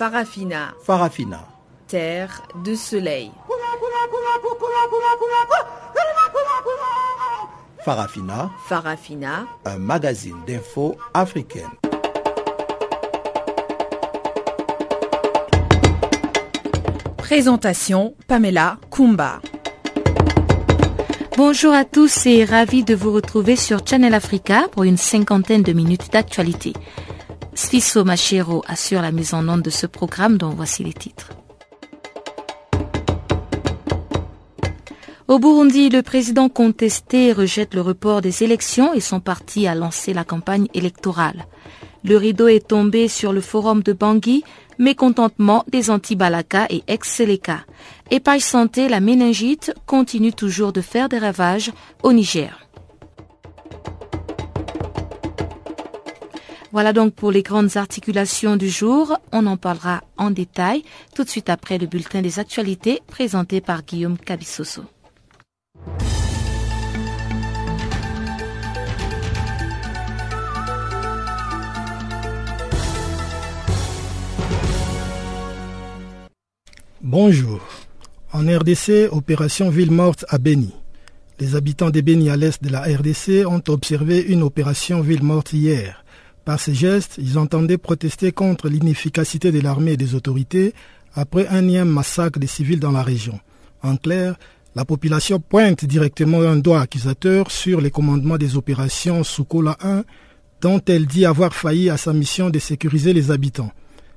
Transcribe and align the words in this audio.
Farafina. 0.00 0.72
Farafina. 0.82 1.46
Terre 1.86 2.40
de 2.64 2.74
soleil. 2.74 3.30
Farafina. 7.84 8.50
Farafina. 8.66 9.46
Un 9.66 9.76
magazine 9.78 10.38
d'infos 10.46 10.96
africaine. 11.12 11.68
Présentation 17.18 18.14
Pamela 18.26 18.78
Kumba. 18.90 19.42
Bonjour 21.36 21.74
à 21.74 21.84
tous 21.84 22.24
et 22.24 22.46
ravi 22.46 22.84
de 22.84 22.94
vous 22.94 23.12
retrouver 23.12 23.54
sur 23.54 23.86
Channel 23.86 24.14
Africa 24.14 24.62
pour 24.72 24.84
une 24.84 24.96
cinquantaine 24.96 25.62
de 25.62 25.74
minutes 25.74 26.10
d'actualité. 26.10 26.72
Sfiso 27.54 28.04
Machero 28.04 28.62
assure 28.66 29.02
la 29.02 29.12
mise 29.12 29.34
en 29.34 29.48
onde 29.48 29.62
de 29.62 29.70
ce 29.70 29.86
programme 29.86 30.38
dont 30.38 30.50
voici 30.50 30.84
les 30.84 30.92
titres. 30.92 31.30
Au 35.28 35.38
Burundi, 35.38 35.90
le 35.90 36.02
président 36.02 36.48
contesté 36.48 37.32
rejette 37.32 37.74
le 37.74 37.82
report 37.82 38.20
des 38.20 38.42
élections 38.42 38.92
et 38.94 39.00
son 39.00 39.20
parti 39.20 39.68
a 39.68 39.76
lancé 39.76 40.12
la 40.12 40.24
campagne 40.24 40.66
électorale. 40.74 41.46
Le 42.02 42.16
rideau 42.16 42.48
est 42.48 42.66
tombé 42.66 43.06
sur 43.08 43.32
le 43.32 43.40
forum 43.40 43.82
de 43.82 43.92
Bangui, 43.92 44.42
mécontentement 44.78 45.64
des 45.68 45.90
anti-Balaka 45.90 46.66
et 46.70 46.82
ex-Seleka. 46.88 47.60
Épage 48.10 48.40
Santé, 48.40 48.88
la 48.88 49.00
méningite 49.00 49.72
continue 49.86 50.32
toujours 50.32 50.72
de 50.72 50.80
faire 50.80 51.08
des 51.08 51.18
ravages 51.18 51.70
au 52.02 52.12
Niger. 52.12 52.69
Voilà 56.72 56.92
donc 56.92 57.14
pour 57.14 57.32
les 57.32 57.42
grandes 57.42 57.76
articulations 57.76 58.56
du 58.56 58.68
jour. 58.68 59.18
On 59.32 59.46
en 59.46 59.56
parlera 59.56 60.02
en 60.16 60.30
détail 60.30 60.84
tout 61.14 61.24
de 61.24 61.28
suite 61.28 61.50
après 61.50 61.78
le 61.78 61.86
bulletin 61.86 62.22
des 62.22 62.38
actualités 62.38 63.00
présenté 63.08 63.60
par 63.60 63.82
Guillaume 63.82 64.16
Cabissoso. 64.16 64.84
Bonjour. 77.02 77.60
En 78.32 78.46
RDC, 78.46 79.08
opération 79.10 79.70
Ville 79.70 79.90
morte 79.90 80.24
à 80.28 80.38
Beni. 80.38 80.72
Les 81.40 81.56
habitants 81.56 81.90
de 81.90 82.00
Beni 82.00 82.30
à 82.30 82.36
l'est 82.36 82.62
de 82.62 82.68
la 82.68 82.82
RDC 82.82 83.44
ont 83.48 83.62
observé 83.66 84.20
une 84.20 84.44
opération 84.44 85.00
Ville 85.00 85.24
morte 85.24 85.52
hier. 85.52 86.04
Par 86.50 86.58
ces 86.58 86.74
gestes, 86.74 87.14
ils 87.22 87.38
entendaient 87.38 87.78
protester 87.78 88.32
contre 88.32 88.68
l'inefficacité 88.68 89.52
de 89.52 89.60
l'armée 89.60 89.92
et 89.92 89.96
des 89.96 90.16
autorités 90.16 90.74
après 91.14 91.46
un 91.46 91.58
énième 91.58 91.88
massacre 91.88 92.40
des 92.40 92.48
civils 92.48 92.80
dans 92.80 92.90
la 92.90 93.04
région. 93.04 93.38
En 93.84 93.96
clair, 93.96 94.34
la 94.74 94.84
population 94.84 95.38
pointe 95.38 95.84
directement 95.84 96.40
un 96.40 96.56
doigt 96.56 96.80
accusateur 96.80 97.52
sur 97.52 97.80
les 97.80 97.92
commandements 97.92 98.36
des 98.36 98.56
opérations 98.56 99.22
Soukola 99.22 99.76
1, 99.80 100.02
dont 100.60 100.80
elle 100.88 101.06
dit 101.06 101.24
avoir 101.24 101.54
failli 101.54 101.88
à 101.88 101.96
sa 101.96 102.12
mission 102.12 102.50
de 102.50 102.58
sécuriser 102.58 103.12
les 103.12 103.30
habitants. 103.30 103.70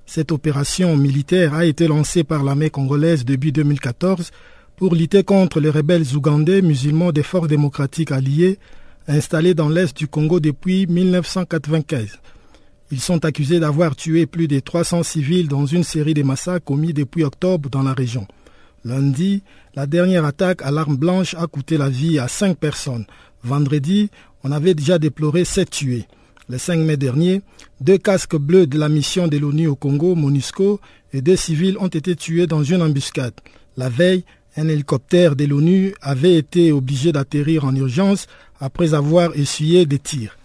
Cette 0.08 0.32
opération 0.32 0.98
militaire 0.98 1.54
a 1.54 1.66
été 1.66 1.88
lancée 1.88 2.24
par 2.24 2.44
l'armée 2.44 2.72
congolaise 2.72 3.26
depuis 3.26 3.52
2014 3.52 4.32
pour 4.76 4.96
lutter 4.96 5.24
contre 5.24 5.60
les 5.60 5.70
rebelles 5.70 6.16
ougandais 6.16 6.64
musulmans 6.64 7.12
des 7.12 7.22
forces 7.22 7.48
démocratiques 7.48 8.12
alliées 8.12 8.58
installés 9.08 9.54
dans 9.54 9.70
l'est 9.70 9.96
du 9.96 10.08
Congo 10.08 10.40
depuis 10.40 10.88
1995. 10.88 12.20
Ils 12.92 13.00
sont 13.00 13.26
accusés 13.26 13.60
d'avoir 13.60 13.96
tué 13.96 14.26
plus 14.26 14.48
de 14.48 14.60
300 14.60 15.04
civils 15.04 15.48
dans 15.48 15.66
une 15.66 15.84
série 15.84 16.14
de 16.14 16.24
massacres 16.24 16.66
commis 16.66 16.94
depuis 16.94 17.24
octobre 17.24 17.70
dans 17.70 17.84
la 17.84 17.94
région. 17.94 18.28
Lundi, 18.86 19.44
la 19.76 19.88
dernière 19.88 20.26
attaque 20.26 20.62
à 20.62 20.72
l'arme 20.72 20.98
blanche 20.98 21.36
a 21.36 21.48
coûté 21.48 21.78
la 21.78 21.90
vie 21.90 22.20
à 22.20 22.28
cinq 22.28 22.58
personnes. 22.58 23.06
Vendredi, 23.44 24.10
on 24.44 24.52
avait 24.52 24.74
déjà 24.76 25.00
déploré 25.00 25.46
sept 25.46 25.70
tués. 25.70 26.06
Le 26.50 26.58
5 26.58 26.80
mai 26.80 26.98
dernier, 26.98 27.42
deux 27.80 27.98
casques 27.98 28.36
bleus 28.36 28.68
de 28.68 28.78
la 28.78 28.90
mission 28.90 29.30
de 29.30 29.38
l'ONU 29.38 29.68
au 29.68 29.76
Congo, 29.76 30.14
MONUSCO, 30.14 30.82
et 31.14 31.22
deux 31.22 31.38
civils 31.38 31.78
ont 31.78 31.88
été 31.88 32.18
tués 32.18 32.48
dans 32.48 32.64
une 32.64 32.82
embuscade. 32.82 33.34
La 33.78 33.88
veille, 33.88 34.26
un 34.56 34.68
hélicoptère 34.68 35.36
de 35.36 35.46
l'ONU 35.46 35.94
avait 36.02 36.36
été 36.36 36.72
obligé 36.72 37.12
d'atterrir 37.12 37.66
en 37.66 37.76
urgence 37.76 38.28
après 38.60 38.94
avoir 38.94 39.36
essuyé 39.36 39.86
des 39.86 40.00
tirs. 40.00 40.38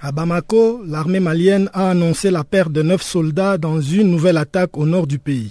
À 0.00 0.12
Bamako, 0.12 0.82
l'armée 0.84 1.20
malienne 1.20 1.70
a 1.72 1.90
annoncé 1.90 2.30
la 2.30 2.44
perte 2.44 2.72
de 2.72 2.82
neuf 2.82 3.02
soldats 3.02 3.56
dans 3.56 3.80
une 3.80 4.10
nouvelle 4.10 4.36
attaque 4.36 4.76
au 4.76 4.84
nord 4.84 5.06
du 5.06 5.18
pays. 5.18 5.50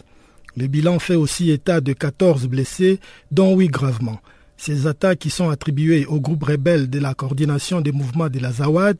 Le 0.55 0.67
bilan 0.67 0.99
fait 0.99 1.15
aussi 1.15 1.49
état 1.49 1.81
de 1.81 1.93
14 1.93 2.45
blessés, 2.47 2.99
dont 3.31 3.57
8 3.57 3.69
gravement. 3.69 4.19
Ces 4.55 4.85
attaques 4.85 5.19
qui 5.19 5.31
sont 5.31 5.49
attribuées 5.49 6.05
au 6.05 6.19
groupe 6.19 6.43
rebelle 6.43 6.89
de 6.89 6.99
la 6.99 7.15
coordination 7.15 7.81
des 7.81 7.91
mouvements 7.91 8.29
de 8.29 8.37
la 8.39 8.51
Zawad 8.51 8.97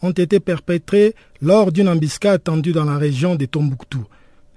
ont 0.00 0.12
été 0.12 0.40
perpétrées 0.40 1.14
lors 1.42 1.72
d'une 1.72 1.88
embuscade 1.88 2.42
tendue 2.42 2.72
dans 2.72 2.84
la 2.84 2.96
région 2.96 3.34
de 3.34 3.44
Tombouctou. 3.44 4.06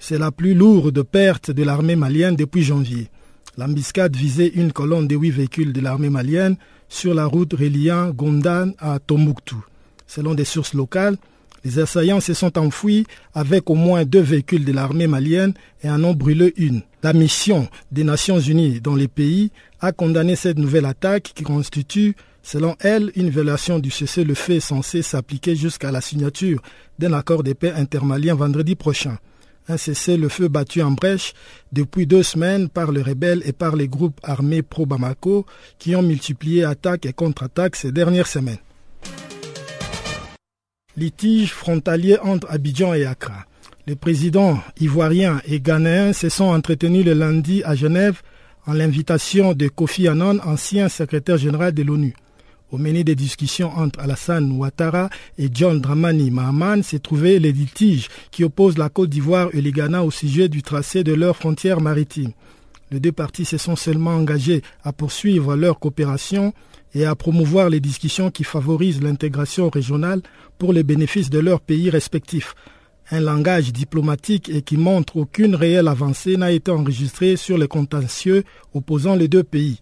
C'est 0.02 0.18
la 0.18 0.32
plus 0.32 0.54
lourde 0.54 1.04
perte 1.04 1.52
de 1.52 1.64
l'armée 1.64 1.98
malienne 1.98 2.38
depuis 2.38 2.64
janvier. 2.64 3.10
L'embuscade 3.58 4.16
visait 4.16 4.48
une 4.48 4.72
colonne 4.72 5.10
de 5.10 5.16
huit 5.16 5.32
véhicules 5.32 5.74
de 5.74 5.82
l'armée 5.82 6.10
malienne 6.10 6.56
sur 6.88 7.14
la 7.14 7.26
route 7.26 7.54
reliant 7.54 8.10
Gondan 8.12 8.72
à 8.80 9.00
Tombouctou. 9.00 9.64
Selon 10.08 10.36
des 10.36 10.46
sources 10.46 10.74
locales, 10.74 11.18
les 11.66 11.80
assaillants 11.80 12.22
se 12.22 12.34
sont 12.34 12.58
enfouis 12.58 13.06
avec 13.34 13.70
au 13.70 13.76
moins 13.76 14.06
deux 14.06 14.22
véhicules 14.22 14.64
de 14.64 14.72
l'armée 14.72 15.08
malienne 15.08 15.54
et 15.84 15.90
en 15.90 16.02
ont 16.06 16.14
brûlé 16.14 16.54
une. 16.56 16.82
La 17.04 17.12
mission 17.12 17.68
des 17.92 18.06
Nations 18.06 18.40
Unies 18.40 18.80
dans 18.80 18.96
les 18.96 19.10
pays 19.10 19.52
a 19.82 19.92
condamné 19.92 20.38
cette 20.38 20.58
nouvelle 20.58 20.86
attaque 20.86 21.34
qui 21.36 21.44
constitue, 21.44 22.16
selon 22.42 22.78
elle, 22.80 23.12
une 23.18 23.30
violation 23.30 23.80
du 23.80 23.92
cessez-le-feu 23.92 24.62
censé 24.62 25.02
s'appliquer 25.02 25.58
jusqu'à 25.58 25.92
la 25.92 26.00
signature 26.00 26.62
d'un 26.98 27.12
accord 27.12 27.44
de 27.44 27.52
paix 27.52 27.74
intermalien 27.74 28.34
vendredi 28.34 28.76
prochain. 28.76 29.18
Un 29.70 29.78
cessez-le-feu 29.78 30.50
battu 30.50 30.82
en 30.82 30.92
brèche 30.92 31.34
depuis 31.72 32.06
deux 32.06 32.24
semaines 32.24 32.68
par 32.70 32.92
les 32.92 33.02
rebelles 33.02 33.44
et 33.46 33.54
par 33.54 33.76
les 33.76 33.88
groupes 33.88 34.20
armés 34.24 34.64
pro-Bamako 34.64 35.46
qui 35.78 35.96
ont 35.96 36.02
multiplié 36.02 36.66
attaques 36.66 37.06
et 37.06 37.14
contre-attaques 37.14 37.78
ces 37.78 37.92
dernières 37.92 38.28
semaines 38.28 38.58
litige 41.00 41.54
frontalier 41.54 42.18
entre 42.20 42.52
Abidjan 42.52 42.94
et 42.94 43.06
Accra. 43.06 43.46
Les 43.88 43.96
présidents 43.96 44.60
ivoiriens 44.80 45.42
et 45.48 45.60
ghanéens 45.60 46.14
se 46.14 46.30
sont 46.30 46.46
entretenus 46.46 47.06
le 47.06 47.14
lundi 47.14 47.64
à 47.64 47.74
Genève 47.74 48.22
en 48.68 48.74
l'invitation 48.74 49.54
de 49.54 49.68
Kofi 49.68 50.08
Annan, 50.08 50.40
ancien 50.46 50.90
secrétaire 50.90 51.38
général 51.38 51.74
de 51.74 51.84
l'ONU. 51.84 52.14
Au 52.72 52.78
menu 52.78 53.04
des 53.04 53.16
discussions 53.16 53.72
entre 53.76 54.00
Alassane 54.00 54.52
Ouattara 54.52 55.10
et 55.40 55.50
John 55.52 55.82
Dramani 55.82 56.30
Mahaman 56.30 56.84
s'est 56.84 57.00
trouvé 57.00 57.40
les 57.40 57.52
litiges 57.52 58.10
qui 58.30 58.44
opposent 58.44 58.78
la 58.78 58.90
Côte 58.90 59.10
d'Ivoire 59.10 59.50
et 59.54 59.62
le 59.62 59.72
Ghana 59.72 60.04
au 60.04 60.12
sujet 60.12 60.50
du 60.50 60.62
tracé 60.62 61.04
de 61.04 61.14
leurs 61.14 61.36
frontières 61.36 61.82
maritimes. 61.82 62.32
Les 62.92 63.00
deux 63.00 63.12
parties 63.12 63.46
se 63.46 63.58
sont 63.58 63.76
seulement 63.76 64.12
engagés 64.12 64.62
à 64.84 64.94
poursuivre 64.94 65.56
leur 65.56 65.80
coopération 65.80 66.54
et 66.94 67.06
à 67.06 67.16
promouvoir 67.16 67.72
les 67.72 67.80
discussions 67.80 68.30
qui 68.30 68.44
favorisent 68.44 69.02
l'intégration 69.02 69.70
régionale 69.70 70.22
pour 70.60 70.72
les 70.72 70.84
bénéfices 70.84 71.32
de 71.32 71.40
leurs 71.40 71.62
pays 71.62 71.90
respectifs. 71.90 72.54
Un 73.10 73.22
langage 73.22 73.74
diplomatique 73.74 74.48
et 74.50 74.62
qui 74.62 74.78
montre 74.78 75.18
aucune 75.18 75.56
réelle 75.56 75.88
avancée 75.88 76.38
n'a 76.38 76.52
été 76.52 76.70
enregistré 76.70 77.36
sur 77.36 77.58
les 77.58 77.68
contentieux 77.68 78.44
opposant 78.76 79.16
les 79.16 79.28
deux 79.28 79.44
pays. 79.44 79.80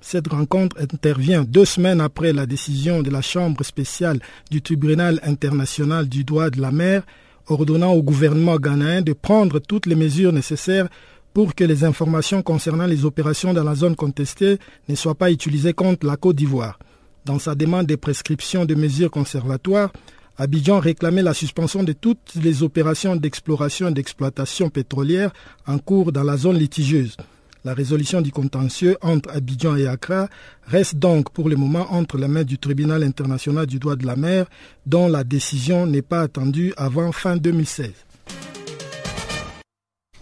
Cette 0.00 0.28
rencontre 0.28 0.76
intervient 0.80 1.44
deux 1.44 1.64
semaines 1.64 2.00
après 2.00 2.32
la 2.32 2.46
décision 2.46 3.02
de 3.02 3.10
la 3.10 3.20
Chambre 3.20 3.64
spéciale 3.64 4.18
du 4.50 4.62
tribunal 4.62 5.20
international 5.22 6.08
du 6.08 6.24
droit 6.24 6.50
de 6.50 6.60
la 6.60 6.70
mer 6.70 7.02
ordonnant 7.48 7.92
au 7.92 8.02
gouvernement 8.02 8.56
ghanéen 8.56 9.02
de 9.02 9.12
prendre 9.12 9.58
toutes 9.58 9.86
les 9.86 9.94
mesures 9.94 10.32
nécessaires 10.32 10.88
pour 11.34 11.54
que 11.54 11.64
les 11.64 11.84
informations 11.84 12.42
concernant 12.42 12.86
les 12.86 13.04
opérations 13.04 13.52
dans 13.52 13.64
la 13.64 13.74
zone 13.74 13.94
contestée 13.94 14.58
ne 14.88 14.94
soient 14.94 15.14
pas 15.14 15.30
utilisées 15.30 15.74
contre 15.74 16.06
la 16.06 16.16
Côte 16.16 16.36
d'Ivoire. 16.36 16.78
Dans 17.24 17.38
sa 17.38 17.54
demande 17.54 17.86
de 17.86 17.96
prescription 17.96 18.64
de 18.64 18.74
mesures 18.74 19.10
conservatoires, 19.10 19.92
Abidjan 20.38 20.80
réclamait 20.80 21.22
la 21.22 21.34
suspension 21.34 21.82
de 21.82 21.92
toutes 21.92 22.34
les 22.42 22.62
opérations 22.62 23.14
d'exploration 23.14 23.88
et 23.88 23.92
d'exploitation 23.92 24.70
pétrolière 24.70 25.32
en 25.66 25.78
cours 25.78 26.12
dans 26.12 26.24
la 26.24 26.38
zone 26.38 26.56
litigieuse. 26.56 27.16
La 27.64 27.74
résolution 27.74 28.22
du 28.22 28.32
contentieux 28.32 28.96
entre 29.02 29.30
Abidjan 29.30 29.76
et 29.76 29.86
Accra 29.86 30.28
reste 30.66 30.96
donc 30.96 31.30
pour 31.30 31.50
le 31.50 31.56
moment 31.56 31.92
entre 31.92 32.16
les 32.16 32.26
mains 32.28 32.44
du 32.44 32.56
tribunal 32.56 33.02
international 33.02 33.66
du 33.66 33.78
droit 33.78 33.96
de 33.96 34.06
la 34.06 34.16
mer, 34.16 34.46
dont 34.86 35.08
la 35.08 35.24
décision 35.24 35.86
n'est 35.86 36.00
pas 36.00 36.22
attendue 36.22 36.72
avant 36.78 37.12
fin 37.12 37.36
2016. 37.36 37.90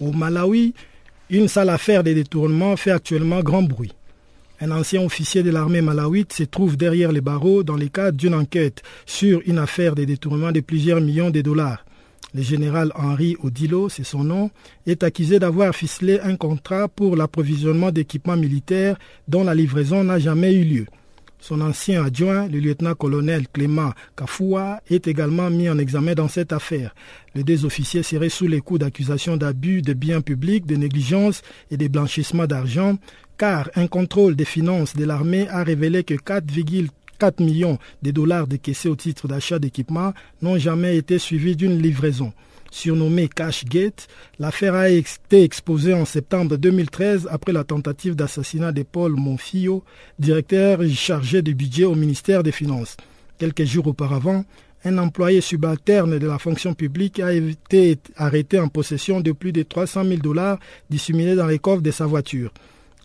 Au 0.00 0.10
Malawi, 0.12 0.74
une 1.30 1.46
sale 1.46 1.70
affaire 1.70 2.02
de 2.02 2.12
détournement 2.12 2.76
fait 2.76 2.90
actuellement 2.90 3.40
grand 3.40 3.62
bruit. 3.62 3.92
Un 4.60 4.72
ancien 4.72 5.02
officier 5.02 5.44
de 5.44 5.50
l'armée 5.50 5.82
malawite 5.82 6.32
se 6.32 6.42
trouve 6.42 6.76
derrière 6.76 7.12
les 7.12 7.20
barreaux 7.20 7.62
dans 7.62 7.76
le 7.76 7.86
cadre 7.86 8.18
d'une 8.18 8.34
enquête 8.34 8.82
sur 9.06 9.40
une 9.46 9.58
affaire 9.58 9.94
de 9.94 10.04
détournement 10.04 10.50
de 10.50 10.60
plusieurs 10.60 11.00
millions 11.00 11.30
de 11.30 11.40
dollars. 11.40 11.84
Le 12.34 12.42
général 12.42 12.92
Henri 12.94 13.36
Odilo, 13.42 13.88
c'est 13.88 14.04
son 14.04 14.22
nom, 14.22 14.50
est 14.86 15.02
accusé 15.02 15.38
d'avoir 15.38 15.74
ficelé 15.74 16.20
un 16.20 16.36
contrat 16.36 16.86
pour 16.86 17.16
l'approvisionnement 17.16 17.90
d'équipements 17.90 18.36
militaires 18.36 18.98
dont 19.28 19.44
la 19.44 19.54
livraison 19.54 20.04
n'a 20.04 20.18
jamais 20.18 20.54
eu 20.54 20.64
lieu. 20.64 20.86
Son 21.40 21.60
ancien 21.60 22.04
adjoint, 22.04 22.48
le 22.48 22.58
lieutenant-colonel 22.58 23.46
Clément 23.48 23.92
Kafoua, 24.16 24.80
est 24.90 25.06
également 25.06 25.50
mis 25.50 25.70
en 25.70 25.78
examen 25.78 26.14
dans 26.14 26.28
cette 26.28 26.52
affaire. 26.52 26.94
Les 27.34 27.44
deux 27.44 27.64
officiers 27.64 28.02
seraient 28.02 28.28
sous 28.28 28.48
les 28.48 28.60
coups 28.60 28.80
d'accusations 28.80 29.36
d'abus 29.36 29.80
de 29.80 29.92
biens 29.92 30.20
publics, 30.20 30.66
de 30.66 30.76
négligence 30.76 31.42
et 31.70 31.76
de 31.76 31.86
blanchissement 31.88 32.46
d'argent, 32.46 32.96
car 33.38 33.70
un 33.76 33.86
contrôle 33.86 34.34
des 34.34 34.44
finances 34.44 34.96
de 34.96 35.04
l'armée 35.04 35.48
a 35.48 35.62
révélé 35.62 36.02
que 36.02 36.14
4,4 37.18 37.44
millions 37.44 37.78
de 38.02 38.10
dollars 38.10 38.46
décaissés 38.46 38.88
au 38.88 38.96
titre 38.96 39.28
d'achat 39.28 39.58
d'équipements 39.58 40.12
n'ont 40.42 40.58
jamais 40.58 40.96
été 40.96 41.18
suivis 41.18 41.56
d'une 41.56 41.80
livraison. 41.80 42.32
Surnommée 42.70 43.28
Cashgate, 43.28 44.08
l'affaire 44.38 44.74
a 44.74 44.90
été 44.90 45.42
exposée 45.42 45.94
en 45.94 46.04
septembre 46.04 46.56
2013 46.56 47.28
après 47.30 47.52
la 47.52 47.64
tentative 47.64 48.14
d'assassinat 48.14 48.72
de 48.72 48.82
Paul 48.82 49.12
Monfillo, 49.12 49.84
directeur 50.18 50.80
chargé 50.94 51.40
du 51.40 51.54
budget 51.54 51.84
au 51.84 51.94
ministère 51.94 52.42
des 52.42 52.52
Finances. 52.52 52.96
Quelques 53.38 53.64
jours 53.64 53.86
auparavant, 53.86 54.44
un 54.84 54.98
employé 54.98 55.40
subalterne 55.40 56.18
de 56.18 56.26
la 56.26 56.38
fonction 56.38 56.74
publique 56.74 57.20
a 57.20 57.32
été 57.32 57.98
arrêté 58.16 58.60
en 58.60 58.68
possession 58.68 59.20
de 59.20 59.32
plus 59.32 59.52
de 59.52 59.62
300 59.62 60.04
000 60.04 60.16
dollars 60.18 60.58
dissimulés 60.90 61.34
dans 61.34 61.46
les 61.46 61.58
coffres 61.58 61.82
de 61.82 61.90
sa 61.90 62.06
voiture. 62.06 62.52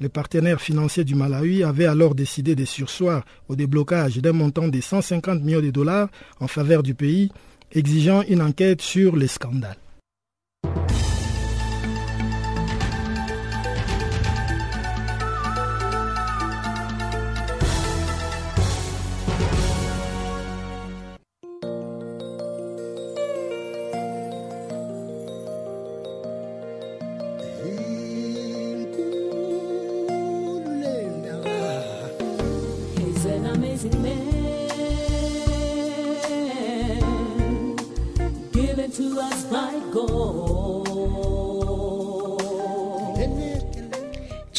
Les 0.03 0.09
partenaires 0.09 0.59
financiers 0.59 1.05
du 1.05 1.15
Malawi 1.15 1.63
avaient 1.63 1.85
alors 1.85 2.13
décidé 2.13 2.55
de 2.55 2.65
sursoir 2.65 3.23
au 3.47 3.55
déblocage 3.55 4.17
d'un 4.17 4.33
montant 4.33 4.67
de 4.67 4.81
150 4.81 5.41
millions 5.41 5.61
de 5.61 5.71
dollars 5.71 6.09
en 6.41 6.47
faveur 6.50 6.83
du 6.83 6.94
pays 6.94 7.31
exigeant 7.71 8.21
une 8.27 8.41
enquête 8.41 8.81
sur 8.81 9.15
les 9.15 9.27
scandales. 9.27 9.77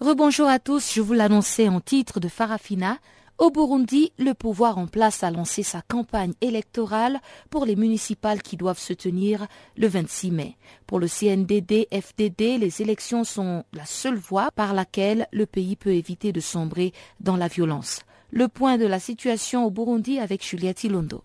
Rebonjour 0.00 0.46
à 0.46 0.60
tous, 0.60 0.94
je 0.94 1.00
vous 1.00 1.12
l'annonçais 1.12 1.66
en 1.66 1.80
titre 1.80 2.20
de 2.20 2.28
Farafina. 2.28 2.98
Au 3.36 3.50
Burundi, 3.50 4.12
le 4.16 4.32
pouvoir 4.32 4.78
en 4.78 4.86
place 4.86 5.24
a 5.24 5.32
lancé 5.32 5.64
sa 5.64 5.82
campagne 5.82 6.34
électorale 6.40 7.18
pour 7.50 7.64
les 7.64 7.74
municipales 7.74 8.40
qui 8.40 8.56
doivent 8.56 8.78
se 8.78 8.92
tenir 8.92 9.48
le 9.76 9.88
26 9.88 10.30
mai. 10.30 10.56
Pour 10.86 11.00
le 11.00 11.08
CNDD-FDD, 11.08 12.60
les 12.60 12.80
élections 12.80 13.24
sont 13.24 13.64
la 13.72 13.86
seule 13.86 14.14
voie 14.14 14.52
par 14.52 14.72
laquelle 14.72 15.26
le 15.32 15.46
pays 15.46 15.74
peut 15.74 15.94
éviter 15.94 16.30
de 16.30 16.40
sombrer 16.40 16.92
dans 17.18 17.36
la 17.36 17.48
violence. 17.48 18.02
Le 18.30 18.46
point 18.46 18.78
de 18.78 18.86
la 18.86 19.00
situation 19.00 19.66
au 19.66 19.70
Burundi 19.72 20.20
avec 20.20 20.46
Juliette 20.46 20.84
Ilondo. 20.84 21.24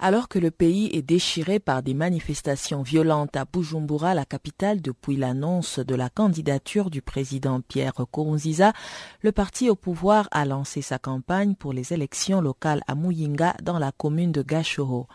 Alors 0.00 0.28
que 0.28 0.38
le 0.38 0.52
pays 0.52 0.88
est 0.92 1.02
déchiré 1.02 1.58
par 1.58 1.82
des 1.82 1.92
manifestations 1.92 2.82
violentes 2.82 3.36
à 3.36 3.44
Bujumbura, 3.44 4.14
la 4.14 4.24
capitale, 4.24 4.80
depuis 4.80 5.16
l'annonce 5.16 5.80
de 5.80 5.94
la 5.96 6.08
candidature 6.08 6.88
du 6.88 7.02
président 7.02 7.60
Pierre 7.60 7.94
Kourouziza, 8.08 8.72
le 9.22 9.32
parti 9.32 9.68
au 9.68 9.74
pouvoir 9.74 10.28
a 10.30 10.44
lancé 10.44 10.82
sa 10.82 11.00
campagne 11.00 11.56
pour 11.56 11.72
les 11.72 11.92
élections 11.92 12.40
locales 12.40 12.82
à 12.86 12.94
Muyinga 12.94 13.56
dans 13.64 13.80
la 13.80 13.90
commune 13.90 14.30
de 14.30 14.42
Gashoro. 14.42 15.08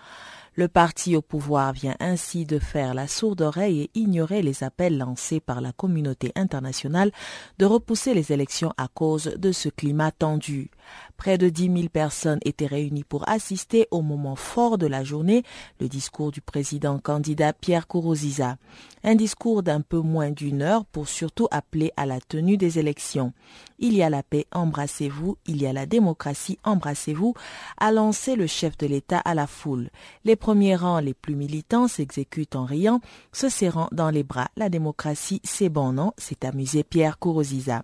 Le 0.56 0.68
parti 0.68 1.15
au 1.15 1.21
pouvoir 1.21 1.71
vient 1.74 1.95
ainsi 2.00 2.45
de 2.45 2.59
faire 2.59 2.94
la 2.94 3.07
sourde 3.07 3.41
oreille 3.41 3.81
et 3.83 3.91
ignorer 3.95 4.44
les 4.44 4.63
appels 4.63 4.97
lancés 4.97 5.39
par 5.39 5.62
la 5.62 5.71
communauté 5.71 6.31
internationale 6.36 7.12
de 7.57 7.65
repousser 7.65 8.13
les 8.13 8.33
élections 8.33 8.74
à 8.77 8.88
cause 8.88 9.33
de 9.38 9.51
ce 9.51 9.69
climat 9.69 10.12
tendu. 10.12 10.69
Près 11.18 11.38
de 11.38 11.50
10 11.50 11.71
000 11.74 11.89
personnes 11.89 12.39
étaient 12.44 12.65
réunies 12.65 13.03
pour 13.03 13.27
assister 13.30 13.88
au 13.91 14.01
moment 14.01 14.35
fort 14.35 14.77
de 14.77 14.88
la 14.88 15.03
journée, 15.03 15.44
le 15.80 15.88
discours 15.88 16.31
du 16.31 16.41
président 16.41 17.00
candidat 17.00 17.53
Pierre 17.53 17.88
Kourouziza. 17.88 18.57
Un 19.03 19.15
discours 19.15 19.63
d'un 19.63 19.81
peu 19.81 20.00
moins 20.00 20.31
d'une 20.31 20.62
heure 20.62 20.85
pour 20.85 21.07
surtout 21.07 21.47
appeler 21.51 21.91
à 21.97 22.06
la 22.06 22.19
tenue 22.19 22.57
des 22.57 22.80
élections. 22.80 23.33
Il 23.80 23.94
y 23.94 24.03
a 24.03 24.09
la 24.09 24.24
paix, 24.24 24.45
embrassez-vous, 24.53 25.38
il 25.45 25.62
y 25.62 25.68
a 25.68 25.74
la 25.74 25.85
démocratie, 25.85 26.57
embrassez-vous, 26.63 27.33
a 27.77 27.91
lancé 27.91 28.36
le 28.36 28.47
chef 28.47 28.77
de 28.77 28.88
l'État 28.88 29.19
à 29.19 29.33
la 29.33 29.47
foule. 29.47 29.89
Les 30.24 30.36
premiers 30.36 30.75
rangs 30.75 31.00
les 31.00 31.13
plus 31.13 31.36
militants 31.36 31.88
s'exécutent 31.88 32.56
en 32.56 32.65
riant, 32.65 33.01
se 33.31 33.50
serrant 33.50 33.89
dans 33.91 34.09
les 34.09 34.24
bras. 34.24 34.50
La 34.56 34.69
démocratie, 34.69 35.41
c'est 35.44 35.69
bon, 35.69 35.91
non? 35.91 36.13
s'est 36.18 36.45
amusé 36.45 36.83
Pierre 36.83 37.19
Kourouziza. 37.19 37.83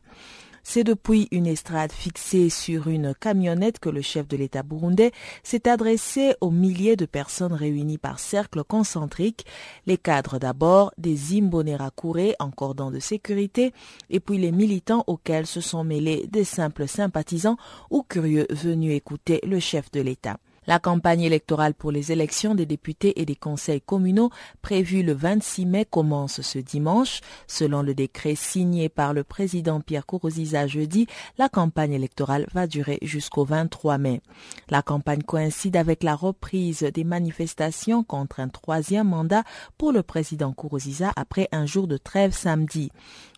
C'est 0.71 0.83
depuis 0.83 1.27
une 1.31 1.48
estrade 1.48 1.92
fixée 1.92 2.51
sur 2.51 2.90
une 2.90 3.16
camionnette 3.16 3.80
que 3.80 3.90
le 3.90 4.04
chef 4.04 4.28
de 4.28 4.38
l'État 4.38 4.61
burundais 4.61 5.11
s'est 5.42 5.68
adressé 5.68 6.35
aux 6.42 6.52
milliers 6.52 6.95
de 6.95 7.07
personnes 7.07 7.54
réunies 7.54 7.97
par 7.97 8.19
cercles 8.19 8.64
concentriques, 8.64 9.47
les 9.88 9.97
cadres 9.97 10.38
d'abord, 10.38 10.92
des 10.99 11.35
Imbonerakure 11.35 12.35
en 12.38 12.52
cordon 12.52 12.92
de 12.92 12.99
sécurité, 12.99 13.73
et 14.11 14.19
puis 14.19 14.38
les 14.38 14.52
militants 14.52 15.04
auxquels 15.07 15.47
se 15.47 15.59
sont 15.59 15.83
mêlés 15.83 16.28
des 16.28 16.44
simples 16.44 16.88
sympathisants 16.88 17.57
ou 17.90 18.04
curieux 18.04 18.45
venus 18.52 18.94
écouter 18.94 19.40
le 19.47 19.59
chef 19.59 19.90
de 19.90 20.02
l'État. 20.02 20.38
La 20.69 20.78
campagne 20.78 21.21
électorale 21.21 21.73
pour 21.73 21.92
les 21.92 22.11
élections 22.11 22.54
des 22.54 22.68
députés 22.68 23.19
et 23.19 23.26
des 23.26 23.35
conseils 23.35 23.81
communaux 23.81 24.30
prévue 24.61 25.02
le 25.02 25.14
26 25.14 25.66
mai 25.66 25.83
commence 25.83 26.42
ce 26.42 26.59
dimanche. 26.59 27.21
Selon 27.47 27.81
le 27.81 27.95
décret 27.95 28.35
signé 28.35 28.88
par 28.88 29.16
le 29.16 29.23
président 29.23 29.81
Pierre 29.81 30.06
Kourouziza 30.06 30.68
jeudi, 30.68 31.07
la 31.40 31.49
campagne 31.49 31.94
électorale 31.94 32.45
va 32.54 32.68
durer 32.68 32.99
jusqu'au 33.02 33.45
23 33.45 33.97
mai. 33.97 34.21
La 34.69 34.83
campagne 34.83 35.23
coïncide 35.23 35.76
avec 35.76 36.04
la 36.04 36.14
reprise 36.14 36.83
des 36.94 37.04
manifestations 37.04 38.04
contre 38.04 38.40
un 38.40 38.49
troisième 38.49 39.09
mandat 39.09 39.45
pour 39.80 39.92
le 39.92 40.04
président 40.04 40.54
Kourouziza 40.54 41.11
après 41.16 41.49
un 41.52 41.66
jour 41.66 41.88
de 41.88 41.97
trêve 41.97 42.31
samedi. 42.31 42.92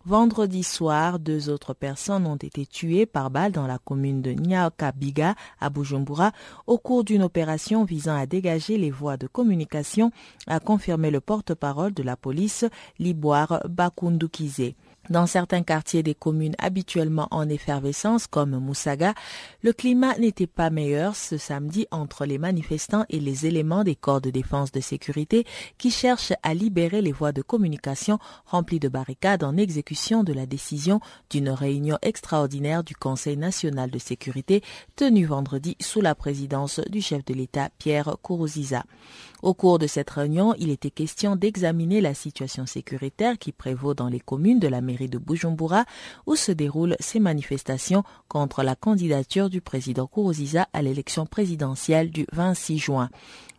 Vendredi 0.06 0.64
soir, 0.64 1.20
deux 1.20 1.50
autres 1.50 1.76
personnes 1.76 2.26
ont 2.26 2.36
été 2.36 2.66
tuées 2.66 3.06
par 3.06 3.30
balle 3.30 3.52
dans 3.52 3.68
la 3.68 3.78
commune 3.78 4.24
de 4.24 4.32
Nyakabiga 4.32 5.36
à 5.60 5.70
Bujumbura 5.70 6.32
au 6.66 6.80
cours 6.80 7.04
d'une 7.04 7.22
opération 7.22 7.84
visant 7.84 8.16
à 8.16 8.26
dégager 8.26 8.80
les 8.80 8.90
voies 8.90 9.18
de 9.18 9.28
communication, 9.28 10.12
a 10.48 10.60
confirmé 10.60 11.12
le 11.12 11.22
porte-parole 11.22 11.94
de 11.94 12.02
la 12.02 12.18
police, 12.18 12.66
Liboire 12.98 13.62
Bakundukize. 13.70 14.74
Dans 15.10 15.26
certains 15.26 15.64
quartiers 15.64 16.04
des 16.04 16.14
communes 16.14 16.56
habituellement 16.60 17.28
en 17.32 17.50
effervescence 17.50 18.28
comme 18.28 18.58
Moussaga, 18.60 19.16
le 19.64 19.74
climat 19.74 20.16
n'était 20.20 20.48
pas 20.48 20.70
meilleur 20.70 21.16
ce 21.16 21.38
samedi 21.38 21.88
entre 21.90 22.26
les 22.26 22.38
manifestants 22.38 23.06
et 23.10 23.20
les 23.20 23.48
éléments 23.48 23.84
des 23.84 23.96
corps 23.96 24.22
de 24.22 24.30
défense 24.30 24.72
de 24.72 24.80
sécurité 24.80 25.46
qui 25.80 25.90
cherchent 25.90 26.34
à 26.44 26.54
libérer 26.54 27.02
les 27.02 27.12
voies 27.12 27.32
de 27.32 27.42
communication 27.42 28.20
remplies 28.46 28.80
de 28.80 28.90
barricades 28.90 29.44
en 29.44 29.58
exécution 29.58 30.24
de 30.24 30.34
la 30.34 30.46
décision 30.46 31.00
d'une 31.32 31.50
réunion 31.50 31.98
extraordinaire 32.04 32.84
du 32.84 32.96
Conseil 32.96 33.38
national 33.38 33.90
de 33.90 34.00
sécurité 34.00 34.62
tenue 34.96 35.26
vendredi 35.26 35.76
sous 35.82 36.02
la 36.02 36.14
présidence 36.14 36.80
du 36.90 37.02
chef 37.02 37.26
de 37.26 37.34
l'État 37.34 37.70
Pierre 37.80 38.18
Kourouziza. 38.22 38.84
Au 39.42 39.56
cours 39.56 39.80
de 39.80 39.88
cette 39.88 40.10
réunion, 40.12 40.54
il 40.60 40.70
était 40.70 40.92
question 40.92 41.36
d'examiner 41.36 42.00
la 42.00 42.14
situation 42.14 42.66
sécuritaire 42.66 43.40
qui 43.40 43.52
prévaut 43.52 43.96
dans 43.96 44.08
les 44.08 44.20
communes 44.20 44.60
de 44.60 44.68
la 44.68 44.82
mairie 44.82 45.10
de 45.10 45.18
Bujumbura 45.18 45.86
où 46.28 46.36
se 46.36 46.52
déroulent 46.52 46.96
ces 47.00 47.20
manifestations 47.20 48.04
contre 48.28 48.62
la 48.62 48.76
candidature 48.76 49.50
du 49.50 49.60
président 49.60 50.06
Kourouziza 50.06 50.68
à 50.74 50.82
l'élection 50.84 51.26
présidentielle 51.26 52.12
du 52.12 52.28
26 52.32 52.78
juin. 52.78 53.10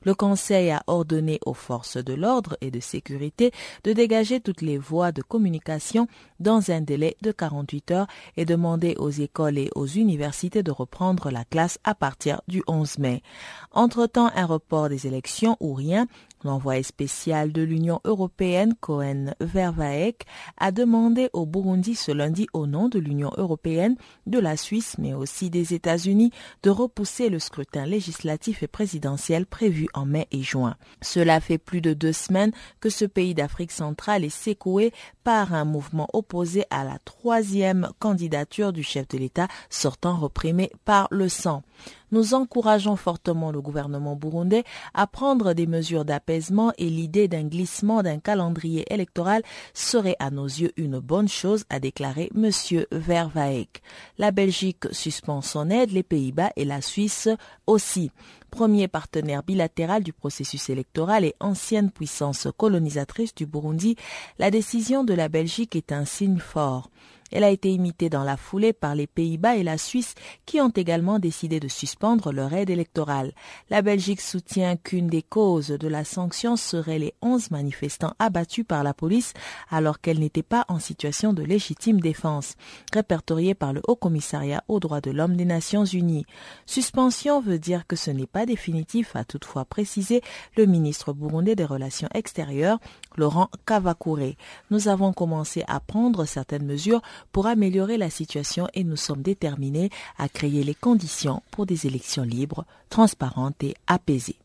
Le 0.04 0.14
Conseil 0.14 0.70
a 0.70 0.82
ordonné 0.86 1.38
aux 1.46 1.54
forces 1.54 1.96
de 1.96 2.14
l'ordre 2.14 2.56
et 2.60 2.70
de 2.70 2.80
sécurité 2.80 3.52
de 3.84 3.92
dégager 3.92 4.40
toutes 4.40 4.62
les 4.62 4.78
voies 4.78 5.12
de 5.12 5.22
communication 5.22 6.08
dans 6.40 6.70
un 6.70 6.80
délai 6.80 7.16
de 7.22 7.30
48 7.30 7.90
heures 7.92 8.06
et 8.36 8.44
demander 8.44 8.94
aux 8.98 9.10
écoles 9.10 9.58
et 9.58 9.70
aux 9.74 9.86
universités 9.86 10.62
de 10.62 10.70
reprendre 10.70 11.30
la 11.30 11.44
classe 11.44 11.78
à 11.84 11.94
partir 11.94 12.40
du 12.48 12.62
11 12.66 12.98
mai. 12.98 13.22
Entre-temps, 13.70 14.30
un 14.34 14.46
report 14.46 14.88
des 14.88 15.06
élections 15.06 15.56
ou 15.60 15.74
rien 15.74 16.06
L'envoyé 16.44 16.82
spécial 16.82 17.52
de 17.52 17.62
l'Union 17.62 18.00
européenne, 18.04 18.74
Cohen 18.80 19.34
Vervaek, 19.40 20.26
a 20.58 20.72
demandé 20.72 21.28
au 21.32 21.46
Burundi 21.46 21.94
ce 21.94 22.10
lundi 22.10 22.46
au 22.52 22.66
nom 22.66 22.88
de 22.88 22.98
l'Union 22.98 23.30
européenne, 23.36 23.96
de 24.26 24.38
la 24.38 24.56
Suisse, 24.56 24.96
mais 24.98 25.14
aussi 25.14 25.50
des 25.50 25.74
États-Unis, 25.74 26.32
de 26.62 26.70
repousser 26.70 27.28
le 27.28 27.38
scrutin 27.38 27.86
législatif 27.86 28.62
et 28.62 28.68
présidentiel 28.68 29.46
prévu 29.46 29.86
en 29.94 30.04
mai 30.04 30.26
et 30.32 30.42
juin. 30.42 30.76
Cela 31.00 31.40
fait 31.40 31.58
plus 31.58 31.80
de 31.80 31.94
deux 31.94 32.12
semaines 32.12 32.52
que 32.80 32.90
ce 32.90 33.04
pays 33.04 33.34
d'Afrique 33.34 33.72
centrale 33.72 34.24
est 34.24 34.30
secoué 34.30 34.92
par 35.24 35.54
un 35.54 35.64
mouvement 35.64 36.08
opposé 36.12 36.64
à 36.70 36.84
la 36.84 36.98
troisième 37.04 37.88
candidature 37.98 38.72
du 38.72 38.82
chef 38.82 39.06
de 39.08 39.18
l'État 39.18 39.48
sortant 39.70 40.16
reprimé 40.16 40.70
par 40.84 41.08
le 41.10 41.28
sang 41.28 41.62
nous 42.12 42.34
encourageons 42.34 42.96
fortement 42.96 43.50
le 43.50 43.60
gouvernement 43.60 44.14
burundais 44.14 44.64
à 44.94 45.06
prendre 45.06 45.54
des 45.54 45.66
mesures 45.66 46.04
d'apaisement 46.04 46.72
et 46.78 46.88
l'idée 46.88 47.26
d'un 47.26 47.44
glissement 47.44 48.02
d'un 48.02 48.20
calendrier 48.20 48.84
électoral 48.92 49.42
serait 49.74 50.16
à 50.18 50.30
nos 50.30 50.46
yeux 50.46 50.72
une 50.76 51.00
bonne 51.00 51.28
chose, 51.28 51.64
a 51.70 51.80
déclaré 51.80 52.30
M. 52.36 52.50
Vervaek. 52.92 53.82
La 54.18 54.30
Belgique 54.30 54.84
suspend 54.92 55.40
son 55.40 55.70
aide, 55.70 55.90
les 55.90 56.02
Pays-Bas 56.02 56.52
et 56.56 56.64
la 56.64 56.80
Suisse 56.80 57.28
aussi 57.66 58.10
premier 58.52 58.86
partenaire 58.86 59.42
bilatéral 59.42 60.02
du 60.02 60.12
processus 60.12 60.68
électoral 60.68 61.24
et 61.24 61.34
ancienne 61.40 61.90
puissance 61.90 62.48
colonisatrice 62.56 63.34
du 63.34 63.46
Burundi, 63.46 63.96
la 64.38 64.50
décision 64.50 65.04
de 65.04 65.14
la 65.14 65.28
Belgique 65.28 65.74
est 65.74 65.90
un 65.90 66.04
signe 66.04 66.38
fort. 66.38 66.90
Elle 67.32 67.44
a 67.44 67.50
été 67.50 67.72
imitée 67.72 68.10
dans 68.10 68.24
la 68.24 68.36
foulée 68.36 68.72
par 68.72 68.94
les 68.94 69.06
Pays-Bas 69.06 69.56
et 69.56 69.62
la 69.62 69.78
Suisse 69.78 70.14
qui 70.46 70.60
ont 70.60 70.68
également 70.68 71.18
décidé 71.18 71.60
de 71.60 71.68
suspendre 71.68 72.32
leur 72.32 72.52
aide 72.52 72.70
électorale. 72.70 73.32
La 73.70 73.82
Belgique 73.82 74.20
soutient 74.20 74.76
qu'une 74.76 75.08
des 75.08 75.22
causes 75.22 75.68
de 75.68 75.88
la 75.88 76.04
sanction 76.04 76.56
serait 76.56 76.98
les 76.98 77.14
onze 77.22 77.50
manifestants 77.50 78.14
abattus 78.18 78.64
par 78.66 78.82
la 78.82 78.94
police 78.94 79.32
alors 79.70 80.00
qu'elle 80.00 80.18
n'était 80.18 80.42
pas 80.42 80.64
en 80.68 80.78
situation 80.78 81.32
de 81.32 81.42
légitime 81.42 82.00
défense, 82.00 82.54
répertoriée 82.92 83.54
par 83.54 83.72
le 83.72 83.80
Haut 83.88 83.96
Commissariat 83.96 84.62
aux 84.68 84.80
droits 84.80 85.00
de 85.00 85.10
l'homme 85.10 85.36
des 85.36 85.44
Nations 85.44 85.84
Unies. 85.84 86.26
Suspension 86.66 87.40
veut 87.40 87.58
dire 87.58 87.86
que 87.86 87.96
ce 87.96 88.10
n'est 88.10 88.26
pas 88.26 88.46
définitif, 88.46 89.16
a 89.16 89.24
toutefois 89.24 89.64
précisé 89.64 90.22
le 90.56 90.66
ministre 90.66 91.12
burundais 91.12 91.56
des 91.56 91.64
Relations 91.64 92.08
extérieures, 92.14 92.78
Laurent 93.16 93.48
Kavakure. 93.66 94.34
Nous 94.70 94.88
avons 94.88 95.12
commencé 95.12 95.64
à 95.68 95.80
prendre 95.80 96.24
certaines 96.24 96.66
mesures 96.66 97.02
pour 97.30 97.46
améliorer 97.46 97.96
la 97.96 98.10
situation 98.10 98.68
et 98.74 98.84
nous 98.84 98.96
sommes 98.96 99.22
déterminés 99.22 99.90
à 100.18 100.28
créer 100.28 100.64
les 100.64 100.74
conditions 100.74 101.42
pour 101.50 101.66
des 101.66 101.86
élections 101.86 102.24
libres, 102.24 102.64
transparentes 102.88 103.62
et 103.62 103.74
apaisées. 103.86 104.36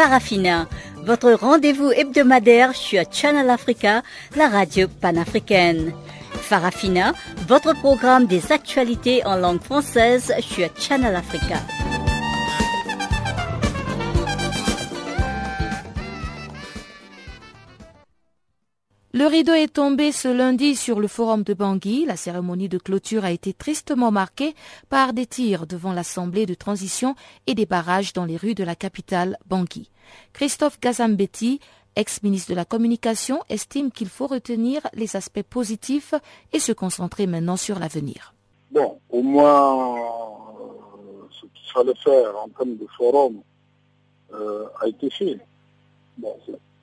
Farafina, 0.00 0.66
votre 1.04 1.32
rendez-vous 1.32 1.90
hebdomadaire 1.90 2.74
sur 2.74 3.02
Channel 3.12 3.50
Africa, 3.50 4.02
la 4.34 4.48
radio 4.48 4.88
panafricaine. 4.88 5.92
Farafina, 6.40 7.12
votre 7.46 7.74
programme 7.74 8.26
des 8.26 8.52
actualités 8.52 9.24
en 9.24 9.36
langue 9.36 9.62
française 9.62 10.32
sur 10.40 10.68
Channel 10.78 11.14
Africa. 11.14 11.56
Le 19.12 19.26
rideau 19.26 19.52
est 19.52 19.74
tombé 19.74 20.12
ce 20.12 20.28
lundi 20.28 20.76
sur 20.76 20.98
le 20.98 21.08
forum 21.08 21.42
de 21.42 21.52
Bangui. 21.52 22.06
La 22.06 22.16
cérémonie 22.16 22.68
de 22.68 22.78
clôture 22.78 23.24
a 23.24 23.32
été 23.32 23.52
tristement 23.52 24.10
marquée 24.10 24.54
par 24.88 25.12
des 25.12 25.26
tirs 25.26 25.66
devant 25.66 25.92
l'Assemblée 25.92 26.46
de 26.46 26.54
transition 26.54 27.16
et 27.46 27.54
des 27.54 27.66
barrages 27.66 28.12
dans 28.12 28.24
les 28.24 28.36
rues 28.36 28.54
de 28.54 28.64
la 28.64 28.76
capitale 28.76 29.36
Bangui. 29.46 29.90
Christophe 30.32 30.80
Gazambetti, 30.80 31.60
ex-ministre 31.96 32.50
de 32.50 32.56
la 32.56 32.64
Communication, 32.64 33.40
estime 33.48 33.90
qu'il 33.90 34.08
faut 34.08 34.26
retenir 34.26 34.82
les 34.94 35.16
aspects 35.16 35.42
positifs 35.42 36.14
et 36.52 36.58
se 36.58 36.72
concentrer 36.72 37.26
maintenant 37.26 37.56
sur 37.56 37.78
l'avenir. 37.78 38.34
Bon, 38.70 38.98
au 39.10 39.22
moins, 39.22 39.96
euh, 39.96 41.26
ce 41.30 41.46
qu'il 41.46 41.72
fallait 41.72 41.94
faire 42.02 42.36
en 42.38 42.48
termes 42.48 42.76
de 42.76 42.86
forum 42.96 43.40
euh, 44.32 44.66
a 44.80 44.88
été 44.88 45.10
fait. 45.10 45.38
Bon, 46.18 46.36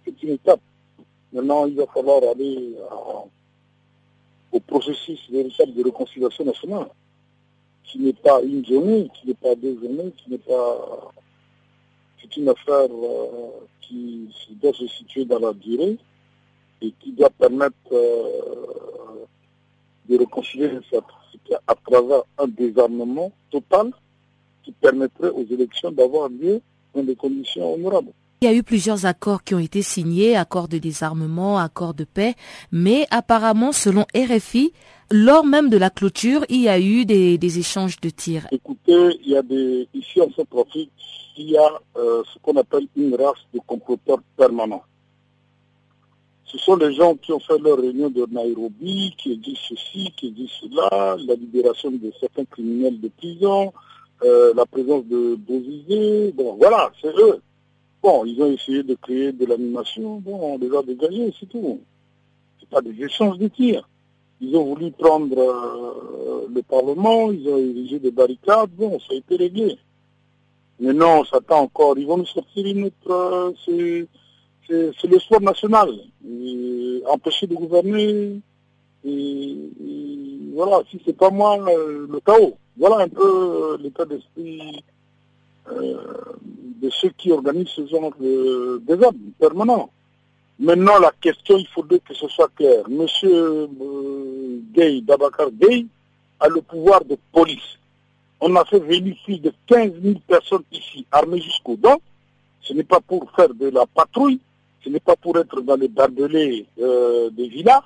c'est 0.05 0.23
une 0.23 0.31
étape. 0.31 0.61
Maintenant, 1.31 1.65
il 1.65 1.75
va 1.75 1.85
falloir 1.87 2.21
aller 2.23 2.75
au 4.51 4.59
processus 4.61 5.19
véritable 5.29 5.73
de 5.73 5.83
réconciliation 5.83 6.45
nationale, 6.45 6.87
qui 7.83 7.99
n'est 7.99 8.13
pas 8.13 8.41
une 8.41 8.65
journée, 8.65 9.09
qui 9.13 9.27
n'est 9.27 9.33
pas 9.33 9.55
deux 9.55 9.77
journées, 9.79 10.11
qui 10.17 10.31
n'est 10.31 10.37
pas 10.37 11.11
c'est 12.21 12.37
une 12.37 12.49
affaire 12.49 12.87
euh, 12.91 13.49
qui 13.81 14.29
doit 14.61 14.73
se 14.73 14.87
situer 14.87 15.25
dans 15.25 15.39
la 15.39 15.53
durée 15.53 15.97
et 16.81 16.93
qui 16.99 17.11
doit 17.11 17.29
permettre 17.29 17.75
euh, 17.91 19.25
de 20.09 20.17
réconcilier 20.17 20.71
à 21.67 21.75
travers 21.75 22.23
un 22.37 22.47
désarmement 22.47 23.31
total 23.49 23.91
qui 24.63 24.71
permettrait 24.73 25.29
aux 25.29 25.45
élections 25.49 25.91
d'avoir 25.91 26.29
lieu 26.29 26.61
dans 26.93 27.03
des 27.03 27.15
conditions 27.15 27.73
honorables. 27.73 28.11
Il 28.41 28.45
y 28.45 28.51
a 28.51 28.53
eu 28.53 28.61
plusieurs 28.61 29.07
accords 29.07 29.43
qui 29.43 29.55
ont 29.55 29.59
été 29.59 29.81
signés, 29.81 30.35
accords 30.35 30.67
de 30.67 30.77
désarmement, 30.77 31.57
accords 31.57 31.95
de 31.95 32.03
paix, 32.03 32.35
mais 32.71 33.07
apparemment, 33.09 33.71
selon 33.71 34.05
RFI, 34.15 34.73
lors 35.09 35.45
même 35.45 35.69
de 35.69 35.77
la 35.77 35.89
clôture, 35.89 36.45
il 36.49 36.61
y 36.61 36.69
a 36.69 36.79
eu 36.79 37.05
des, 37.05 37.59
échanges 37.59 37.99
de 38.01 38.09
tirs. 38.09 38.47
Écoutez, 38.51 39.19
il 39.23 39.31
y 39.31 39.37
a 39.37 39.41
des, 39.41 39.87
ici 39.93 40.21
en 40.21 40.29
Centrafrique, 40.31 40.91
il 41.37 41.51
y 41.51 41.57
a 41.57 41.69
euh, 41.97 42.23
ce 42.33 42.39
qu'on 42.39 42.55
appelle 42.57 42.87
une 42.95 43.15
race 43.15 43.45
de 43.53 43.59
comploteurs 43.65 44.19
permanents. 44.35 44.83
Ce 46.45 46.57
sont 46.57 46.77
les 46.77 46.93
gens 46.93 47.15
qui 47.15 47.31
ont 47.33 47.39
fait 47.39 47.59
leur 47.59 47.77
réunion 47.77 48.09
de 48.09 48.25
Nairobi, 48.29 49.13
qui 49.17 49.37
disent 49.37 49.57
ceci, 49.69 50.13
qui 50.15 50.31
disent 50.31 50.49
cela, 50.61 51.17
la 51.27 51.35
libération 51.35 51.91
de 51.91 52.11
certains 52.19 52.45
criminels 52.45 52.99
de 53.01 53.09
prison, 53.09 53.73
euh, 54.23 54.53
la 54.55 54.65
présence 54.65 55.05
de 55.05 55.35
Bozizé, 55.35 56.31
bon 56.33 56.55
voilà, 56.55 56.91
c'est 57.01 57.13
eux. 57.17 57.41
Bon, 58.01 58.25
ils 58.25 58.41
ont 58.41 58.51
essayé 58.51 58.83
de 58.83 58.95
créer 58.95 59.31
de 59.31 59.45
l'animation, 59.45 60.17
bon, 60.17 60.53
on 60.53 60.57
les 60.57 60.73
a 60.75 60.81
dégagés, 60.81 61.33
c'est 61.39 61.47
tout. 61.47 61.81
C'est 62.59 62.69
pas 62.69 62.81
des 62.81 63.03
échanges 63.03 63.37
de 63.37 63.47
tirs. 63.47 63.87
Ils 64.39 64.55
ont 64.55 64.65
voulu 64.65 64.91
prendre 64.91 65.35
euh, 65.37 66.45
le 66.53 66.61
Parlement, 66.61 67.31
ils 67.31 67.47
ont 67.49 67.57
érigé 67.57 67.99
des 67.99 68.11
barricades, 68.11 68.69
bon, 68.77 68.99
ça 68.99 69.13
a 69.13 69.15
été 69.15 69.35
réglé. 69.35 69.77
Mais 70.79 70.93
non, 70.93 71.21
on 71.21 71.25
s'attend 71.25 71.61
encore. 71.61 71.97
Ils 71.97 72.05
vont 72.05 72.17
nous 72.17 72.25
sortir 72.27 72.67
une 72.67 72.85
autre. 72.85 73.11
Euh, 73.11 74.05
c'est 74.69 75.07
le 75.07 75.19
sport 75.19 75.41
national. 75.41 75.89
empêcher 77.07 77.47
de 77.47 77.55
gouverner. 77.55 78.39
Et, 79.03 79.55
voilà, 80.53 80.81
si 80.91 81.01
c'est 81.03 81.17
pas 81.17 81.31
moi, 81.31 81.57
euh, 81.67 82.05
le 82.07 82.19
chaos. 82.19 82.57
Voilà 82.77 82.97
un 83.05 83.09
peu 83.09 83.77
l'état 83.81 84.05
d'esprit 84.05 84.83
de 85.65 86.89
ceux 86.91 87.09
qui 87.17 87.31
organisent 87.31 87.69
ce 87.69 87.87
genre 87.87 88.11
de 88.19 88.79
désordre 88.85 89.17
permanent. 89.39 89.89
Maintenant, 90.59 90.99
la 90.99 91.11
question, 91.21 91.57
il 91.57 91.67
faudrait 91.67 91.99
que 91.99 92.13
ce 92.13 92.27
soit 92.27 92.49
clair. 92.55 92.83
Monsieur 92.89 93.69
Gay, 94.73 95.01
Dabakar 95.01 95.51
Gay, 95.51 95.85
a 96.39 96.47
le 96.47 96.61
pouvoir 96.61 97.03
de 97.05 97.17
police 97.31 97.77
on 98.39 98.55
a 98.55 98.65
fait 98.65 98.79
venir 98.79 99.15
plus 99.23 99.39
de 99.39 99.51
15 99.67 99.93
000 100.01 100.19
personnes 100.27 100.63
ici, 100.71 101.05
armées 101.11 101.41
jusqu'aux 101.41 101.75
dents. 101.75 102.01
Ce 102.61 102.73
n'est 102.73 102.83
pas 102.83 102.99
pour 102.99 103.31
faire 103.31 103.53
de 103.53 103.69
la 103.69 103.85
patrouille, 103.85 104.39
ce 104.83 104.89
n'est 104.89 104.99
pas 104.99 105.15
pour 105.15 105.37
être 105.37 105.61
dans 105.61 105.75
les 105.75 105.87
barbelés 105.87 106.65
euh, 106.79 107.29
des 107.31 107.47
villas, 107.47 107.81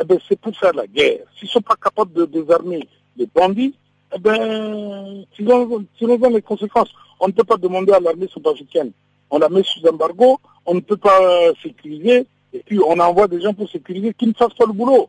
eh 0.00 0.04
bien, 0.04 0.18
c'est 0.28 0.40
pour 0.40 0.56
faire 0.56 0.72
la 0.72 0.86
guerre. 0.86 1.20
S'ils 1.36 1.46
ne 1.46 1.52
sont 1.52 1.60
pas 1.60 1.76
capables 1.76 2.12
de 2.12 2.24
désarmer 2.24 2.88
les 3.16 3.26
bandits, 3.26 3.74
eh 4.14 4.18
bien, 4.18 5.24
dans 5.38 6.28
les 6.30 6.42
conséquences. 6.42 6.90
On 7.20 7.28
ne 7.28 7.32
peut 7.32 7.44
pas 7.44 7.56
demander 7.56 7.92
à 7.92 8.00
l'armée 8.00 8.26
sud-africaine. 8.26 8.90
On 9.30 9.38
la 9.38 9.48
met 9.48 9.62
sous 9.62 9.86
embargo, 9.86 10.40
on 10.66 10.74
ne 10.74 10.80
peut 10.80 10.96
pas 10.96 11.52
sécuriser, 11.62 12.26
et 12.52 12.62
puis 12.64 12.78
on 12.80 12.98
envoie 12.98 13.28
des 13.28 13.40
gens 13.40 13.54
pour 13.54 13.68
sécuriser 13.68 14.14
qui 14.14 14.26
ne 14.26 14.32
fassent 14.32 14.54
pas 14.54 14.66
le 14.66 14.72
boulot. 14.72 15.08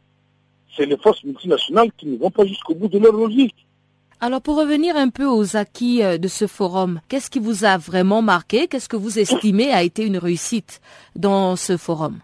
C'est 0.76 0.86
les 0.86 0.98
forces 0.98 1.24
multinationales 1.24 1.92
qui 1.98 2.08
ne 2.08 2.18
vont 2.18 2.32
pas 2.32 2.46
jusqu'au 2.46 2.74
bout 2.74 2.88
de 2.88 2.98
leur 2.98 3.14
logique. 3.14 3.56
Alors 4.20 4.42
pour 4.42 4.58
revenir 4.58 4.96
un 4.96 5.10
peu 5.10 5.26
aux 5.26 5.58
acquis 5.58 6.02
euh, 6.02 6.18
de 6.18 6.30
ce 6.30 6.48
forum, 6.48 7.02
qu'est-ce 7.10 7.30
qui 7.30 7.40
vous 7.40 7.66
a 7.66 7.78
vraiment 7.78 8.22
marqué? 8.22 8.68
Qu'est-ce 8.68 8.88
que 8.88 8.96
vous 8.96 9.20
estimez 9.20 9.72
a 9.74 9.84
été 9.84 10.06
une 10.06 10.18
réussite 10.18 10.80
dans 11.16 11.58
ce 11.58 11.76
forum? 11.76 12.20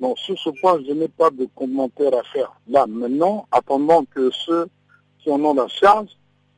Bon, 0.00 0.14
sur 0.16 0.38
ce 0.38 0.48
point, 0.60 0.80
je 0.86 0.92
n'ai 0.92 1.08
pas 1.08 1.30
de 1.30 1.46
commentaire 1.54 2.14
à 2.14 2.22
faire. 2.32 2.52
Là, 2.68 2.86
maintenant, 2.86 3.46
attendant 3.52 4.04
que 4.04 4.30
ceux 4.30 4.68
qui 5.18 5.30
en 5.30 5.44
ont 5.44 5.54
la 5.54 5.68
charge 5.68 6.08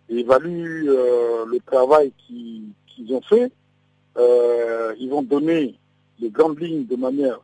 évaluent 0.08 0.88
euh, 0.88 1.44
le 1.46 1.58
travail 1.60 2.12
qu'ils 2.28 3.14
ont 3.14 3.22
fait, 3.22 3.50
euh, 4.20 4.94
ils 4.98 5.10
vont 5.10 5.22
donner 5.22 5.78
les 6.18 6.30
grandes 6.30 6.60
lignes 6.60 6.86
de 6.86 6.96
manière 6.96 7.40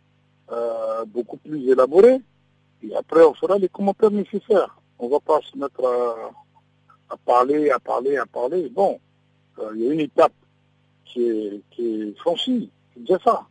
beaucoup 1.08 1.38
plus 1.38 1.68
élaborée, 1.68 2.20
et 2.82 2.94
après 2.94 3.24
on 3.24 3.34
fera 3.34 3.58
les 3.58 3.68
commentaires 3.68 4.12
nécessaires. 4.12 4.78
On 4.98 5.06
ne 5.06 5.10
va 5.10 5.20
pas 5.20 5.40
se 5.40 5.58
mettre 5.58 5.84
à, 7.10 7.16
parler, 7.16 7.70
à 7.70 7.78
parler, 7.78 8.16
à 8.16 8.26
parler. 8.26 8.68
Bon, 8.68 8.98
euh, 9.58 9.72
il 9.74 9.84
y 9.84 9.88
a 9.88 9.92
une 9.92 10.00
étape 10.00 10.32
qui 11.04 11.22
est, 11.24 12.18
franchie, 12.18 12.70
c'est 12.92 13.00
déjà 13.00 13.18
ça. 13.24 13.46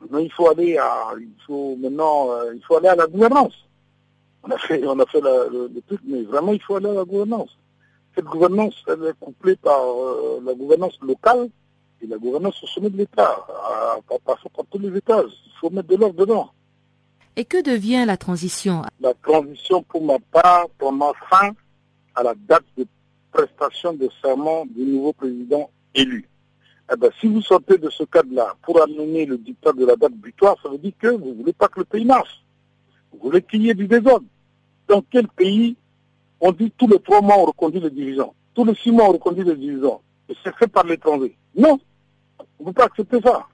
Maintenant, 0.00 0.18
il 0.18 0.32
faut 0.32 0.48
aller 0.48 0.76
à, 0.78 1.12
il 1.18 1.28
faut 1.46 1.76
maintenant, 1.76 2.30
euh, 2.32 2.54
il 2.54 2.62
faut 2.62 2.76
aller 2.76 2.88
à 2.88 2.96
la 2.96 3.06
gouvernance. 3.06 3.54
On 4.42 4.50
a 4.50 4.58
fait, 4.58 4.84
on 4.86 4.98
a 4.98 5.06
fait 5.06 5.20
le, 5.20 5.70
truc, 5.86 6.00
mais 6.04 6.22
vraiment, 6.22 6.52
il 6.52 6.62
faut 6.62 6.76
aller 6.76 6.88
à 6.88 6.94
la 6.94 7.04
gouvernance. 7.04 7.56
Cette 8.14 8.24
gouvernance, 8.24 8.74
elle 8.86 9.04
est 9.04 9.18
couplée 9.18 9.56
par 9.56 9.80
euh, 9.80 10.40
la 10.44 10.54
gouvernance 10.54 10.98
locale 11.02 11.48
et 12.00 12.06
la 12.06 12.18
gouvernance 12.18 12.62
au 12.62 12.66
sommet 12.66 12.90
de 12.90 12.96
l'État, 12.98 13.46
par, 14.06 14.20
par, 14.20 14.66
tous 14.70 14.78
les 14.78 14.96
étages. 14.96 15.30
Il 15.46 15.52
faut 15.60 15.70
mettre 15.70 15.88
de 15.88 15.96
l'ordre 15.96 16.16
dedans. 16.16 16.50
Et 17.36 17.44
que 17.44 17.62
devient 17.62 18.04
la 18.06 18.16
transition? 18.16 18.82
La 19.00 19.14
transition, 19.14 19.82
pour 19.82 20.02
ma 20.02 20.18
part, 20.32 20.66
ma 20.92 21.12
fin 21.30 21.52
à 22.14 22.22
la 22.22 22.34
date 22.34 22.64
de 22.76 22.86
prestation 23.32 23.92
de 23.92 24.08
serment 24.20 24.66
du 24.66 24.82
nouveau 24.82 25.12
président 25.12 25.70
élu. 25.94 26.28
Eh 26.92 26.96
bien, 26.96 27.10
si 27.20 27.26
vous 27.26 27.42
sortez 27.42 27.78
de 27.78 27.90
ce 27.90 28.02
cadre-là 28.04 28.54
pour 28.62 28.82
amener 28.82 29.26
le 29.26 29.38
dictat 29.38 29.72
de 29.72 29.84
la 29.84 29.94
date 29.94 30.14
butoir, 30.14 30.56
ça 30.62 30.68
veut 30.68 30.78
dire 30.78 30.94
que 30.98 31.08
vous 31.08 31.28
ne 31.28 31.34
voulez 31.34 31.52
pas 31.52 31.68
que 31.68 31.80
le 31.80 31.84
pays 31.84 32.04
marche. 32.04 32.42
Vous 33.12 33.18
voulez 33.20 33.42
qu'il 33.42 33.62
y 33.62 33.70
ait 33.70 33.74
du 33.74 33.86
désordre. 33.86 34.26
Dans 34.88 35.02
quel 35.02 35.28
pays 35.28 35.76
on 36.40 36.52
dit 36.52 36.72
tous 36.76 36.88
les 36.88 36.98
trois 37.00 37.20
mois 37.20 37.36
on 37.38 37.44
reconduit 37.46 37.80
les 37.80 37.90
dirigeants 37.90 38.34
Tous 38.54 38.64
les 38.64 38.74
six 38.74 38.90
mois 38.90 39.08
on 39.08 39.12
reconduit 39.12 39.44
les 39.44 39.56
dirigeants 39.56 40.00
Et 40.28 40.34
c'est 40.42 40.54
fait 40.56 40.68
par 40.68 40.84
l'étranger. 40.84 41.36
Non, 41.54 41.78
on 42.58 42.64
ne 42.64 42.66
peut 42.66 42.72
pas 42.72 42.84
accepter 42.84 43.20
ça. 43.20 43.46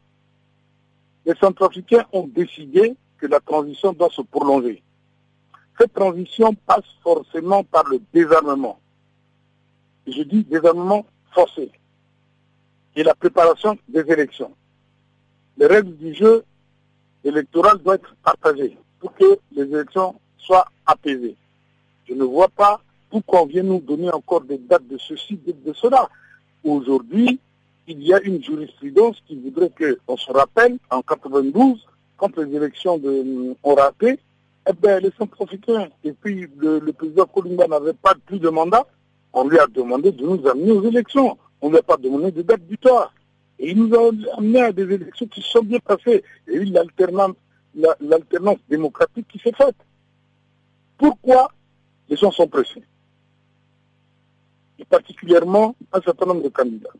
Les 1.27 1.35
Centrafricains 1.37 2.05
ont 2.13 2.27
décidé 2.27 2.95
que 3.19 3.27
la 3.27 3.41
transition 3.41 3.93
doit 3.93 4.11
se 4.11 4.23
prolonger. 4.23 4.83
Cette 5.79 5.95
transition 5.95 6.55
passe 6.67 6.85
forcément 7.03 7.65
par 7.65 7.85
le 7.89 8.01
désarmement. 8.13 8.79
Je 10.07 10.23
dis 10.23 10.45
désarmement 10.45 11.07
forcé. 11.33 11.71
Et 12.95 13.03
la 13.03 13.15
préparation 13.15 13.77
des 13.89 14.01
élections. 14.01 14.53
Les 15.57 15.67
règles 15.67 15.97
du 15.97 16.15
jeu 16.15 16.45
électoral 17.25 17.79
doivent 17.79 17.97
être 17.97 18.15
partagées 18.23 18.77
pour 19.01 19.15
que 19.15 19.39
les 19.53 19.63
élections 19.63 20.15
soient 20.39 20.67
apaisées. 20.87 21.37
Je 22.09 22.15
ne 22.15 22.25
vois 22.25 22.49
pas 22.49 22.81
pourquoi 23.11 23.43
on 23.43 23.47
vient 23.47 23.63
nous 23.63 23.81
donner 23.81 24.11
encore 24.13 24.43
des 24.43 24.59
dates 24.59 24.87
de 24.87 24.99
ceci, 24.99 25.37
de 25.37 25.73
cela. 25.73 26.09
Aujourd'hui, 26.63 27.41
il 27.87 28.03
y 28.03 28.15
a 28.15 28.21
une 28.23 28.43
jurisprudence 28.43 29.23
qui 29.27 29.37
voudrait 29.37 29.71
qu'on 30.07 30.17
se 30.17 30.31
rappelle, 30.33 30.79
en 30.91 31.03
92, 31.03 31.87
quand 32.17 32.37
les 32.37 32.57
élections 32.57 32.99
de, 32.99 33.55
ont 33.63 33.75
raté, 33.75 34.19
eh 34.69 34.73
bien, 34.73 35.01
les 35.01 35.11
Centrafricains, 35.19 35.89
et 36.03 36.13
puis 36.13 36.49
le, 36.57 36.81
président 36.93 37.27
Columba 37.27 37.67
n'avait 37.67 37.93
pas 37.93 38.15
plus 38.27 38.39
de 38.39 38.49
mandat, 38.49 38.87
on 39.33 39.49
lui 39.49 39.59
a 39.59 39.67
demandé 39.67 40.13
de 40.13 40.25
nous 40.25 40.47
amener 40.47 40.73
aux 40.73 40.85
élections. 40.85 41.37
On 41.61 41.67
ne 41.67 41.73
lui 41.73 41.81
a 41.81 41.83
pas 41.83 41.97
demandé 41.97 42.31
de 42.31 42.43
date 42.43 42.63
butoir. 42.63 43.13
Et 43.59 43.71
il 43.71 43.83
nous 43.83 43.95
a 43.95 44.11
amené 44.39 44.61
à 44.61 44.73
des 44.73 44.83
élections 44.83 45.27
qui 45.27 45.43
sont 45.43 45.63
bien 45.63 45.81
passées. 45.81 46.23
Et 46.49 46.55
eu 46.55 46.65
l'alternance 46.65 48.59
démocratique 48.69 49.27
qui 49.29 49.39
s'est 49.39 49.53
faite. 49.53 49.77
Pourquoi 50.97 51.51
les 52.09 52.17
gens 52.17 52.31
sont 52.31 52.47
pressés? 52.47 52.85
Et 54.79 54.85
particulièrement 54.85 55.75
un 55.93 56.01
certain 56.01 56.27
nombre 56.27 56.43
de 56.43 56.49
candidats. 56.49 56.91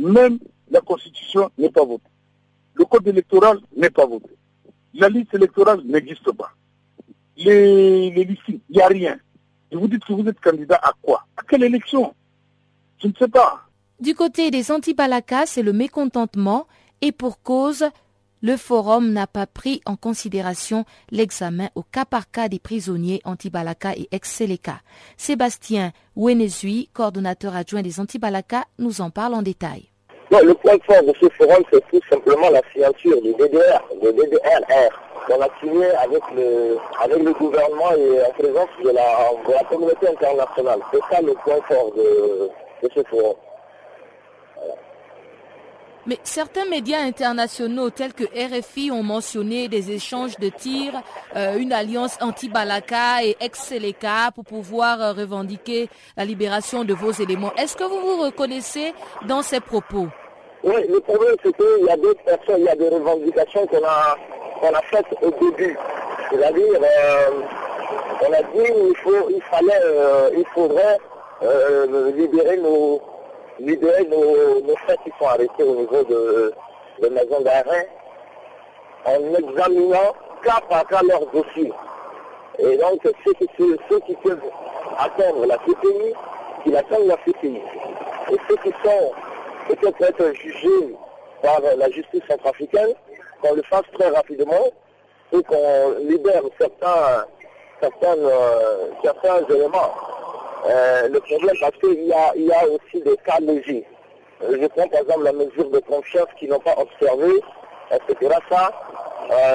Même 0.00 0.38
la 0.70 0.80
Constitution 0.80 1.50
n'est 1.58 1.70
pas 1.70 1.84
votée. 1.84 2.04
Le 2.74 2.84
code 2.86 3.06
électoral 3.06 3.58
n'est 3.76 3.90
pas 3.90 4.06
voté. 4.06 4.30
La 4.94 5.10
liste 5.10 5.34
électorale 5.34 5.82
n'existe 5.84 6.32
pas. 6.32 6.52
Les, 7.36 8.10
listes, 8.10 8.40
il 8.48 8.60
n'y 8.70 8.80
a 8.80 8.86
rien. 8.86 9.18
Et 9.70 9.76
vous 9.76 9.88
dites 9.88 10.04
que 10.04 10.12
vous 10.14 10.26
êtes 10.26 10.40
candidat 10.40 10.80
à 10.82 10.92
quoi? 11.02 11.26
À 11.36 11.42
quelle 11.42 11.64
élection? 11.64 12.14
Je 13.02 13.08
ne 13.08 13.12
sais 13.18 13.28
pas. 13.28 13.66
Du 14.00 14.14
côté 14.14 14.50
des 14.50 14.70
anti-Balaka, 14.72 15.44
c'est 15.44 15.62
le 15.62 15.74
mécontentement 15.74 16.66
et 17.02 17.12
pour 17.12 17.42
cause, 17.42 17.84
le 18.40 18.56
forum 18.56 19.12
n'a 19.12 19.26
pas 19.26 19.46
pris 19.46 19.82
en 19.84 19.96
considération 19.96 20.86
l'examen 21.10 21.68
au 21.74 21.82
cas 21.82 22.06
par 22.06 22.30
cas 22.30 22.48
des 22.48 22.58
prisonniers 22.58 23.20
anti-Balaka 23.24 23.94
et 23.96 24.08
ex-Seleka. 24.12 24.80
Sébastien 25.18 25.92
Wenezui, 26.16 26.88
coordonnateur 26.94 27.54
adjoint 27.54 27.82
des 27.82 28.00
anti-Balaka, 28.00 28.64
nous 28.78 29.02
en 29.02 29.10
parle 29.10 29.34
en 29.34 29.42
détail. 29.42 29.89
Non, 30.30 30.38
le 30.44 30.54
point 30.54 30.76
fort 30.86 31.02
de 31.02 31.12
ce 31.20 31.28
forum, 31.30 31.64
c'est 31.72 31.84
tout 31.90 32.00
simplement 32.08 32.50
la 32.50 32.62
signature 32.72 33.20
du 33.20 33.32
DDR, 33.34 33.82
du 34.00 34.12
DDRR, 34.12 34.90
qu'on 35.26 35.42
a 35.42 35.48
signé 35.60 35.86
avec 35.96 36.22
le, 36.36 36.76
avec 37.02 37.22
gouvernement 37.36 37.92
et 37.96 38.22
en 38.22 38.30
présence 38.32 38.68
de 38.84 38.90
la, 38.90 39.64
communauté 39.68 40.08
internationale. 40.08 40.80
C'est 40.92 41.00
ça 41.10 41.20
le 41.20 41.34
point 41.34 41.60
fort 41.68 41.90
de, 41.96 42.48
de 42.82 42.90
ce 42.94 43.02
forum. 43.08 43.34
Mais 46.06 46.18
certains 46.22 46.64
médias 46.64 47.00
internationaux 47.02 47.90
tels 47.90 48.14
que 48.14 48.24
RFI 48.24 48.90
ont 48.90 49.02
mentionné 49.02 49.68
des 49.68 49.90
échanges 49.90 50.36
de 50.38 50.48
tirs, 50.48 50.94
euh, 51.36 51.58
une 51.58 51.72
alliance 51.72 52.16
anti-Balaka 52.22 53.24
et 53.24 53.36
ex-Seleka 53.38 54.30
pour 54.34 54.44
pouvoir 54.44 55.00
euh, 55.00 55.12
revendiquer 55.12 55.90
la 56.16 56.24
libération 56.24 56.84
de 56.84 56.94
vos 56.94 57.12
éléments. 57.12 57.52
Est-ce 57.56 57.76
que 57.76 57.84
vous 57.84 58.00
vous 58.00 58.22
reconnaissez 58.22 58.94
dans 59.26 59.42
ces 59.42 59.60
propos? 59.60 60.08
Oui, 60.62 60.86
le 60.88 61.00
problème 61.00 61.36
c'est 61.42 61.56
qu'il 61.56 61.86
y 61.86 61.90
a 61.90 61.96
d'autres 61.96 62.22
personnes, 62.22 62.58
il 62.58 62.64
y 62.64 62.68
a 62.68 62.76
des 62.76 62.88
revendications 62.88 63.66
qu'on 63.66 63.82
a, 63.82 64.16
a 64.62 64.82
faites 64.82 65.06
au 65.22 65.30
début. 65.30 65.78
C'est-à-dire, 66.30 66.80
euh, 66.82 67.30
on 68.28 68.32
a 68.32 68.42
dit 68.42 68.70
il 68.88 68.96
faut, 68.98 69.30
il 69.30 69.42
fallait, 69.42 69.80
euh, 69.82 70.30
il 70.36 70.44
faudrait 70.54 70.98
euh, 71.42 72.12
libérer 72.12 72.58
nos, 72.58 73.00
libérer 73.58 74.04
nos, 74.04 74.60
nos 74.60 74.74
qui 75.04 75.12
sont 75.18 75.26
arrêtés 75.26 75.62
au 75.62 75.76
niveau 75.76 76.04
de, 76.04 76.52
de 77.02 77.08
maison 77.08 77.40
d'arrêt 77.40 77.88
en 79.06 79.34
examinant 79.34 80.14
cas 80.44 80.60
par 80.68 80.86
cas 80.86 81.00
leurs 81.08 81.26
dossiers. 81.26 81.72
Et 82.58 82.76
donc 82.76 83.00
ceux 83.02 83.32
qui, 83.32 83.48
ceux 83.56 84.00
qui 84.00 84.14
peuvent 84.16 84.42
atteindre 84.98 85.46
la 85.46 85.56
CPI, 85.56 86.12
qu'ils 86.62 86.76
atteignent 86.76 87.08
la 87.08 87.16
CPI. 87.24 87.62
Et 88.30 88.36
ceux 88.48 88.56
qui 88.56 88.70
sont 88.84 89.12
peut 89.76 89.92
être 90.00 90.32
jugé 90.34 90.94
par 91.42 91.60
la 91.60 91.90
justice 91.90 92.22
centrafricaine, 92.28 92.94
qu'on 93.40 93.54
le 93.54 93.62
fasse 93.62 93.84
très 93.98 94.08
rapidement 94.08 94.66
et 95.32 95.42
qu'on 95.42 95.94
libère 96.00 96.42
certains, 96.58 97.24
certains, 97.80 98.18
euh, 98.18 98.88
certains 99.02 99.38
éléments. 99.48 99.94
Euh, 100.66 101.08
le 101.08 101.20
problème, 101.20 101.56
parce 101.60 101.76
qu'il 101.78 102.04
y 102.04 102.12
a, 102.12 102.32
il 102.36 102.46
y 102.46 102.52
a 102.52 102.64
aussi 102.66 103.02
des 103.02 103.16
cas 103.24 103.38
légers. 103.40 103.86
Euh, 104.42 104.58
je 104.60 104.66
prends 104.66 104.88
par 104.88 105.00
exemple 105.00 105.24
la 105.24 105.32
mesure 105.32 105.70
de 105.70 105.78
confiance 105.80 106.28
qu'ils 106.38 106.50
n'ont 106.50 106.60
pas 106.60 106.74
observé, 106.76 107.40
etc. 107.92 108.36
Ça, 108.50 108.70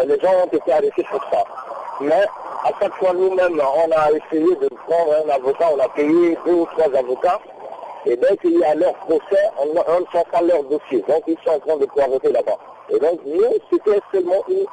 les 0.08 0.19
gens 0.19 0.34
ont 0.43 0.58
été 0.58 0.71
arrêtés 0.71 1.06
pour 1.10 1.21
ça. 1.32 1.43
Mais 2.01 2.25
à 2.63 2.71
chaque 2.82 2.93
fois, 2.95 3.13
nous-mêmes, 3.13 3.62
on 3.62 3.91
a 3.91 4.10
essayé 4.12 4.56
de 4.56 4.69
prendre 4.88 5.13
un 5.25 5.30
avocat, 5.30 5.69
on 5.75 5.80
a 5.80 5.89
payé 5.89 6.38
deux 6.45 6.54
ou 6.54 6.65
trois 6.65 6.93
avocats 6.97 7.39
et 8.08 8.15
donc, 8.18 8.38
il 8.44 8.60
y 8.60 8.63
a 8.63 8.76
leur 8.76 8.94
procès, 8.94 9.50
on, 9.60 9.65
ne 9.65 10.06
sent 10.12 10.26
pas 10.32 10.41
leur 10.41 10.63
dossier. 10.63 11.04
Donc, 11.08 11.24
ils 11.28 11.38
sont 11.44 11.56
en 11.56 11.60
train 11.60 11.78
de 11.78 12.12
voter 12.12 12.32
là-bas. 12.32 12.58
Et 12.89 13.00
donc, 13.00 13.20
nous, 13.26 13.41
c'était 13.72 14.00
seulement 14.12 14.44
une 14.48 14.65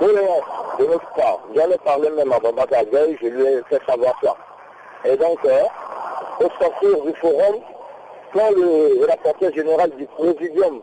doléance 0.00 0.42
de 0.80 0.86
notre 0.86 1.08
part. 1.14 1.38
J'en 1.54 1.70
ai 1.70 1.78
parlé 1.78 2.10
même 2.10 2.32
à 2.32 2.40
Baba 2.40 2.64
je 3.20 3.26
lui 3.26 3.42
ai 3.46 3.62
fait 3.68 3.80
savoir 3.86 4.14
ça. 4.22 4.34
Et 5.04 5.16
donc, 5.16 5.38
euh, 5.44 5.62
au 6.40 6.48
sortir 6.60 7.02
du 7.02 7.14
forum, 7.20 7.60
quand 8.32 8.50
le 8.50 9.06
rapporteur 9.08 9.52
général 9.54 9.90
du 9.90 10.06
Présidium 10.06 10.80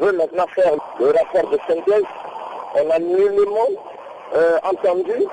veut 0.00 0.12
maintenant 0.12 0.46
faire 0.54 0.72
le 1.00 1.06
rapport 1.06 1.50
de 1.50 1.58
synthèse, 1.66 2.04
on 2.76 2.90
a 2.90 2.98
nullement 3.00 3.68
euh, 4.34 4.58
entendu 4.62 5.26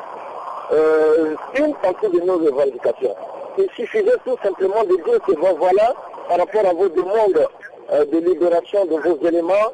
euh, 0.71 1.36
une 1.55 1.73
partie 1.75 2.10
de 2.10 2.21
nos 2.21 2.39
revendications 2.39 3.15
il 3.60 3.69
suffisait 3.76 4.17
tout 4.26 4.38
simplement 4.43 4.84
de 4.84 4.95
dire 5.04 5.19
que 5.26 5.32
voilà, 5.34 5.93
par 6.28 6.38
rapport 6.38 6.65
à 6.65 6.74
vos 6.74 6.89
demandes 6.89 7.48
euh, 7.91 8.06
de 8.06 8.17
libération 8.19 8.86
de 8.86 8.95
vos 8.95 9.28
éléments, 9.28 9.72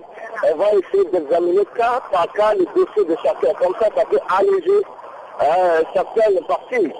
on 0.52 0.56
va 0.56 0.65
essayer 0.74 1.06
d'examiner 1.12 1.65
cas 1.78 2.02
par 2.12 2.32
cas 2.34 2.54
les 2.54 2.65
dossiers 2.76 3.06
de 3.06 3.15
chacun. 3.24 3.54
Comme 3.60 3.76
ça, 3.80 3.89
ça 3.95 4.04
peut 4.10 4.19
alléger 4.38 4.82
euh, 5.41 5.84
certaines 5.93 6.39
parties. 6.48 6.91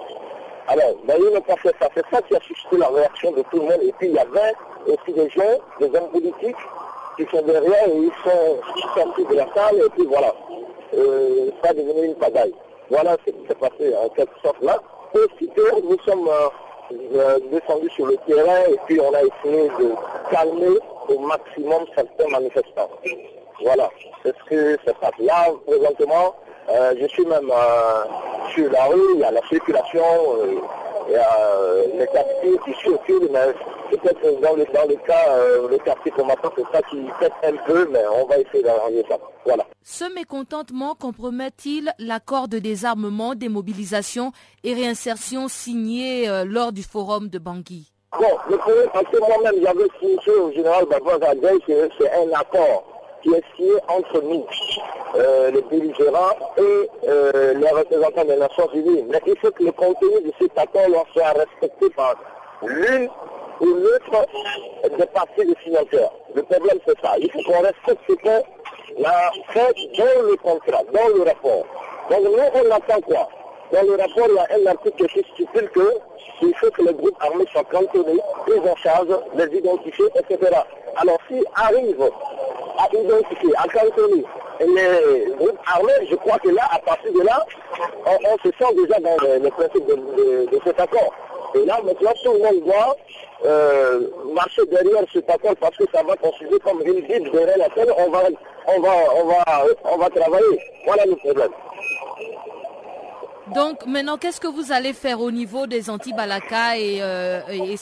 Alors, 0.68 0.94
ben, 1.04 1.16
il 1.18 1.32
n'a 1.32 1.40
pas 1.40 1.56
fait 1.56 1.74
ça. 1.80 1.88
C'est 1.94 2.04
ça 2.10 2.20
qui 2.22 2.34
a 2.34 2.40
suscité 2.40 2.76
la 2.76 2.88
réaction 2.88 3.32
de 3.32 3.42
tout 3.50 3.56
le 3.56 3.62
monde. 3.62 3.80
Et 3.82 3.92
puis, 3.98 4.08
il 4.08 4.14
y 4.14 4.18
avait 4.18 4.52
aussi 4.86 5.12
des 5.12 5.28
gens, 5.30 5.58
des 5.80 5.86
hommes 5.86 6.10
politiques, 6.10 6.56
qui 7.16 7.26
sont 7.30 7.42
derrière 7.42 7.88
et 7.88 7.96
ils 7.96 8.12
sont 8.22 8.58
sortis 8.94 9.24
de 9.24 9.34
la 9.36 9.46
salle. 9.54 9.76
Et 9.76 9.90
puis, 9.90 10.06
voilà. 10.06 10.34
Euh, 10.94 11.50
ça 11.62 11.70
a 11.70 11.74
devenu 11.74 12.06
une 12.06 12.14
pagaille. 12.14 12.54
Voilà 12.90 13.16
ce 13.26 13.32
qui 13.32 13.46
s'est 13.48 13.54
passé 13.54 13.94
en 13.96 14.08
quelque 14.10 14.38
sorte 14.42 14.62
là. 14.62 14.78
Aussitôt, 15.14 15.80
nous 15.82 15.98
sommes 16.04 16.28
descendus 17.50 17.90
sur 17.90 18.06
le 18.06 18.16
terrain 18.26 18.60
et 18.68 18.78
puis 18.86 19.00
on 19.00 19.12
a 19.12 19.20
essayé 19.22 19.68
de 19.78 19.90
calmer 20.30 20.78
au 21.08 21.18
maximum 21.20 21.84
certains 21.94 22.28
manifestants. 22.28 22.90
Voilà, 23.62 23.88
c'est 24.22 24.34
ce 24.36 24.44
que 24.50 24.78
se 24.86 24.92
passe. 24.92 25.12
Là, 25.18 25.46
présentement, 25.66 26.34
euh, 26.68 26.94
je 27.00 27.06
suis 27.06 27.24
même 27.26 27.50
euh, 27.50 28.04
sur 28.52 28.70
la 28.70 28.84
rue, 28.86 29.14
il 29.14 29.20
y 29.20 29.24
a 29.24 29.30
la 29.30 29.40
circulation, 29.48 30.02
euh, 30.02 30.54
il 31.08 31.14
y 31.14 31.16
a 31.16 31.36
euh, 31.40 31.84
les 31.98 32.06
quartiers 32.06 32.58
qui 32.64 32.74
circulent, 32.82 33.28
mais 33.30 33.54
peut-être 33.90 34.40
dans 34.40 34.54
le, 34.54 34.64
dans 34.72 34.88
le 34.88 34.96
cas, 35.06 35.28
euh, 35.30 35.68
le 35.68 35.78
quartier 35.78 36.10
combattant, 36.12 36.50
c'est 36.56 36.64
ça 36.72 36.82
qui 36.90 36.98
pète 37.20 37.32
un 37.44 37.56
peu, 37.66 37.88
mais 37.90 38.02
on 38.12 38.26
va 38.26 38.38
essayer 38.38 38.62
d'arranger 38.62 39.04
ça. 39.08 39.18
Voilà. 39.44 39.64
Ce 39.82 40.04
mécontentement 40.14 40.94
compromet-il 40.94 41.92
l'accord 41.98 42.48
de 42.48 42.58
désarmement, 42.58 43.34
démobilisation 43.34 44.32
et 44.64 44.74
réinsertion 44.74 45.48
signé 45.48 46.28
euh, 46.28 46.44
lors 46.44 46.72
du 46.72 46.82
forum 46.82 47.28
de 47.28 47.38
Bangui? 47.38 47.92
Bon, 48.18 48.36
le 48.48 48.56
premier, 48.56 48.86
parce 48.92 49.04
que 49.04 49.18
moi-même, 49.18 49.62
j'avais 49.62 49.88
signé 50.00 50.38
au 50.40 50.50
général 50.52 50.86
Babouin 50.86 51.18
Zadeh 51.18 51.58
que 51.66 51.88
c'est 51.98 52.10
un 52.12 52.32
accord 52.32 52.84
qui 53.22 53.30
est 53.30 53.42
signé 53.56 53.72
entre 53.88 54.22
nous, 54.22 54.46
euh, 55.16 55.50
les 55.50 55.62
belligérants 55.62 56.36
et 56.56 56.90
euh, 57.08 57.54
les 57.54 57.68
représentants 57.68 58.24
des 58.24 58.36
Nations 58.36 58.68
Unies. 58.74 59.04
Mais 59.08 59.20
il 59.26 59.36
faut 59.38 59.50
que 59.50 59.64
le 59.64 59.72
contenu 59.72 60.22
de 60.24 60.32
cet 60.40 60.56
accord 60.56 61.06
soit 61.12 61.32
respecté 61.32 61.90
par 61.90 62.14
l'une 62.62 63.08
ou 63.60 63.66
l'autre 63.66 64.26
parties 65.12 65.46
des 65.46 65.56
signataires. 65.64 66.10
Le 66.34 66.42
problème, 66.42 66.78
c'est 66.86 67.00
ça. 67.00 67.14
Il 67.18 67.30
faut 67.30 67.42
qu'on 67.42 67.60
respecte 67.60 68.00
ce 68.08 68.14
qu'on 68.14 69.04
a 69.04 69.30
fait 69.52 69.74
dans 69.98 70.28
le 70.28 70.36
contrat, 70.36 70.82
dans 70.92 71.08
le 71.16 71.22
rapport. 71.22 71.64
Donc 72.10 72.20
nous, 72.22 72.60
on 72.62 72.70
attend 72.70 73.00
quoi? 73.00 73.28
Dans 73.72 73.82
le 73.82 73.96
rapport, 73.96 74.28
il 74.28 74.34
y 74.34 74.38
a 74.38 74.70
un 74.70 74.72
article 74.72 75.06
qui 75.08 75.24
stipule 75.32 75.68
que 75.70 75.98
il 76.42 76.54
faut 76.56 76.70
que 76.70 76.82
les 76.82 76.92
groupes 76.92 77.16
armés 77.20 77.46
soient 77.50 77.64
cantonnés, 77.64 78.20
pris 78.46 78.58
en 78.58 78.76
charge, 78.76 79.08
les 79.34 79.58
identifier, 79.58 80.04
etc. 80.14 80.56
Alors, 80.96 81.18
s'ils 81.28 81.44
arrivent 81.54 82.10
à 82.78 82.94
identifier, 82.94 83.52
à 83.56 83.66
cantonner 83.68 84.24
les 84.60 85.32
groupes 85.36 85.58
armés, 85.66 86.06
je 86.10 86.16
crois 86.16 86.38
que 86.38 86.50
là, 86.50 86.68
à 86.70 86.78
partir 86.78 87.12
de 87.12 87.22
là, 87.22 87.44
on, 88.06 88.36
se 88.38 88.50
sent 88.58 88.74
déjà 88.76 89.00
dans 89.00 89.16
le, 89.22 89.48
principe 89.50 89.86
de, 89.86 90.60
cet 90.64 90.80
accord. 90.80 91.12
Et 91.54 91.64
là, 91.64 91.78
maintenant, 91.84 92.12
tout 92.22 92.32
le 92.32 92.38
monde 92.38 92.64
doit 92.64 92.96
euh, 93.44 94.00
marcher 94.32 94.62
derrière 94.66 95.04
cet 95.12 95.28
accord 95.30 95.54
parce 95.60 95.76
que 95.76 95.84
ça 95.92 96.02
va 96.02 96.16
considérer 96.16 96.58
comme 96.60 96.80
une 96.86 97.00
Bible 97.02 97.30
derrière 97.30 97.58
laquelle 97.58 97.92
on 97.98 98.10
va, 98.10 98.22
on 98.68 98.80
va, 98.80 98.94
on 99.16 99.24
va, 99.26 99.64
on 99.84 99.96
va 99.98 100.10
travailler. 100.10 100.58
Voilà 100.86 101.04
le 101.06 101.16
problème. 101.16 101.50
Donc 103.54 103.86
maintenant, 103.86 104.16
qu'est-ce 104.16 104.40
que 104.40 104.48
vous 104.48 104.72
allez 104.72 104.92
faire 104.92 105.20
au 105.20 105.30
niveau 105.30 105.66
des 105.66 105.88
anti-Balaka 105.90 106.78
et, 106.78 106.98
euh, 107.00 107.40
et, 107.50 107.76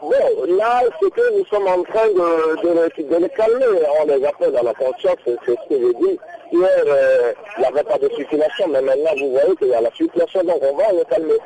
Bon, 0.00 0.10
là, 0.58 0.80
c'est 1.00 1.10
que 1.12 1.38
nous 1.38 1.44
sommes 1.46 1.68
en 1.68 1.82
train 1.84 2.08
de, 2.08 2.62
de, 2.62 2.90
les- 2.96 3.04
de 3.04 3.16
les 3.22 3.28
calmer. 3.28 3.66
On 4.00 4.04
les 4.06 4.24
appelle 4.24 4.50
dans 4.50 4.62
la 4.64 4.74
conscience, 4.74 5.14
c'est 5.24 5.36
c'est 5.46 5.52
ce 5.52 5.68
que 5.68 5.78
j'ai 5.78 5.94
dit. 5.94 6.18
Hier, 6.50 6.68
euh, 6.86 7.32
il 7.56 7.60
n'y 7.60 7.66
avait 7.66 7.84
pas 7.84 7.98
de 7.98 8.08
circulation, 8.16 8.66
mais 8.68 8.82
maintenant, 8.82 9.12
vous 9.20 9.30
voyez 9.30 9.54
qu'il 9.56 9.68
y 9.68 9.74
a 9.74 9.80
la 9.80 9.92
circulation, 9.92 10.42
donc 10.42 10.58
on 10.60 10.76
va 10.76 10.90
les 10.92 11.04
calmer. 11.04 11.38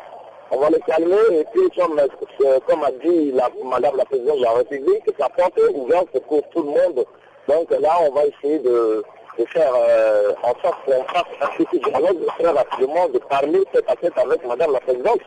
On 0.51 0.59
va 0.59 0.71
les 0.71 0.81
calmer, 0.81 1.17
et 1.33 1.45
puis, 1.53 1.69
comme, 1.77 1.99
euh, 1.99 2.59
comme 2.69 2.85
a 2.85 2.91
dit 2.93 3.33
la, 3.33 3.51
Madame 3.65 3.97
la 3.97 4.05
Présidente 4.05 4.39
de 4.39 4.45
la 4.45 4.53
République, 4.53 5.03
la 5.19 5.29
porte 5.29 5.59
est 5.59 5.75
ouverte 5.75 6.19
pour 6.29 6.49
tout 6.51 6.63
le 6.63 6.69
monde. 6.69 7.05
Donc 7.49 7.71
là, 7.71 7.99
on 8.03 8.13
va 8.13 8.23
essayer 8.27 8.61
de, 8.61 9.05
faire 9.49 9.73
euh, 9.75 10.33
en 10.43 10.55
sorte 10.63 10.85
qu'on 10.85 11.05
fasse 11.05 11.25
un 11.41 11.65
petit 11.65 11.81
dialogue 11.81 12.25
très 12.39 12.49
rapidement, 12.49 13.09
de 13.09 13.19
parler 13.19 13.61
tête 13.73 13.85
à 13.89 13.97
tête 13.97 14.17
avec 14.17 14.47
Madame 14.47 14.73
la 14.73 14.81
Présidente. 14.81 15.21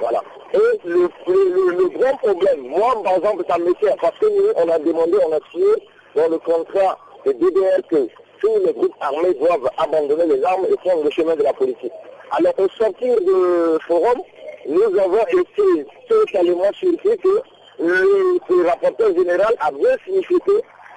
Voilà. 0.00 0.20
Et 0.52 0.88
le, 0.88 1.08
le, 1.26 1.70
le, 1.76 1.88
grand 1.98 2.16
problème, 2.18 2.60
moi, 2.68 2.94
par 3.02 3.16
exemple, 3.16 3.44
ça 3.48 3.58
me 3.58 3.74
fait, 3.74 3.94
parce 4.00 4.16
que 4.18 4.26
nous, 4.26 4.52
on 4.56 4.68
a 4.68 4.78
demandé, 4.78 5.18
on 5.28 5.32
a 5.32 5.40
signé 5.50 5.74
dans 6.14 6.28
le 6.28 6.38
contrat 6.38 6.96
de 7.26 7.32
DDR 7.32 7.86
que 7.90 8.08
tous 8.40 8.58
les 8.64 8.72
groupes 8.72 8.94
armés 9.00 9.34
doivent 9.34 9.68
abandonner 9.78 10.26
les 10.26 10.44
armes 10.44 10.66
et 10.70 10.76
prendre 10.76 11.02
le 11.02 11.10
chemin 11.10 11.34
de 11.34 11.42
la 11.42 11.52
politique. 11.52 11.92
Alors, 12.30 12.54
au 12.58 12.68
sortir 12.68 13.16
du 13.20 13.80
forum, 13.86 14.22
nous 14.66 14.98
avons 14.98 15.26
été 15.26 15.86
totalement 16.08 16.72
surpris 16.72 17.16
que 17.18 17.42
le, 17.78 18.66
rapporteur 18.66 19.14
général 19.14 19.54
a 19.60 19.70
bien 19.70 19.96
signifié 20.04 20.36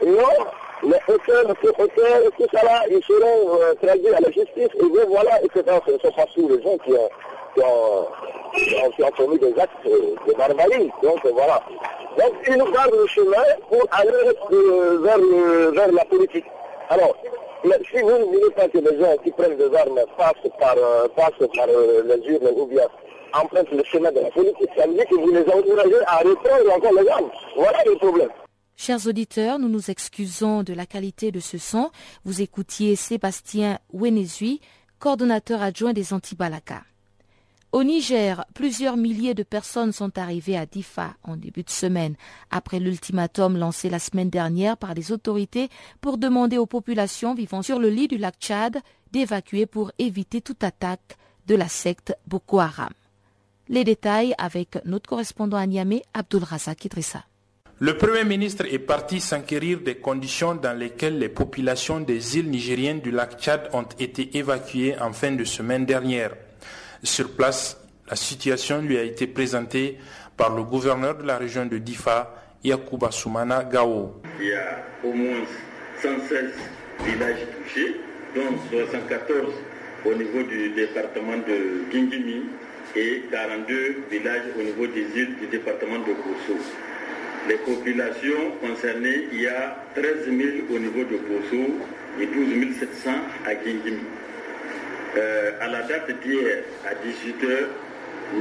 non, 0.05 0.21
les 0.83 1.13
auteurs, 1.13 1.43
les 1.47 1.69
auteurs, 1.69 2.31
tout 2.37 2.45
ça 2.53 2.63
là, 2.63 2.83
ils 2.89 3.03
seront 3.03 3.59
euh, 3.59 3.73
traduits 3.81 4.13
à 4.13 4.19
la 4.19 4.31
justice 4.31 4.69
et 4.79 4.89
bien 4.91 5.05
voilà, 5.07 5.41
etc. 5.43 5.63
Ce 5.87 5.97
sont 5.97 6.13
pas 6.13 6.25
tous 6.35 6.47
les 6.47 6.61
gens 6.61 6.77
qui 6.77 6.93
ont, 6.93 7.09
qui 7.55 7.63
ont, 7.63 8.91
qui 8.91 9.03
ont, 9.03 9.11
commis 9.17 9.39
des 9.39 9.59
actes 9.59 9.85
de 9.85 10.33
barbarie. 10.33 10.91
Donc 11.01 11.25
voilà. 11.25 11.63
Donc 12.17 12.33
ils 12.47 12.57
nous 12.57 12.71
gardent 12.71 12.93
le 12.93 13.07
chemin 13.07 13.43
pour 13.69 13.87
aller 13.91 14.11
euh, 14.51 14.99
vers, 15.01 15.71
vers 15.71 15.91
la 15.91 16.05
politique. 16.05 16.45
Alors, 16.89 17.15
si 17.63 18.01
vous 18.01 18.11
ne 18.11 18.23
voulez 18.25 18.51
pas 18.55 18.67
que 18.67 18.77
les 18.77 18.99
gens 18.99 19.17
qui 19.23 19.31
prennent 19.31 19.57
des 19.57 19.75
armes 19.75 19.99
passent 20.15 20.51
par, 20.59 20.75
euh, 20.77 21.07
passent 21.15 21.47
par 21.55 21.67
les 21.67 22.27
urnes 22.29 22.49
ou 22.55 22.65
bien 22.67 22.87
Chers 28.75 29.07
auditeurs, 29.07 29.59
nous 29.59 29.69
nous 29.69 29.91
excusons 29.91 30.63
de 30.63 30.73
la 30.73 30.85
qualité 30.85 31.31
de 31.31 31.39
ce 31.39 31.57
son. 31.57 31.91
Vous 32.25 32.41
écoutiez 32.41 32.95
Sébastien 32.95 33.79
Wenezui, 33.93 34.61
coordonnateur 34.99 35.61
adjoint 35.61 35.93
des 35.93 36.13
Anti-Balaka. 36.13 36.83
Au 37.73 37.83
Niger, 37.83 38.45
plusieurs 38.53 38.97
milliers 38.97 39.33
de 39.33 39.43
personnes 39.43 39.91
sont 39.91 40.17
arrivées 40.17 40.57
à 40.57 40.65
Difa 40.65 41.15
en 41.23 41.35
début 41.35 41.63
de 41.63 41.69
semaine, 41.69 42.15
après 42.49 42.79
l'ultimatum 42.79 43.57
lancé 43.57 43.89
la 43.89 43.99
semaine 43.99 44.29
dernière 44.29 44.77
par 44.77 44.93
les 44.93 45.11
autorités 45.11 45.69
pour 45.99 46.17
demander 46.17 46.57
aux 46.57 46.65
populations 46.65 47.35
vivant 47.35 47.61
sur 47.61 47.77
le 47.77 47.89
lit 47.89 48.07
du 48.07 48.17
lac 48.17 48.35
Tchad 48.39 48.77
d'évacuer 49.11 49.65
pour 49.65 49.91
éviter 49.99 50.41
toute 50.41 50.63
attaque 50.63 51.17
de 51.45 51.55
la 51.55 51.67
secte 51.67 52.15
Boko 52.25 52.59
Haram. 52.59 52.93
Les 53.69 53.83
détails 53.83 54.33
avec 54.37 54.77
notre 54.85 55.09
correspondant 55.09 55.57
à 55.57 55.65
Niamey, 55.65 56.01
Abdul 56.13 56.43
Razak 56.43 56.85
Idrissa. 56.85 57.23
Le 57.79 57.97
Premier 57.97 58.23
ministre 58.23 58.65
est 58.71 58.79
parti 58.79 59.19
s'enquérir 59.19 59.81
des 59.81 59.95
conditions 59.95 60.55
dans 60.55 60.71
lesquelles 60.77 61.19
les 61.19 61.27
populations 61.27 61.99
des 61.99 62.37
îles 62.37 62.49
nigériennes 62.49 63.01
du 63.01 63.11
lac 63.11 63.37
Tchad 63.39 63.69
ont 63.73 63.85
été 63.99 64.37
évacuées 64.37 64.95
en 64.99 65.11
fin 65.11 65.31
de 65.33 65.43
semaine 65.43 65.85
dernière. 65.85 66.31
Sur 67.03 67.31
place, 67.35 67.77
la 68.09 68.15
situation 68.15 68.81
lui 68.81 68.97
a 68.97 69.03
été 69.03 69.27
présentée 69.27 69.97
par 70.37 70.55
le 70.55 70.63
gouverneur 70.63 71.17
de 71.17 71.23
la 71.23 71.37
région 71.37 71.65
de 71.65 71.77
Difa, 71.77 72.33
Yakuba 72.63 73.11
Soumana 73.11 73.65
Gao. 73.65 74.21
Il 74.39 74.47
y 74.47 74.53
a 74.53 74.83
au 75.03 75.11
moins 75.11 75.43
116 76.01 76.53
villages 77.05 77.45
touchés, 77.57 77.97
dont 78.33 78.57
74 78.71 79.53
au 80.05 80.13
niveau 80.13 80.41
du 80.43 80.69
département 80.69 81.37
de 81.45 81.91
Gingimi 81.91 82.43
et 82.97 83.23
42 83.31 84.03
villages 84.09 84.41
au 84.59 84.63
niveau 84.63 84.87
des 84.87 85.05
îles 85.15 85.35
du 85.39 85.47
département 85.47 85.99
de 85.99 86.13
Bosso. 86.13 86.59
Les 87.47 87.57
populations 87.57 88.51
concernées, 88.59 89.27
il 89.31 89.41
y 89.41 89.47
a 89.47 89.77
13 89.95 90.25
000 90.25 90.39
au 90.73 90.79
niveau 90.79 91.03
de 91.03 91.17
Bosso 91.17 91.77
et 92.19 92.25
12 92.25 92.75
700 92.79 93.11
à 93.45 93.53
Gingimi. 93.53 94.01
Euh, 95.15 95.51
à 95.61 95.67
la 95.67 95.83
date 95.83 96.11
d'hier, 96.21 96.63
à 96.85 96.93
18h, 96.93 97.67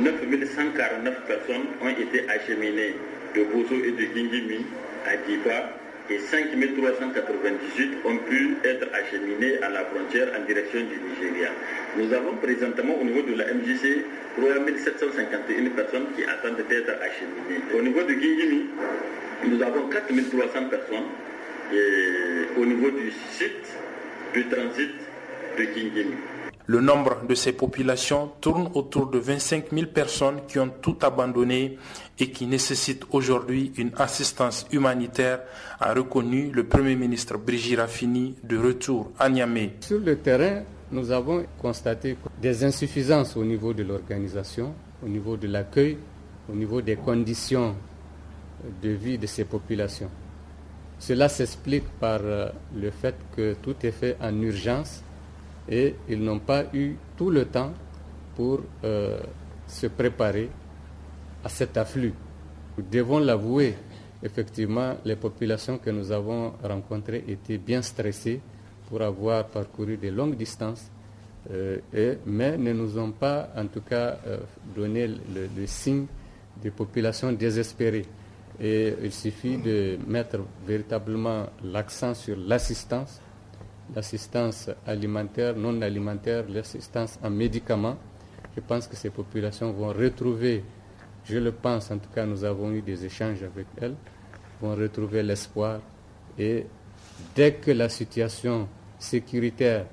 9149 0.01 1.15
personnes 1.27 1.67
ont 1.83 1.89
été 1.89 2.29
acheminées 2.29 2.97
de 3.35 3.45
Bozo 3.45 3.77
et 3.85 3.93
de 3.93 4.03
Gingimi 4.15 4.65
à 5.07 5.17
Difa 5.29 5.71
et 6.11 6.19
5398 6.19 7.99
ont 8.05 8.17
pu 8.19 8.57
être 8.65 8.87
acheminées 8.95 9.59
à 9.63 9.69
la 9.71 9.85
frontière 9.87 10.29
en 10.39 10.45
direction 10.47 10.81
du 10.81 10.97
Nigeria. 11.01 11.51
Nous 11.97 12.13
avons 12.13 12.35
présentement 12.37 12.95
au 13.01 13.05
niveau 13.05 13.23
de 13.23 13.35
la 13.35 13.53
MJC 13.53 14.05
3751 14.37 15.71
personnes 15.71 16.07
qui 16.17 16.25
attendent 16.25 16.63
d'être 16.69 16.91
acheminées. 17.03 17.63
Au 17.77 17.83
niveau 17.83 18.03
de 18.03 18.13
Gingimi, 18.15 18.67
nous 19.49 19.63
avons 19.63 19.89
4300 19.89 20.69
personnes 20.71 21.09
et 21.73 22.61
au 22.61 22.65
niveau 22.65 22.91
du 22.91 23.11
site 23.33 23.67
du 24.33 24.45
transit 24.47 24.91
de 25.59 25.63
Gingimi. 25.65 26.15
Le 26.69 26.81
nombre 26.81 27.25
de 27.29 27.35
ces 27.37 27.53
populations 27.53 28.33
tourne 28.41 28.69
autour 28.75 29.07
de 29.07 29.19
25 29.19 29.67
000 29.73 29.87
personnes 29.87 30.41
qui 30.49 30.59
ont 30.59 30.69
tout 30.83 30.97
abandonné 31.03 31.79
et 32.19 32.31
qui 32.31 32.47
nécessitent 32.47 33.05
aujourd'hui 33.13 33.73
une 33.77 33.93
assistance 33.97 34.67
humanitaire, 34.73 35.41
a 35.79 35.95
reconnu 35.95 36.51
le 36.53 36.65
Premier 36.65 36.97
ministre 36.97 37.39
Brigitte 37.39 37.79
Raffini 37.79 38.35
de 38.43 38.59
retour 38.59 39.13
à 39.17 39.29
Niamey. 39.29 39.75
Sur 39.81 40.01
le 40.01 40.17
terrain, 40.19 40.63
nous 40.91 41.13
avons 41.13 41.45
constaté 41.61 42.17
des 42.43 42.65
insuffisances 42.65 43.37
au 43.37 43.45
niveau 43.45 43.73
de 43.73 43.85
l'organisation, 43.85 44.75
au 45.05 45.09
niveau 45.09 45.37
de 45.37 45.47
l'accueil, 45.47 45.99
au 46.51 46.55
niveau 46.57 46.81
des 46.81 46.97
conditions 46.97 47.77
de 48.83 48.89
vie 48.91 49.19
de 49.19 49.27
ces 49.27 49.45
populations. 49.45 50.11
Cela 50.99 51.29
s'explique 51.29 51.85
par 52.01 52.21
euh, 52.23 52.49
le 52.75 52.91
fait 52.91 53.15
que 53.37 53.55
tout 53.63 53.75
est 53.83 53.91
fait 53.93 54.17
en 54.21 54.35
urgence 54.41 55.03
et 55.69 55.95
ils 56.09 56.23
n'ont 56.23 56.39
pas 56.39 56.65
eu 56.73 56.97
tout 57.17 57.31
le 57.31 57.45
temps 57.47 57.73
pour 58.35 58.61
euh, 58.85 59.19
se 59.67 59.87
préparer 59.87 60.49
à 61.45 61.49
cet 61.49 61.77
afflux. 61.77 62.13
Nous 62.77 62.85
devons 62.91 63.19
l'avouer, 63.19 63.75
effectivement, 64.23 64.97
les 65.05 65.17
populations 65.17 65.79
que 65.79 65.91
nous 65.91 66.13
avons 66.13 66.53
rencontrées 66.63 67.25
étaient 67.29 67.59
bien 67.59 67.83
stressées 67.83 68.41
pour 68.89 69.03
avoir 69.03 69.47
parcouru 69.47 69.97
de 69.97 70.09
longues 70.09 70.37
distances, 70.37 70.91
euh, 71.51 71.79
mais 72.27 72.57
ne 72.57 72.73
nous 72.73 72.99
ont 72.99 73.13
pas, 73.13 73.51
en 73.57 73.67
tout 73.67 73.81
cas, 73.81 74.19
donné 74.75 75.07
le 75.09 75.67
signe 75.67 76.07
des 76.63 76.71
populations 76.71 77.33
désespérées. 77.33 78.07
Et 78.61 78.95
il 79.03 79.13
suffit 79.13 79.59
de 79.59 79.99
mettre 80.07 80.39
véritablement 80.67 81.47
l'accent 81.65 82.15
sur 82.15 82.37
l'assistance, 82.37 83.21
l'assistance 83.95 84.71
alimentaire, 84.87 85.57
non 85.57 85.81
alimentaire, 85.83 86.45
l'assistance 86.49 87.19
en 87.23 87.31
médicaments. 87.31 87.97
Je 88.55 88.61
pense 88.61 88.87
que 88.87 88.97
ces 88.97 89.11
populations 89.11 89.73
vont 89.73 89.89
retrouver, 89.93 90.65
je 91.25 91.39
le 91.39 91.53
pense, 91.53 91.91
en 91.91 91.99
tout 91.99 92.11
cas 92.15 92.25
nous 92.27 92.45
avons 92.45 92.73
eu 92.73 92.83
des 92.83 93.05
échanges 93.05 93.43
avec 93.43 93.67
elles, 93.81 93.95
vont 94.61 94.75
retrouver 94.75 95.23
l'espoir 95.23 95.81
et 96.39 96.67
dès 97.35 97.55
que 97.55 97.71
la 97.71 97.89
situation 97.89 98.69
sécuritaire 98.99 99.87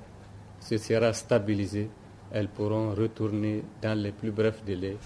se 0.60 0.78
sera 0.78 1.12
stabilisée, 1.12 1.90
elles 2.32 2.48
pourront 2.48 2.94
retourner 2.94 3.62
dans 3.82 3.98
les 3.98 4.12
plus 4.12 4.30
brefs 4.30 4.64
délais 4.64 4.96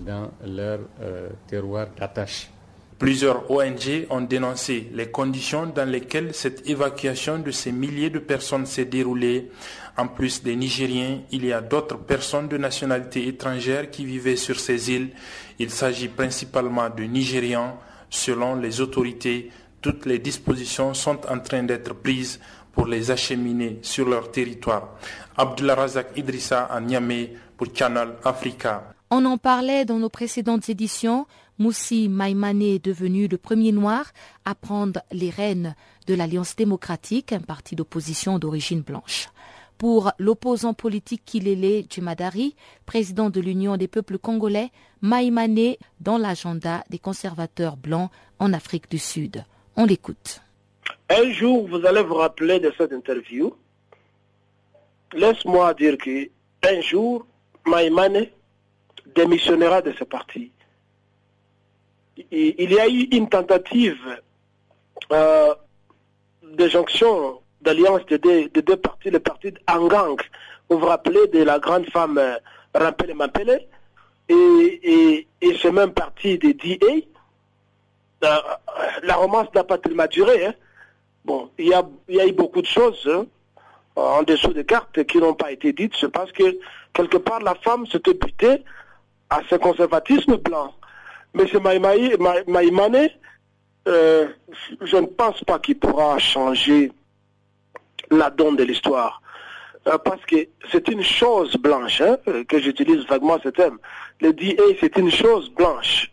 dans 0.00 0.30
leur 0.44 0.80
euh, 1.00 1.28
terroir 1.46 1.86
d'attache. 1.96 2.50
Plusieurs 2.98 3.50
ONG 3.50 4.06
ont 4.08 4.20
dénoncé 4.20 4.88
les 4.92 5.10
conditions 5.10 5.66
dans 5.66 5.88
lesquelles 5.88 6.32
cette 6.32 6.68
évacuation 6.68 7.38
de 7.40 7.50
ces 7.50 7.72
milliers 7.72 8.08
de 8.10 8.20
personnes 8.20 8.66
s'est 8.66 8.84
déroulée. 8.84 9.50
En 9.96 10.06
plus 10.06 10.42
des 10.44 10.54
Nigériens, 10.54 11.20
il 11.32 11.44
y 11.44 11.52
a 11.52 11.60
d'autres 11.60 11.98
personnes 11.98 12.46
de 12.46 12.56
nationalité 12.56 13.26
étrangère 13.26 13.90
qui 13.90 14.04
vivaient 14.04 14.36
sur 14.36 14.60
ces 14.60 14.92
îles. 14.92 15.10
Il 15.58 15.70
s'agit 15.70 16.08
principalement 16.08 16.88
de 16.88 17.02
Nigérians. 17.02 17.78
Selon 18.10 18.54
les 18.54 18.80
autorités, 18.80 19.50
toutes 19.82 20.06
les 20.06 20.20
dispositions 20.20 20.94
sont 20.94 21.18
en 21.28 21.40
train 21.40 21.64
d'être 21.64 21.94
prises 21.94 22.38
pour 22.72 22.86
les 22.86 23.10
acheminer 23.10 23.80
sur 23.82 24.08
leur 24.08 24.30
territoire. 24.30 24.90
Abdullah 25.36 25.74
Razak 25.74 26.16
Idrissa 26.16 26.64
à 26.66 26.80
Niamey 26.80 27.32
pour 27.56 27.66
Channel 27.74 28.10
Africa. 28.24 28.94
On 29.10 29.24
en 29.26 29.36
parlait 29.38 29.84
dans 29.84 29.98
nos 29.98 30.08
précédentes 30.08 30.68
éditions. 30.68 31.26
Moussi 31.58 32.08
Maïmane 32.08 32.62
est 32.62 32.84
devenu 32.84 33.28
le 33.28 33.38
premier 33.38 33.70
noir 33.70 34.12
à 34.44 34.54
prendre 34.54 35.00
les 35.12 35.30
rênes 35.30 35.76
de 36.06 36.14
l'Alliance 36.14 36.56
démocratique, 36.56 37.32
un 37.32 37.40
parti 37.40 37.76
d'opposition 37.76 38.40
d'origine 38.40 38.80
blanche. 38.80 39.28
Pour 39.78 40.10
l'opposant 40.18 40.74
politique 40.74 41.22
Kilele 41.24 41.84
Djemadari, 41.88 42.56
président 42.86 43.30
de 43.30 43.40
l'Union 43.40 43.76
des 43.76 43.88
peuples 43.88 44.18
congolais, 44.18 44.70
Maïmane 45.00 45.76
dans 46.00 46.18
l'agenda 46.18 46.82
des 46.90 46.98
conservateurs 46.98 47.76
blancs 47.76 48.10
en 48.38 48.52
Afrique 48.52 48.90
du 48.90 48.98
Sud. 48.98 49.44
On 49.76 49.84
l'écoute. 49.84 50.40
Un 51.08 51.30
jour, 51.32 51.68
vous 51.68 51.84
allez 51.86 52.02
vous 52.02 52.14
rappeler 52.14 52.58
de 52.58 52.72
cette 52.76 52.92
interview. 52.92 53.54
Laisse-moi 55.12 55.74
dire 55.74 55.96
que 55.98 56.30
un 56.66 56.80
jour, 56.80 57.26
Maïmane 57.66 58.26
démissionnera 59.14 59.82
de 59.82 59.92
ce 59.92 60.04
parti. 60.04 60.50
Il 62.30 62.72
y 62.72 62.78
a 62.78 62.88
eu 62.88 63.08
une 63.12 63.28
tentative 63.28 64.20
euh, 65.12 65.54
de 66.42 66.68
jonction, 66.68 67.40
d'alliance 67.60 68.06
de, 68.06 68.16
deux 68.60 68.76
partis, 68.76 69.10
le 69.10 69.18
parti 69.18 69.52
d'Angang, 69.52 70.20
vous 70.68 70.78
vous 70.78 70.86
rappelez 70.86 71.26
de 71.28 71.42
la 71.42 71.58
grande 71.58 71.86
femme 71.90 72.18
euh, 72.18 72.36
Rampele 72.74 73.14
Mampele, 73.14 73.66
et, 74.28 75.26
ce 75.42 75.68
même 75.68 75.92
parti 75.92 76.38
de 76.38 76.52
DA. 76.52 77.06
Euh, 78.24 78.36
la 79.02 79.16
romance 79.16 79.48
n'a 79.54 79.64
pas 79.64 79.78
tellement 79.78 80.06
duré. 80.06 80.46
Hein. 80.46 80.54
Bon, 81.24 81.50
il 81.58 81.68
y, 81.68 81.74
a, 81.74 81.82
il 82.08 82.16
y 82.16 82.20
a 82.20 82.26
eu 82.26 82.32
beaucoup 82.32 82.62
de 82.62 82.66
choses 82.66 83.08
hein, 83.10 83.26
en 83.96 84.22
dessous 84.22 84.52
des 84.52 84.64
cartes 84.64 85.04
qui 85.04 85.18
n'ont 85.18 85.34
pas 85.34 85.52
été 85.52 85.72
dites. 85.72 85.94
C'est 86.00 86.10
parce 86.10 86.32
que 86.32 86.58
quelque 86.92 87.18
part 87.18 87.40
la 87.40 87.54
femme 87.56 87.86
s'était 87.86 88.14
butée 88.14 88.62
à 89.30 89.40
ce 89.48 89.56
conservatisme 89.56 90.36
blanc. 90.36 90.74
Ce 91.36 91.58
Maïmane, 92.48 93.08
euh, 93.88 94.28
je 94.80 94.96
ne 94.96 95.06
pense 95.06 95.42
pas 95.44 95.58
qu'il 95.58 95.78
pourra 95.78 96.18
changer 96.18 96.92
la 98.10 98.30
donne 98.30 98.56
de 98.56 98.64
l'histoire. 98.64 99.20
Euh, 99.86 99.98
parce 99.98 100.24
que 100.24 100.36
c'est 100.70 100.88
une 100.88 101.02
chose 101.02 101.56
blanche, 101.56 102.00
hein, 102.00 102.16
que 102.48 102.58
j'utilise 102.58 103.04
vaguement 103.06 103.38
ce 103.42 103.50
terme. 103.50 103.78
Le 104.20 104.32
DA, 104.32 104.62
c'est 104.80 104.96
une 104.96 105.10
chose 105.10 105.50
blanche. 105.50 106.10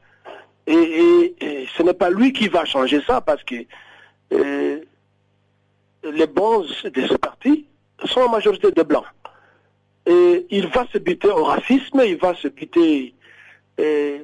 Et, 0.68 1.68
ce 1.78 1.84
n'est 1.84 1.94
pas 1.94 2.10
lui 2.10 2.34
qui 2.34 2.48
va 2.48 2.66
changer 2.66 3.02
ça, 3.08 3.22
parce 3.22 3.44
que 3.44 3.56
euh, 4.34 4.80
les 6.04 6.28
bons 6.28 6.62
de 6.62 7.08
ce 7.08 7.16
parti 7.16 7.66
sont 8.06 8.22
en 8.22 8.30
majorité 8.30 8.72
de 8.72 8.84
blancs. 8.84 9.06
Et 10.06 10.48
il 10.50 10.68
va 10.68 10.86
se 10.92 10.98
buter 10.98 11.30
au 11.30 11.44
racisme, 11.44 12.02
il 12.06 12.18
va 12.18 12.34
se 12.36 12.48
buter 12.48 13.14
euh, 13.80 14.20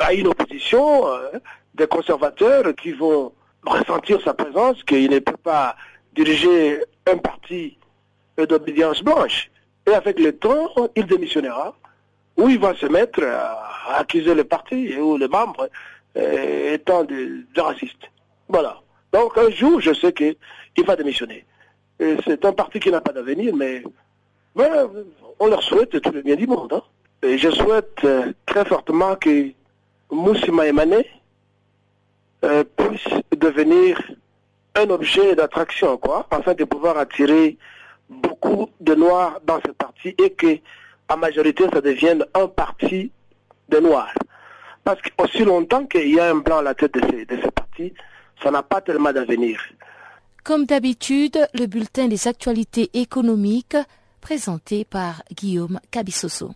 à 0.00 0.12
une 0.12 0.26
opposition 0.26 1.06
euh, 1.06 1.38
des 1.74 1.86
conservateurs 1.86 2.74
qui 2.74 2.92
vont 2.92 3.32
ressentir 3.64 4.20
sa 4.22 4.34
présence, 4.34 4.82
qu'il 4.84 5.10
ne 5.10 5.18
peut 5.18 5.36
pas 5.36 5.76
diriger 6.14 6.82
un 7.06 7.18
parti 7.18 7.78
d'obédience 8.36 9.02
blanche. 9.02 9.50
Et 9.86 9.92
avec 9.92 10.18
le 10.18 10.32
temps, 10.32 10.68
il 10.96 11.06
démissionnera, 11.06 11.74
ou 12.36 12.48
il 12.48 12.58
va 12.58 12.74
se 12.74 12.86
mettre 12.86 13.22
à 13.22 13.98
accuser 13.98 14.34
le 14.34 14.44
parti 14.44 14.96
ou 14.96 15.16
les 15.16 15.28
membres 15.28 15.68
euh, 16.16 16.74
étant 16.74 17.04
des 17.04 17.44
racistes. 17.56 18.10
Voilà. 18.48 18.80
Donc 19.12 19.36
un 19.36 19.50
jour, 19.50 19.80
je 19.80 19.92
sais 19.92 20.12
qu'il 20.12 20.36
va 20.86 20.96
démissionner. 20.96 21.44
C'est 22.24 22.44
un 22.46 22.52
parti 22.52 22.80
qui 22.80 22.90
n'a 22.90 23.02
pas 23.02 23.12
d'avenir, 23.12 23.54
mais 23.54 23.82
on 25.38 25.46
leur 25.46 25.62
souhaite 25.62 26.00
tout 26.00 26.12
le 26.12 26.22
bien 26.22 26.36
du 26.36 26.46
monde. 26.46 26.72
Hein. 26.72 26.82
Et 27.22 27.36
je 27.36 27.50
souhaite 27.50 27.98
euh, 28.04 28.32
très 28.46 28.64
fortement 28.64 29.14
que 29.16 29.52
Moussi 30.10 30.50
Maïmane 30.50 31.02
euh, 32.44 32.64
puisse 32.76 33.08
devenir 33.36 34.00
un 34.74 34.88
objet 34.90 35.34
d'attraction, 35.34 35.98
quoi, 35.98 36.26
afin 36.30 36.54
de 36.54 36.64
pouvoir 36.64 36.98
attirer 36.98 37.58
beaucoup 38.08 38.68
de 38.80 38.94
Noirs 38.94 39.40
dans 39.44 39.60
ce 39.64 39.70
parti 39.72 40.14
et 40.18 40.30
que, 40.30 40.58
en 41.08 41.16
majorité, 41.16 41.64
ça 41.72 41.80
devienne 41.80 42.24
un 42.34 42.46
parti 42.48 43.10
de 43.68 43.78
Noirs. 43.78 44.14
Parce 44.84 45.00
qu'aussi 45.02 45.44
longtemps 45.44 45.86
qu'il 45.86 46.14
y 46.14 46.18
a 46.18 46.30
un 46.30 46.36
blanc 46.36 46.58
à 46.58 46.62
la 46.62 46.74
tête 46.74 46.94
de 46.94 47.00
ce, 47.00 47.24
de 47.34 47.42
ce 47.42 47.48
parti, 47.48 47.92
ça 48.42 48.50
n'a 48.50 48.62
pas 48.62 48.80
tellement 48.80 49.12
d'avenir. 49.12 49.60
Comme 50.42 50.64
d'habitude, 50.64 51.46
le 51.54 51.66
bulletin 51.66 52.08
des 52.08 52.26
actualités 52.26 52.90
économiques 52.94 53.76
présenté 54.20 54.84
par 54.84 55.22
Guillaume 55.34 55.80
Cabissoso. 55.90 56.52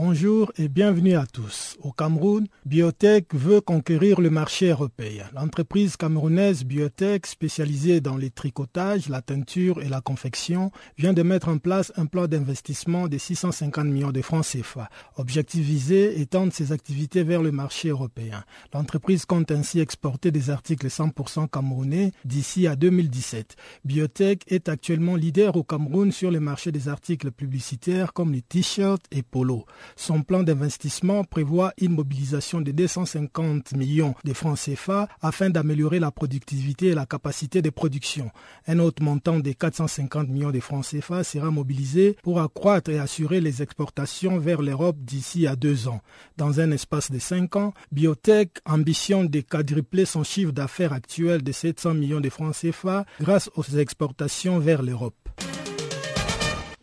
Bonjour 0.00 0.52
et 0.56 0.68
bienvenue 0.68 1.16
à 1.16 1.26
tous. 1.26 1.76
Au 1.82 1.90
Cameroun, 1.90 2.46
Biotech 2.64 3.34
veut 3.34 3.60
conquérir 3.60 4.20
le 4.20 4.30
marché 4.30 4.68
européen. 4.68 5.24
L'entreprise 5.34 5.96
camerounaise 5.96 6.62
Biotech, 6.62 7.26
spécialisée 7.26 8.00
dans 8.00 8.16
les 8.16 8.30
tricotages, 8.30 9.08
la 9.08 9.22
teinture 9.22 9.82
et 9.82 9.88
la 9.88 10.00
confection, 10.00 10.70
vient 10.98 11.12
de 11.12 11.24
mettre 11.24 11.48
en 11.48 11.58
place 11.58 11.92
un 11.96 12.06
plan 12.06 12.28
d'investissement 12.28 13.08
de 13.08 13.18
650 13.18 13.86
millions 13.86 14.12
de 14.12 14.22
francs 14.22 14.46
CFA. 14.46 14.88
Objectif 15.16 15.66
visé, 15.66 16.20
étendre 16.20 16.52
ses 16.52 16.70
activités 16.70 17.24
vers 17.24 17.42
le 17.42 17.50
marché 17.50 17.88
européen. 17.88 18.44
L'entreprise 18.72 19.24
compte 19.24 19.50
ainsi 19.50 19.80
exporter 19.80 20.30
des 20.30 20.50
articles 20.50 20.86
100% 20.86 21.48
camerounais 21.48 22.12
d'ici 22.24 22.68
à 22.68 22.76
2017. 22.76 23.56
Biotech 23.84 24.42
est 24.46 24.68
actuellement 24.68 25.16
leader 25.16 25.56
au 25.56 25.64
Cameroun 25.64 26.12
sur 26.12 26.30
le 26.30 26.38
marché 26.38 26.70
des 26.70 26.88
articles 26.88 27.32
publicitaires 27.32 28.12
comme 28.12 28.32
les 28.32 28.42
t-shirts 28.42 29.04
et 29.10 29.24
polos. 29.24 29.64
Son 29.96 30.22
plan 30.22 30.42
d'investissement 30.42 31.24
prévoit 31.24 31.72
une 31.78 31.94
mobilisation 31.94 32.60
de 32.60 32.70
250 32.72 33.74
millions 33.74 34.14
de 34.24 34.32
francs 34.32 34.58
CFA 34.58 35.08
afin 35.20 35.50
d'améliorer 35.50 35.98
la 35.98 36.10
productivité 36.10 36.88
et 36.88 36.94
la 36.94 37.06
capacité 37.06 37.62
de 37.62 37.70
production. 37.70 38.30
Un 38.66 38.78
autre 38.78 39.02
montant 39.02 39.38
de 39.38 39.52
450 39.52 40.28
millions 40.28 40.50
de 40.50 40.60
francs 40.60 40.86
CFA 40.86 41.24
sera 41.24 41.50
mobilisé 41.50 42.16
pour 42.22 42.40
accroître 42.40 42.90
et 42.90 42.98
assurer 42.98 43.40
les 43.40 43.62
exportations 43.62 44.38
vers 44.38 44.62
l'Europe 44.62 44.96
d'ici 45.00 45.46
à 45.46 45.56
deux 45.56 45.88
ans. 45.88 46.00
Dans 46.36 46.60
un 46.60 46.70
espace 46.70 47.10
de 47.10 47.18
cinq 47.18 47.56
ans, 47.56 47.72
Biotech 47.92 48.58
ambitionne 48.64 49.28
de 49.28 49.40
quadrupler 49.40 50.04
son 50.04 50.22
chiffre 50.22 50.52
d'affaires 50.52 50.92
actuel 50.92 51.42
de 51.42 51.52
700 51.52 51.94
millions 51.94 52.20
de 52.20 52.30
francs 52.30 52.54
CFA 52.54 53.04
grâce 53.20 53.50
aux 53.54 53.64
exportations 53.64 54.58
vers 54.58 54.82
l'Europe. 54.82 55.14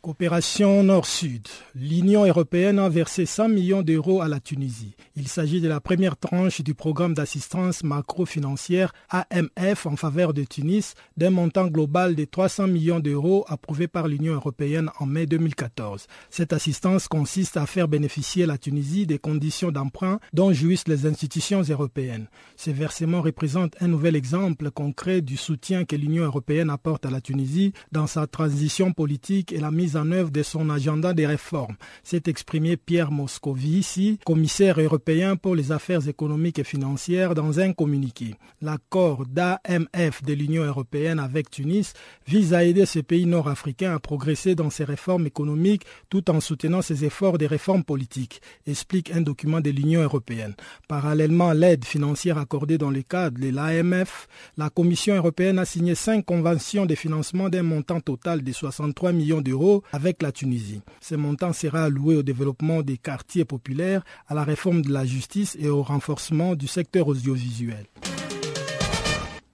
Coopération 0.05 0.83
Nord-Sud. 0.83 1.47
L'Union 1.73 2.27
européenne 2.27 2.77
a 2.77 2.89
versé 2.89 3.25
100 3.25 3.49
millions 3.49 3.81
d'euros 3.81 4.21
à 4.21 4.27
la 4.27 4.39
Tunisie. 4.39 4.95
Il 5.15 5.27
s'agit 5.27 5.61
de 5.61 5.67
la 5.67 5.79
première 5.79 6.15
tranche 6.15 6.61
du 6.61 6.75
programme 6.75 7.15
d'assistance 7.15 7.83
macro-financière 7.83 8.93
AMF 9.09 9.87
en 9.87 9.95
faveur 9.95 10.35
de 10.35 10.43
Tunis 10.43 10.93
d'un 11.17 11.31
montant 11.31 11.65
global 11.65 12.13
de 12.13 12.23
300 12.23 12.67
millions 12.67 12.99
d'euros 12.99 13.45
approuvé 13.47 13.87
par 13.87 14.07
l'Union 14.07 14.35
européenne 14.35 14.91
en 14.99 15.07
mai 15.07 15.25
2014. 15.25 16.05
Cette 16.29 16.53
assistance 16.53 17.07
consiste 17.07 17.57
à 17.57 17.65
faire 17.65 17.87
bénéficier 17.87 18.45
la 18.45 18.59
Tunisie 18.59 19.07
des 19.07 19.17
conditions 19.17 19.71
d'emprunt 19.71 20.19
dont 20.33 20.53
jouissent 20.53 20.87
les 20.87 21.07
institutions 21.07 21.63
européennes. 21.63 22.27
Ces 22.57 22.73
versements 22.73 23.23
représentent 23.23 23.75
un 23.81 23.87
nouvel 23.87 24.15
exemple 24.15 24.69
concret 24.69 25.21
du 25.21 25.35
soutien 25.35 25.83
que 25.83 25.95
l'Union 25.95 26.25
européenne 26.25 26.69
apporte 26.69 27.07
à 27.07 27.09
la 27.09 27.21
Tunisie 27.21 27.73
dans 27.91 28.05
sa 28.05 28.27
transition 28.27 28.93
politique 28.93 29.51
et 29.51 29.59
la 29.59 29.71
mise 29.71 29.94
en 29.97 30.11
œuvre 30.11 30.31
de 30.31 30.43
son 30.43 30.69
agenda 30.69 31.13
des 31.13 31.27
réformes, 31.27 31.75
s'est 32.03 32.23
exprimé 32.27 32.77
Pierre 32.77 33.11
Moscovici, 33.11 34.19
commissaire 34.25 34.79
européen 34.79 35.35
pour 35.35 35.55
les 35.55 35.71
affaires 35.71 36.07
économiques 36.07 36.59
et 36.59 36.63
financières, 36.63 37.35
dans 37.35 37.59
un 37.59 37.73
communiqué. 37.73 38.35
L'accord 38.61 39.25
d'AMF 39.25 40.23
de 40.23 40.33
l'Union 40.33 40.63
européenne 40.63 41.19
avec 41.19 41.49
Tunis 41.49 41.93
vise 42.27 42.53
à 42.53 42.63
aider 42.63 42.85
ce 42.85 42.99
pays 42.99 43.25
nord-africain 43.25 43.93
à 43.93 43.99
progresser 43.99 44.55
dans 44.55 44.69
ses 44.69 44.83
réformes 44.83 45.27
économiques 45.27 45.85
tout 46.09 46.29
en 46.29 46.39
soutenant 46.39 46.81
ses 46.81 47.05
efforts 47.05 47.37
de 47.37 47.45
réformes 47.45 47.83
politiques, 47.83 48.41
explique 48.67 49.11
un 49.11 49.21
document 49.21 49.61
de 49.61 49.69
l'Union 49.69 50.01
européenne. 50.01 50.55
Parallèlement 50.87 51.49
à 51.49 51.53
l'aide 51.53 51.85
financière 51.85 52.37
accordée 52.37 52.77
dans 52.77 52.91
le 52.91 53.01
cadre 53.01 53.39
de 53.39 53.49
l'AMF, 53.49 54.27
la 54.57 54.69
Commission 54.69 55.15
européenne 55.15 55.59
a 55.59 55.65
signé 55.65 55.95
cinq 55.95 56.25
conventions 56.25 56.85
de 56.85 56.95
financement 56.95 57.49
d'un 57.49 57.63
montant 57.63 57.99
total 57.99 58.43
de 58.43 58.51
63 58.51 59.11
millions 59.11 59.41
d'euros 59.41 59.83
avec 59.91 60.21
la 60.21 60.31
Tunisie. 60.31 60.81
Ce 61.01 61.15
montant 61.15 61.53
sera 61.53 61.83
alloué 61.83 62.15
au 62.15 62.23
développement 62.23 62.81
des 62.81 62.97
quartiers 62.97 63.45
populaires, 63.45 64.03
à 64.27 64.33
la 64.33 64.43
réforme 64.43 64.81
de 64.81 64.91
la 64.91 65.05
justice 65.05 65.57
et 65.59 65.69
au 65.69 65.83
renforcement 65.83 66.55
du 66.55 66.67
secteur 66.67 67.07
audiovisuel. 67.07 67.85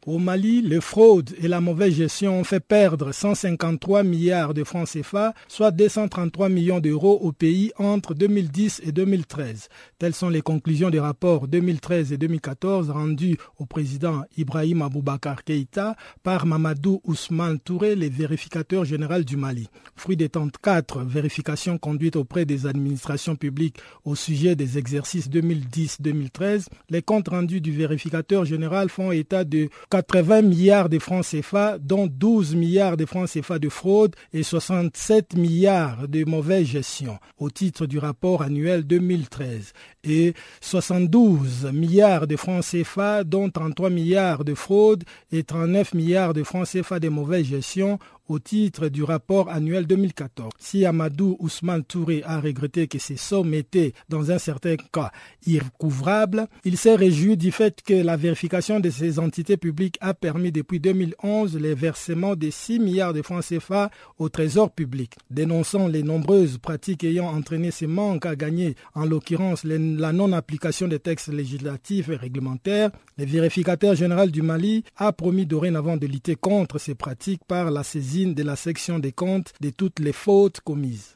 Au 0.07 0.17
Mali, 0.17 0.63
les 0.63 0.81
fraudes 0.81 1.29
et 1.43 1.47
la 1.47 1.61
mauvaise 1.61 1.93
gestion 1.93 2.39
ont 2.39 2.43
fait 2.43 2.59
perdre 2.59 3.11
153 3.11 4.01
milliards 4.01 4.55
de 4.55 4.63
francs 4.63 4.87
CFA, 4.89 5.35
soit 5.47 5.69
233 5.69 6.49
millions 6.49 6.79
d'euros 6.79 7.19
au 7.21 7.31
pays 7.31 7.71
entre 7.77 8.15
2010 8.15 8.81
et 8.83 8.91
2013. 8.93 9.69
Telles 9.99 10.15
sont 10.15 10.29
les 10.29 10.41
conclusions 10.41 10.89
des 10.89 10.99
rapports 10.99 11.47
2013 11.47 12.13
et 12.13 12.17
2014 12.17 12.89
rendus 12.89 13.37
au 13.59 13.67
président 13.67 14.23
Ibrahim 14.37 14.81
Aboubakar 14.81 15.43
Keïta 15.43 15.95
par 16.23 16.47
Mamadou 16.47 16.99
Ousmane 17.03 17.59
Touré, 17.59 17.95
le 17.95 18.09
vérificateur 18.09 18.85
général 18.85 19.23
du 19.23 19.37
Mali. 19.37 19.69
Fruit 19.95 20.17
des 20.17 20.29
34 20.29 21.01
vérifications 21.03 21.77
conduites 21.77 22.15
auprès 22.15 22.45
des 22.45 22.65
administrations 22.65 23.35
publiques 23.35 23.77
au 24.03 24.15
sujet 24.15 24.55
des 24.55 24.79
exercices 24.79 25.29
2010-2013, 25.29 26.69
les 26.89 27.03
comptes 27.03 27.27
rendus 27.27 27.61
du 27.61 27.71
vérificateur 27.71 28.45
général 28.45 28.89
font 28.89 29.11
état 29.11 29.43
de 29.43 29.69
80 29.91 30.41
milliards 30.43 30.87
de 30.87 30.99
francs 30.99 31.25
CFA, 31.25 31.77
dont 31.77 32.07
12 32.07 32.55
milliards 32.55 32.95
de 32.95 33.05
francs 33.05 33.29
CFA 33.29 33.59
de 33.59 33.67
fraude 33.67 34.15
et 34.31 34.41
67 34.41 35.35
milliards 35.35 36.07
de 36.07 36.23
mauvaise 36.23 36.65
gestion, 36.65 37.19
au 37.37 37.49
titre 37.49 37.85
du 37.85 37.99
rapport 37.99 38.41
annuel 38.41 38.83
2013, 38.83 39.73
et 40.05 40.33
72 40.61 41.69
milliards 41.73 42.25
de 42.25 42.37
francs 42.37 42.63
CFA, 42.63 43.25
dont 43.25 43.49
33 43.49 43.89
milliards 43.89 44.45
de 44.45 44.53
fraude 44.53 45.03
et 45.33 45.43
39 45.43 45.93
milliards 45.93 46.33
de 46.33 46.43
francs 46.43 46.69
CFA 46.69 47.01
de 47.01 47.09
mauvaise 47.09 47.45
gestion, 47.45 47.99
au 48.27 48.39
titre 48.39 48.87
du 48.87 49.03
rapport 49.03 49.49
annuel 49.49 49.85
2014. 49.87 50.51
Si 50.59 50.85
Amadou 50.85 51.35
Ousmane 51.39 51.83
Touré 51.83 52.23
a 52.25 52.39
regretté 52.39 52.87
que 52.87 52.99
ces 52.99 53.17
sommes 53.17 53.53
étaient, 53.53 53.93
dans 54.09 54.31
un 54.31 54.37
certain 54.37 54.75
cas, 54.91 55.11
ircouvrables, 55.45 56.47
il 56.63 56.77
s'est 56.77 56.95
réjoui 56.95 57.37
du 57.37 57.51
fait 57.51 57.81
que 57.81 57.93
la 57.93 58.15
vérification 58.17 58.79
de 58.79 58.89
ces 58.89 59.19
entités 59.19 59.57
publiques 59.57 59.97
a 60.01 60.13
permis 60.13 60.51
depuis 60.51 60.79
2011 60.79 61.57
les 61.57 61.73
versements 61.73 62.35
de 62.35 62.49
6 62.49 62.79
milliards 62.79 63.13
de 63.13 63.21
francs 63.21 63.43
CFA 63.47 63.89
au 64.17 64.29
trésor 64.29 64.71
public. 64.71 65.15
Dénonçant 65.29 65.87
les 65.87 66.03
nombreuses 66.03 66.57
pratiques 66.57 67.03
ayant 67.03 67.27
entraîné 67.27 67.71
ces 67.71 67.87
manques 67.87 68.25
à 68.25 68.35
gagner, 68.35 68.75
en 68.95 69.05
l'occurrence 69.05 69.63
la 69.63 70.13
non-application 70.13 70.87
des 70.87 70.99
textes 70.99 71.29
législatifs 71.29 72.09
et 72.09 72.15
réglementaires, 72.15 72.91
le 73.17 73.25
vérificateur 73.25 73.95
général 73.95 74.31
du 74.31 74.41
Mali 74.41 74.83
a 74.97 75.11
promis 75.11 75.45
dorénavant 75.45 75.97
de 75.97 76.07
lutter 76.07 76.35
contre 76.35 76.79
ces 76.79 76.95
pratiques 76.95 77.41
par 77.47 77.71
la 77.71 77.83
saisie 77.83 78.10
de 78.11 78.43
la 78.43 78.57
section 78.57 78.99
des 78.99 79.13
comptes 79.13 79.53
de 79.61 79.69
toutes 79.69 79.99
les 79.99 80.11
fautes 80.11 80.59
commises. 80.59 81.15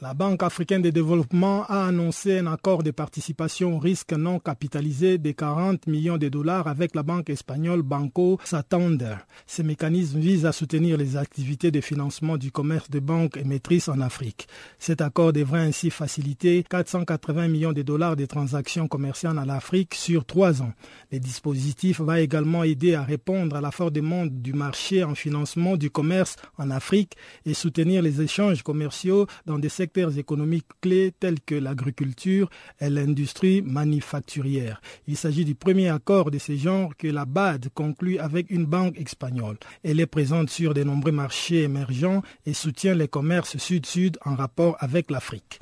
La 0.00 0.14
Banque 0.14 0.44
africaine 0.44 0.80
de 0.80 0.90
développement 0.90 1.64
a 1.64 1.88
annoncé 1.88 2.38
un 2.38 2.46
accord 2.46 2.84
de 2.84 2.92
participation 2.92 3.74
au 3.74 3.78
risque 3.80 4.12
non 4.12 4.38
capitalisé 4.38 5.18
de 5.18 5.32
40 5.32 5.88
millions 5.88 6.18
de 6.18 6.28
dollars 6.28 6.68
avec 6.68 6.94
la 6.94 7.02
banque 7.02 7.30
espagnole 7.30 7.82
Banco 7.82 8.38
Santander. 8.44 9.16
Ce 9.48 9.60
mécanisme 9.62 10.20
vise 10.20 10.46
à 10.46 10.52
soutenir 10.52 10.98
les 10.98 11.16
activités 11.16 11.72
de 11.72 11.80
financement 11.80 12.36
du 12.36 12.52
commerce 12.52 12.88
de 12.90 13.00
banques 13.00 13.38
émettrices 13.38 13.88
en 13.88 14.00
Afrique. 14.00 14.46
Cet 14.78 15.00
accord 15.00 15.32
devrait 15.32 15.62
ainsi 15.62 15.90
faciliter 15.90 16.62
480 16.70 17.48
millions 17.48 17.72
de 17.72 17.82
dollars 17.82 18.14
de 18.14 18.26
transactions 18.26 18.86
commerciales 18.86 19.36
en 19.36 19.48
Afrique 19.48 19.96
sur 19.96 20.24
trois 20.24 20.62
ans. 20.62 20.74
Le 21.10 21.18
dispositif 21.18 22.00
va 22.00 22.20
également 22.20 22.62
aider 22.62 22.94
à 22.94 23.02
répondre 23.02 23.56
à 23.56 23.60
la 23.60 23.72
forte 23.72 23.94
demande 23.94 24.42
du 24.42 24.52
marché 24.52 25.02
en 25.02 25.16
financement 25.16 25.76
du 25.76 25.90
commerce 25.90 26.36
en 26.56 26.70
Afrique 26.70 27.16
et 27.44 27.52
soutenir 27.52 28.00
les 28.00 28.22
échanges 28.22 28.62
commerciaux 28.62 29.26
dans 29.44 29.58
des 29.58 29.68
secteurs 29.68 29.87
économiques 29.96 30.66
clés 30.80 31.12
tels 31.18 31.40
que 31.40 31.54
l'agriculture 31.54 32.50
et 32.80 32.90
l'industrie 32.90 33.62
manufacturière. 33.62 34.80
Il 35.06 35.16
s'agit 35.16 35.44
du 35.44 35.54
premier 35.54 35.88
accord 35.88 36.30
de 36.30 36.38
ce 36.38 36.56
genre 36.56 36.96
que 36.96 37.08
la 37.08 37.24
BAD 37.24 37.68
conclut 37.74 38.18
avec 38.18 38.50
une 38.50 38.66
banque 38.66 38.98
espagnole. 38.98 39.58
Elle 39.82 40.00
est 40.00 40.06
présente 40.06 40.50
sur 40.50 40.74
de 40.74 40.84
nombreux 40.84 41.12
marchés 41.12 41.62
émergents 41.62 42.22
et 42.46 42.54
soutient 42.54 42.94
les 42.94 43.08
commerces 43.08 43.56
sud-sud 43.56 44.18
en 44.24 44.34
rapport 44.34 44.76
avec 44.80 45.10
l'Afrique. 45.10 45.58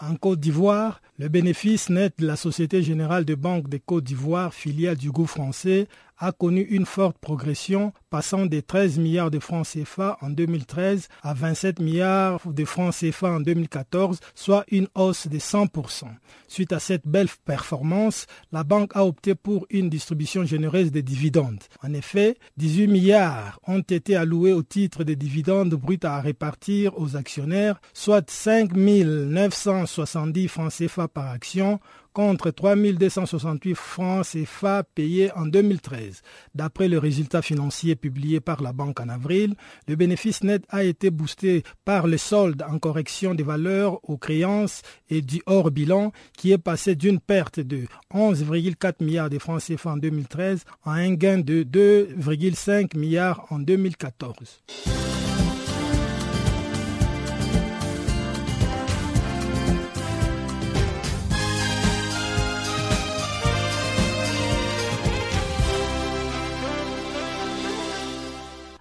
En 0.00 0.14
Côte 0.14 0.38
d'Ivoire, 0.38 1.02
le 1.18 1.28
bénéfice 1.28 1.90
net 1.90 2.14
de 2.18 2.26
la 2.26 2.36
Société 2.36 2.84
Générale 2.84 3.24
de 3.24 3.34
Banque 3.34 3.68
de 3.68 3.78
Côte 3.78 4.04
d'Ivoire, 4.04 4.54
filiale 4.54 4.96
du 4.96 5.10
groupe 5.10 5.26
français, 5.26 5.88
a 6.18 6.32
connu 6.32 6.62
une 6.62 6.86
forte 6.86 7.18
progression, 7.18 7.92
passant 8.10 8.46
de 8.46 8.60
13 8.60 8.98
milliards 8.98 9.30
de 9.30 9.38
francs 9.38 9.66
CFA 9.66 10.18
en 10.20 10.30
2013 10.30 11.08
à 11.22 11.34
27 11.34 11.80
milliards 11.80 12.40
de 12.46 12.64
francs 12.64 12.94
CFA 12.94 13.30
en 13.30 13.40
2014, 13.40 14.20
soit 14.34 14.64
une 14.70 14.88
hausse 14.94 15.28
de 15.28 15.38
100%. 15.38 16.04
Suite 16.48 16.72
à 16.72 16.78
cette 16.80 17.06
belle 17.06 17.28
performance, 17.44 18.26
la 18.52 18.64
banque 18.64 18.96
a 18.96 19.04
opté 19.04 19.34
pour 19.34 19.66
une 19.70 19.88
distribution 19.88 20.44
généreuse 20.44 20.90
des 20.90 21.02
dividendes. 21.02 21.62
En 21.82 21.92
effet, 21.94 22.36
18 22.56 22.88
milliards 22.88 23.60
ont 23.66 23.80
été 23.80 24.16
alloués 24.16 24.52
au 24.52 24.62
titre 24.62 25.04
des 25.04 25.16
dividendes 25.16 25.74
bruts 25.74 25.98
à 26.02 26.20
répartir 26.20 26.98
aux 26.98 27.16
actionnaires, 27.16 27.80
soit 27.92 28.28
5 28.28 28.72
970 28.74 30.48
francs 30.48 30.72
CFA 30.72 31.08
par 31.08 31.30
action 31.30 31.80
contre 32.12 32.50
3 32.50 32.76
268 32.76 33.74
francs 33.74 34.26
CFA 34.26 34.82
payés 34.82 35.30
en 35.34 35.46
2013. 35.46 36.22
D'après 36.54 36.88
le 36.88 36.98
résultat 36.98 37.42
financier 37.42 37.96
publié 37.96 38.40
par 38.40 38.62
la 38.62 38.72
banque 38.72 39.00
en 39.00 39.08
avril, 39.08 39.54
le 39.86 39.96
bénéfice 39.96 40.42
net 40.42 40.62
a 40.68 40.84
été 40.84 41.10
boosté 41.10 41.62
par 41.84 42.06
le 42.06 42.16
solde 42.16 42.62
en 42.62 42.78
correction 42.78 43.34
des 43.34 43.42
valeurs 43.42 43.98
aux 44.08 44.18
créances 44.18 44.82
et 45.10 45.22
du 45.22 45.42
hors 45.46 45.70
bilan 45.70 46.12
qui 46.36 46.52
est 46.52 46.58
passé 46.58 46.94
d'une 46.94 47.20
perte 47.20 47.60
de 47.60 47.84
11,4 48.14 49.04
milliards 49.04 49.30
de 49.30 49.38
francs 49.38 49.62
CFA 49.62 49.92
en 49.92 49.96
2013 49.96 50.64
à 50.84 50.92
un 50.92 51.14
gain 51.14 51.38
de 51.38 51.62
2,5 51.62 52.96
milliards 52.96 53.46
en 53.50 53.58
2014. 53.58 55.07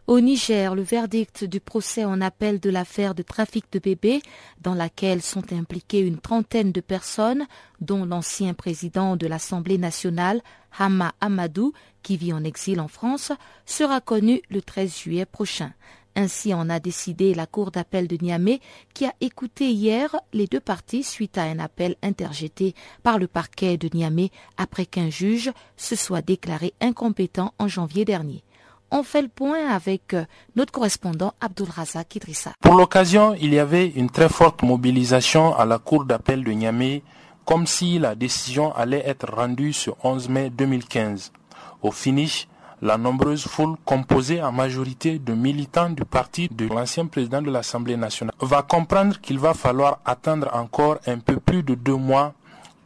Au 0.07 0.21
Niger, 0.21 0.73
le 0.73 0.83
verdict 0.83 1.43
du 1.43 1.59
procès 1.59 2.05
en 2.05 2.21
appel 2.21 2.61
de 2.61 2.69
l'affaire 2.69 3.13
de 3.13 3.23
trafic 3.23 3.65
de 3.73 3.79
bébés, 3.79 4.21
dans 4.61 4.73
laquelle 4.73 5.21
sont 5.21 5.51
impliquées 5.51 5.99
une 5.99 6.17
trentaine 6.17 6.71
de 6.71 6.79
personnes, 6.79 7.45
dont 7.81 8.05
l'ancien 8.05 8.53
président 8.53 9.17
de 9.17 9.27
l'Assemblée 9.27 9.77
nationale, 9.77 10.41
Hama 10.79 11.13
Amadou, 11.19 11.73
qui 12.03 12.15
vit 12.15 12.31
en 12.31 12.45
exil 12.45 12.79
en 12.79 12.87
France, 12.87 13.33
sera 13.65 13.99
connu 13.99 14.41
le 14.49 14.61
13 14.61 14.97
juillet 14.97 15.25
prochain. 15.25 15.73
Ainsi 16.15 16.53
en 16.53 16.69
a 16.69 16.79
décidé 16.79 17.33
la 17.33 17.45
Cour 17.45 17.71
d'appel 17.71 18.07
de 18.07 18.15
Niamey 18.15 18.61
qui 18.93 19.05
a 19.05 19.13
écouté 19.19 19.71
hier 19.71 20.15
les 20.31 20.47
deux 20.47 20.61
parties 20.61 21.03
suite 21.03 21.37
à 21.37 21.43
un 21.43 21.59
appel 21.59 21.97
interjeté 22.01 22.75
par 23.03 23.19
le 23.19 23.27
parquet 23.27 23.75
de 23.75 23.89
Niamey 23.93 24.31
après 24.55 24.85
qu'un 24.85 25.09
juge 25.09 25.51
se 25.75 25.97
soit 25.97 26.21
déclaré 26.21 26.73
incompétent 26.79 27.53
en 27.59 27.67
janvier 27.67 28.05
dernier. 28.05 28.41
On 28.89 29.03
fait 29.03 29.21
le 29.21 29.27
point 29.27 29.67
avec 29.69 30.13
euh, 30.13 30.23
notre 30.55 30.71
correspondant 30.71 31.33
Abdul 31.41 31.67
Razak 31.69 32.15
Idrissa. 32.15 32.53
Pour 32.61 32.75
l'occasion, 32.75 33.35
il 33.39 33.53
y 33.53 33.59
avait 33.59 33.87
une 33.87 34.09
très 34.09 34.29
forte 34.29 34.63
mobilisation 34.63 35.53
à 35.57 35.65
la 35.65 35.77
cour 35.77 36.05
d'appel 36.05 36.43
de 36.43 36.51
Niamey, 36.51 37.03
comme 37.43 37.67
si 37.67 37.99
la 37.99 38.15
décision 38.15 38.73
allait 38.75 39.03
être 39.05 39.29
rendue 39.33 39.73
ce 39.73 39.91
11 40.03 40.29
mai 40.29 40.49
2015. 40.49 41.33
Au 41.81 41.91
finish, 41.91 42.47
la 42.81 42.97
nombreuse 42.97 43.45
foule 43.45 43.75
composée 43.83 44.41
en 44.41 44.51
majorité 44.53 45.19
de 45.19 45.33
militants 45.33 45.89
du 45.89 46.05
parti 46.05 46.47
de 46.47 46.67
l'ancien 46.67 47.07
président 47.07 47.41
de 47.41 47.51
l'Assemblée 47.51 47.97
nationale 47.97 48.35
va 48.39 48.61
comprendre 48.61 49.19
qu'il 49.19 49.39
va 49.39 49.53
falloir 49.53 49.99
attendre 50.05 50.49
encore 50.53 50.97
un 51.07 51.17
peu 51.19 51.37
plus 51.37 51.63
de 51.63 51.75
deux 51.75 51.95
mois 51.95 52.33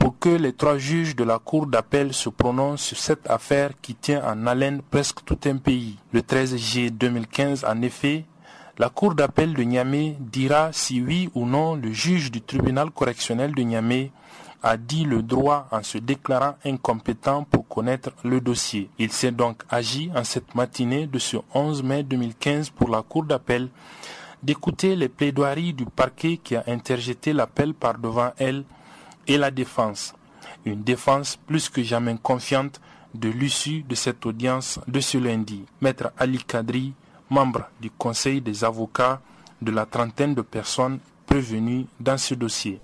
pour 0.02 0.18
que 0.18 0.30
les 0.30 0.52
trois 0.54 0.80
juges 0.80 1.16
de 1.16 1.24
la 1.24 1.38
Cour 1.38 1.68
d'appel 1.68 2.12
se 2.12 2.28
prononcent 2.30 2.82
sur 2.88 2.98
cette 2.98 3.30
affaire 3.30 3.70
qui 3.84 3.94
tient 3.94 4.24
en 4.26 4.48
haleine 4.48 4.82
presque 4.82 5.24
tout 5.24 5.38
un 5.46 5.58
pays. 5.58 5.96
Le 6.12 6.24
13 6.24 6.58
juillet 6.58 6.90
2015, 6.90 7.64
en 7.66 7.84
effet, 7.84 8.26
la 8.80 8.90
Cour 8.90 9.14
d'appel 9.14 9.54
de 9.54 9.62
Niamey 9.62 10.16
dira 10.20 10.72
si 10.74 11.04
oui 11.04 11.30
ou 11.36 11.46
non 11.46 11.76
le 11.76 11.92
juge 11.92 12.32
du 12.32 12.42
tribunal 12.42 12.90
correctionnel 12.90 13.54
de 13.54 13.62
Niamey 13.62 14.10
a 14.64 14.76
dit 14.76 15.04
le 15.04 15.22
droit 15.22 15.68
en 15.70 15.84
se 15.84 16.00
déclarant 16.00 16.56
incompétent 16.66 17.44
pour 17.44 17.68
connaître 17.68 18.10
le 18.24 18.42
dossier. 18.42 18.90
Il 18.98 19.12
s'est 19.12 19.32
donc 19.32 19.62
agi 19.70 20.10
en 20.16 20.24
cette 20.24 20.56
matinée 20.56 21.06
de 21.06 21.20
ce 21.20 21.38
11 21.54 21.84
mai 21.84 22.02
2015 22.02 22.72
pour 22.72 22.90
la 22.90 23.04
Cour 23.04 23.26
d'appel 23.26 23.70
d'écouter 24.42 24.96
les 24.96 25.10
plaidoiries 25.10 25.74
du 25.74 25.86
parquet 25.86 26.38
qui 26.44 26.56
a 26.56 26.64
interjeté 26.66 27.34
l'appel 27.34 27.76
par 27.76 28.00
devant 28.00 28.32
elle 28.40 28.64
et 29.28 29.38
la 29.38 29.52
défense. 29.52 30.14
Une 30.66 30.84
défense 30.84 31.38
plus 31.48 31.70
que 31.70 31.84
jamais 31.84 32.18
confiante 32.22 32.80
de 33.14 33.30
l'issue 33.30 33.84
de 33.84 33.96
cette 33.96 34.26
audience 34.26 34.80
de 34.88 35.00
ce 35.00 35.18
lundi. 35.18 35.64
Maître 35.82 36.12
Ali 36.18 36.38
Kadri, 36.44 36.94
membre 37.30 37.70
du 37.80 37.90
Conseil 37.92 38.42
des 38.42 38.64
avocats 38.64 39.22
de 39.62 39.72
la 39.72 39.86
trentaine 39.86 40.34
de 40.36 40.42
personnes 40.42 41.00
prévenues 41.26 41.86
dans 42.00 42.18
ce 42.18 42.34
dossier. 42.36 42.80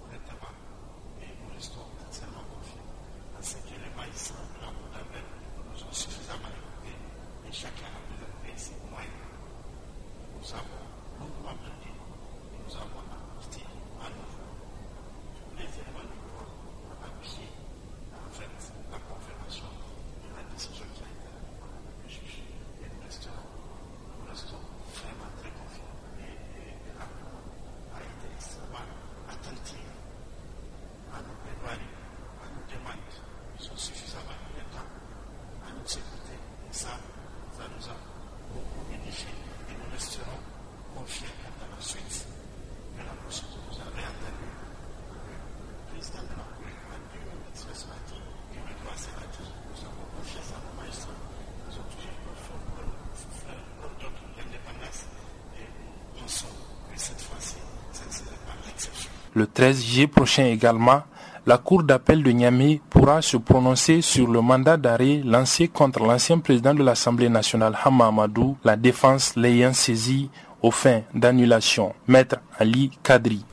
13 59.58 59.84
juillet 59.84 60.05
prochain 60.05 60.45
également, 60.45 61.01
la 61.47 61.58
Cour 61.58 61.82
d'appel 61.82 62.22
de 62.22 62.30
Niamey 62.30 62.80
pourra 62.91 63.24
se 63.24 63.38
prononcer 63.38 64.03
sur 64.03 64.28
le 64.28 64.39
mandat 64.39 64.78
d'arrêt 64.78 65.24
lancé 65.26 65.68
contre 65.68 66.03
l'ancien 66.03 66.38
président 66.38 66.76
de 66.76 66.84
l'Assemblée 66.84 67.28
nationale 67.28 67.76
Hama 67.84 68.05
Amadou, 68.05 68.55
la 68.64 68.76
défense 68.76 69.36
l'ayant 69.36 69.74
saisi 69.74 70.30
aux 70.62 70.70
fins 70.70 71.01
d'annulation, 71.16 71.95
Maître 72.08 72.36
Ali 72.60 72.91
Kadri. 73.01 73.43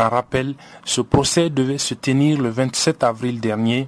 En 0.00 0.08
rappel, 0.08 0.54
ce 0.86 1.02
procès 1.02 1.50
devait 1.50 1.76
se 1.76 1.92
tenir 1.92 2.40
le 2.40 2.48
27 2.48 3.04
avril 3.04 3.38
dernier, 3.38 3.86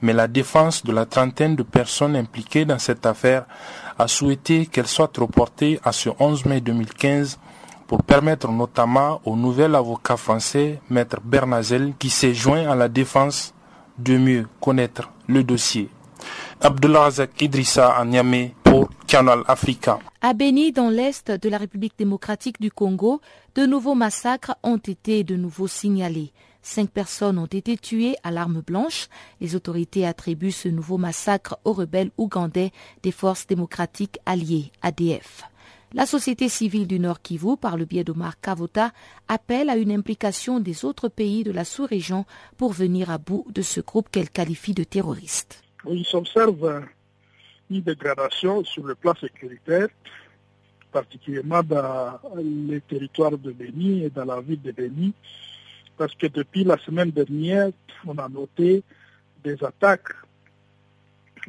mais 0.00 0.12
la 0.12 0.26
défense 0.26 0.82
de 0.82 0.90
la 0.90 1.06
trentaine 1.06 1.54
de 1.54 1.62
personnes 1.62 2.16
impliquées 2.16 2.64
dans 2.64 2.80
cette 2.80 3.06
affaire 3.06 3.44
a 3.96 4.08
souhaité 4.08 4.66
qu'elle 4.66 4.88
soit 4.88 5.16
reportée 5.16 5.78
à 5.84 5.92
ce 5.92 6.10
11 6.18 6.46
mai 6.46 6.60
2015 6.60 7.38
pour 7.86 8.02
permettre 8.02 8.50
notamment 8.50 9.20
au 9.24 9.36
nouvel 9.36 9.76
avocat 9.76 10.16
français, 10.16 10.80
Maître 10.90 11.20
Bernazel, 11.22 11.92
qui 11.96 12.10
s'est 12.10 12.34
joint 12.34 12.68
à 12.68 12.74
la 12.74 12.88
défense, 12.88 13.54
de 13.98 14.18
mieux 14.18 14.48
connaître 14.60 15.10
le 15.28 15.44
dossier. 15.44 15.88
Abdullah 16.60 17.08
Idrissa 17.40 17.90
à 17.96 18.04
pour 18.62 18.88
Canal 19.06 19.42
Africa. 19.46 19.98
À 20.20 20.32
dans 20.32 20.88
l'est 20.88 21.30
de 21.30 21.48
la 21.48 21.58
République 21.58 21.94
démocratique 21.98 22.60
du 22.60 22.70
Congo, 22.70 23.20
de 23.54 23.66
nouveaux 23.66 23.94
massacres 23.94 24.56
ont 24.62 24.78
été 24.78 25.24
de 25.24 25.36
nouveau 25.36 25.66
signalés. 25.66 26.32
Cinq 26.62 26.90
personnes 26.90 27.38
ont 27.38 27.46
été 27.46 27.76
tuées 27.76 28.16
à 28.22 28.30
l'arme 28.30 28.60
blanche. 28.60 29.08
Les 29.40 29.56
autorités 29.56 30.06
attribuent 30.06 30.52
ce 30.52 30.68
nouveau 30.68 30.96
massacre 30.96 31.58
aux 31.64 31.72
rebelles 31.72 32.12
ougandais 32.16 32.70
des 33.02 33.10
forces 33.10 33.46
démocratiques 33.46 34.18
alliées, 34.24 34.70
ADF. 34.80 35.42
La 35.92 36.06
société 36.06 36.48
civile 36.48 36.86
du 36.86 36.98
Nord 36.98 37.20
Kivu, 37.20 37.58
par 37.58 37.76
le 37.76 37.84
biais 37.84 38.04
d'Omar 38.04 38.40
Kavota, 38.40 38.92
appelle 39.28 39.68
à 39.68 39.76
une 39.76 39.92
implication 39.92 40.58
des 40.58 40.86
autres 40.86 41.08
pays 41.08 41.44
de 41.44 41.52
la 41.52 41.66
sous-région 41.66 42.24
pour 42.56 42.72
venir 42.72 43.10
à 43.10 43.18
bout 43.18 43.44
de 43.50 43.60
ce 43.60 43.80
groupe 43.82 44.08
qu'elle 44.10 44.30
qualifie 44.30 44.72
de 44.72 44.84
terroriste. 44.84 45.62
Oui, 45.84 46.02
s'observe 46.04 46.86
une 47.68 47.82
dégradation 47.82 48.64
sur 48.64 48.86
le 48.86 48.94
plan 48.94 49.14
sécuritaire, 49.20 49.88
particulièrement 50.92 51.62
dans 51.62 52.20
les 52.36 52.80
territoires 52.82 53.36
de 53.36 53.50
Béni 53.50 54.04
et 54.04 54.10
dans 54.10 54.24
la 54.24 54.40
ville 54.40 54.60
de 54.60 54.72
Béni, 54.72 55.12
parce 55.96 56.14
que 56.14 56.26
depuis 56.26 56.64
la 56.64 56.76
semaine 56.78 57.10
dernière, 57.10 57.70
on 58.06 58.16
a 58.18 58.28
noté 58.28 58.82
des 59.42 59.62
attaques, 59.64 60.12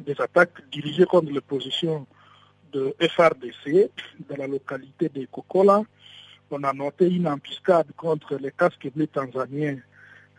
des 0.00 0.18
attaques 0.20 0.68
dirigées 0.70 1.04
contre 1.04 1.30
les 1.30 1.40
positions 1.40 2.06
de 2.72 2.94
FRDC 3.00 3.90
dans 4.28 4.36
la 4.36 4.46
localité 4.46 5.08
de 5.08 5.26
Kokola. 5.26 5.82
On 6.50 6.62
a 6.64 6.72
noté 6.72 7.08
une 7.08 7.28
embuscade 7.28 7.90
contre 7.96 8.36
les 8.36 8.50
casques 8.52 8.90
bleus 8.94 9.06
tanzaniens, 9.06 9.78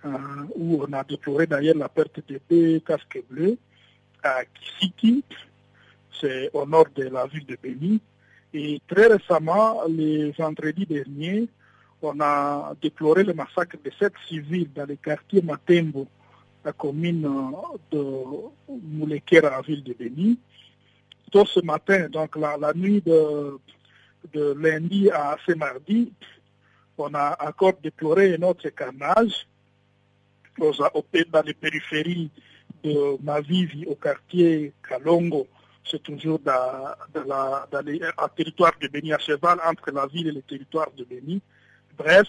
euh, 0.05 0.09
où 0.55 0.83
on 0.87 0.93
a 0.93 1.03
déploré 1.03 1.47
d'ailleurs 1.47 1.77
la 1.77 1.89
perte 1.89 2.19
de 2.27 2.39
deux 2.49 2.79
casques 2.79 3.21
bleus 3.29 3.57
à 4.23 4.43
Kisiki, 4.45 5.23
c'est 6.19 6.49
au 6.53 6.65
nord 6.65 6.87
de 6.95 7.03
la 7.03 7.25
ville 7.27 7.45
de 7.45 7.57
Béni. 7.61 8.01
Et 8.57 8.81
très 8.87 9.07
récemment, 9.07 9.81
les 9.89 10.31
vendredis 10.31 10.85
derniers, 10.85 11.49
on 12.01 12.17
a 12.21 12.73
déploré 12.81 13.25
le 13.25 13.33
massacre 13.33 13.75
de 13.83 13.91
sept 13.99 14.13
civils 14.29 14.71
dans 14.73 14.85
le 14.87 14.95
quartier 14.95 15.41
Matembo 15.41 16.07
la 16.63 16.71
commune 16.71 17.29
de 17.91 18.03
Moulekera, 18.69 19.59
en 19.59 19.61
ville 19.61 19.83
de 19.83 19.93
Béni. 19.93 20.39
Tôt 21.31 21.45
ce 21.45 21.59
matin, 21.59 22.07
donc 22.07 22.37
la, 22.37 22.73
nuit 22.73 23.03
de, 23.05 23.59
lundi 24.57 25.09
à 25.11 25.35
ce 25.45 25.51
mardi, 25.51 26.13
on 26.97 27.13
a 27.13 27.37
encore 27.45 27.73
déploré 27.83 28.37
notre 28.37 28.69
carnage 28.69 29.45
dans 30.57 31.41
les 31.45 31.53
périphéries 31.53 32.31
de 32.83 33.21
Mavivi 33.21 33.85
au 33.85 33.95
quartier 33.95 34.71
Kalongo. 34.87 35.45
C'est 35.89 36.01
toujours 36.01 36.39
dans, 36.39 36.95
un 37.15 38.27
territoire 38.35 38.73
de 38.81 38.87
Béni 38.87 39.13
à 39.13 39.19
cheval 39.19 39.59
entre 39.65 39.91
la 39.91 40.07
ville 40.07 40.27
et 40.27 40.31
le 40.31 40.41
territoire 40.41 40.89
de 40.91 41.03
Béni. 41.03 41.41
Bref, 41.97 42.27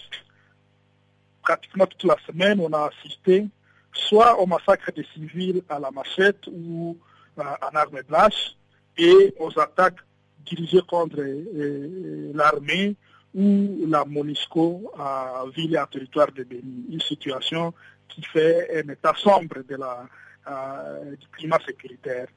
pratiquement 1.41 1.87
toute 1.87 2.03
la 2.03 2.17
semaine, 2.27 2.59
on 2.59 2.71
a 2.71 2.89
assisté 2.89 3.47
soit 3.93 4.39
au 4.39 4.45
massacre 4.45 4.91
des 4.91 5.05
civils 5.13 5.63
à 5.69 5.79
la 5.79 5.89
machette 5.89 6.45
ou 6.47 6.97
en 7.37 7.75
armes 7.75 8.01
blanches 8.07 8.55
et 8.97 9.33
aux 9.39 9.59
attaques 9.59 9.99
dirigées 10.45 10.81
contre 10.87 11.19
euh, 11.19 12.31
l'armée 12.33 12.95
ou 13.33 13.85
la 13.87 14.05
MONUSCO 14.05 14.91
à 14.97 15.43
ville 15.55 15.73
et 15.73 15.77
à 15.77 15.87
territoire 15.87 16.31
de 16.31 16.43
Béni. 16.43 16.85
Une 16.89 17.01
situation 17.01 17.73
qui 18.07 18.21
fait 18.23 18.83
un 18.83 18.89
état 18.91 19.13
sombre 19.15 19.63
de 19.67 19.75
la, 19.75 20.05
euh, 20.49 21.15
du 21.15 21.27
climat 21.29 21.59
sécuritaire. 21.65 22.27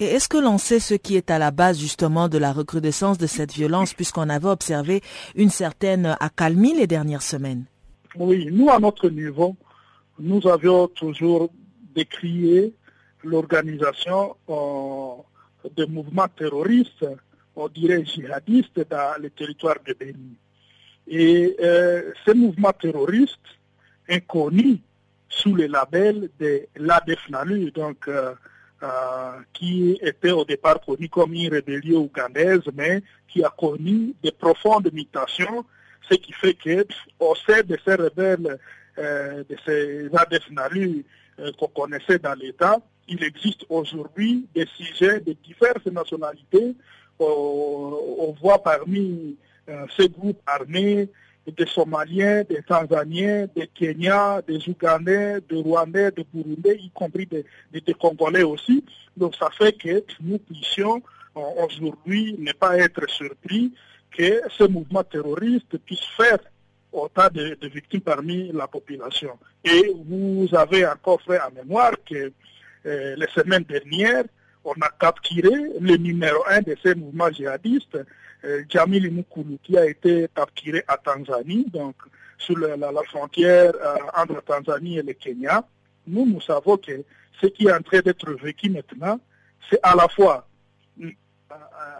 Et 0.00 0.06
est-ce 0.06 0.28
que 0.28 0.38
l'on 0.38 0.58
sait 0.58 0.80
ce 0.80 0.94
qui 0.94 1.16
est 1.16 1.30
à 1.30 1.38
la 1.38 1.52
base 1.52 1.78
justement 1.78 2.28
de 2.28 2.38
la 2.38 2.52
recrudescence 2.52 3.16
de 3.16 3.26
cette 3.26 3.52
violence 3.52 3.94
puisqu'on 3.94 4.28
avait 4.28 4.48
observé 4.48 5.02
une 5.36 5.50
certaine 5.50 6.16
accalmie 6.18 6.74
les 6.74 6.88
dernières 6.88 7.22
semaines? 7.22 7.64
Oui, 8.16 8.48
nous 8.50 8.70
à 8.70 8.78
notre 8.80 9.08
niveau, 9.08 9.56
nous 10.18 10.46
avions 10.48 10.88
toujours 10.88 11.50
décrié 11.94 12.74
l'organisation 13.22 14.36
euh, 14.48 15.70
de 15.76 15.84
mouvements 15.86 16.28
terroristes, 16.28 17.06
on 17.56 17.68
dirait 17.68 18.04
djihadistes, 18.04 18.80
dans 18.90 19.20
les 19.22 19.30
territoires 19.30 19.78
de 19.86 19.94
Béni. 19.94 20.36
Et 21.06 21.56
euh, 21.62 22.12
ces 22.24 22.34
mouvements 22.34 22.72
terroristes, 22.72 23.38
inconnus 24.08 24.78
sous 25.28 25.54
le 25.54 25.66
label 25.66 26.30
de 26.38 26.66
l'ADEFNALU, 26.76 27.70
donc 27.70 28.08
euh, 28.08 28.34
qui 29.52 29.98
était 30.02 30.30
au 30.30 30.44
départ 30.44 30.80
connu 30.80 31.08
comme 31.08 31.32
une 31.34 31.50
rébellion 31.50 32.02
ougandaise, 32.02 32.62
mais 32.74 33.02
qui 33.28 33.44
a 33.44 33.50
connu 33.50 34.14
de 34.22 34.30
profondes 34.30 34.90
mutations, 34.92 35.64
ce 36.08 36.14
qui 36.14 36.32
fait 36.32 36.54
qu'au 36.54 37.34
sein 37.46 37.62
de 37.62 37.78
ces 37.84 37.94
rebelles 37.94 38.58
euh, 38.98 39.42
de 39.48 39.56
ces 39.64 40.08
ADF-NALU 40.14 41.04
euh, 41.40 41.50
qu'on 41.58 41.66
connaissait 41.66 42.18
dans 42.18 42.34
l'État, 42.34 42.78
il 43.08 43.24
existe 43.24 43.64
aujourd'hui 43.68 44.46
des 44.54 44.66
sujets 44.66 45.20
de 45.20 45.34
diverses 45.44 45.86
nationalités. 45.86 46.74
on 47.18 48.34
voit 48.40 48.62
parmi 48.62 49.36
euh, 49.68 49.86
ces 49.96 50.08
groupes 50.08 50.40
armés 50.46 51.08
des 51.46 51.66
Somaliens, 51.66 52.42
des 52.48 52.62
Tanzaniens, 52.62 53.46
des 53.54 53.66
Kenyans, 53.66 54.40
des 54.46 54.68
Ougandais, 54.68 55.40
des 55.48 55.60
Rwandais, 55.60 56.10
des 56.10 56.26
Burundais, 56.32 56.78
y 56.80 56.90
compris 56.90 57.26
des, 57.26 57.94
Congolais 57.94 58.42
aussi. 58.42 58.84
Donc 59.16 59.34
ça 59.36 59.50
fait 59.50 59.72
que 59.72 60.04
nous 60.20 60.38
puissions 60.38 61.02
aujourd'hui 61.34 62.36
ne 62.38 62.52
pas 62.52 62.78
être 62.78 63.08
surpris 63.08 63.72
que 64.16 64.40
ce 64.48 64.64
mouvement 64.64 65.02
terroriste 65.02 65.76
puisse 65.78 66.04
faire 66.16 66.38
autant 66.92 67.28
de, 67.32 67.56
victimes 67.62 68.00
parmi 68.00 68.52
la 68.52 68.68
population. 68.68 69.36
Et 69.64 69.92
vous 70.06 70.48
avez 70.52 70.86
encore 70.86 71.20
fait 71.22 71.40
en 71.40 71.50
mémoire 71.50 71.92
que 72.08 72.32
euh, 72.86 73.16
les 73.16 73.26
semaines 73.34 73.64
dernières, 73.64 74.24
on 74.64 74.74
a 74.80 74.88
capturé 74.98 75.50
le 75.80 75.96
numéro 75.96 76.38
un 76.48 76.62
de 76.62 76.76
ces 76.82 76.94
mouvements 76.94 77.30
djihadistes, 77.30 77.96
euh, 77.96 78.04
Jamil 78.68 79.10
Mukulu, 79.10 79.58
qui 79.62 79.76
a 79.76 79.86
été 79.86 80.28
capturé 80.34 80.84
à 80.86 80.96
Tanzanie, 80.96 81.66
donc 81.72 81.96
sur 82.38 82.58
la, 82.58 82.76
frontière 83.04 83.72
euh, 83.74 83.96
entre 84.16 84.42
Tanzanie 84.42 84.98
et 84.98 85.02
le 85.02 85.12
Kenya. 85.14 85.66
Nous, 86.06 86.26
nous 86.26 86.40
savons 86.40 86.76
que 86.76 87.04
ce 87.40 87.46
qui 87.46 87.66
est 87.66 87.72
en 87.72 87.80
train 87.80 88.00
d'être 88.00 88.30
vécu 88.32 88.70
maintenant, 88.70 89.18
c'est 89.70 89.80
à 89.82 89.94
la 89.94 90.08
fois 90.08 90.46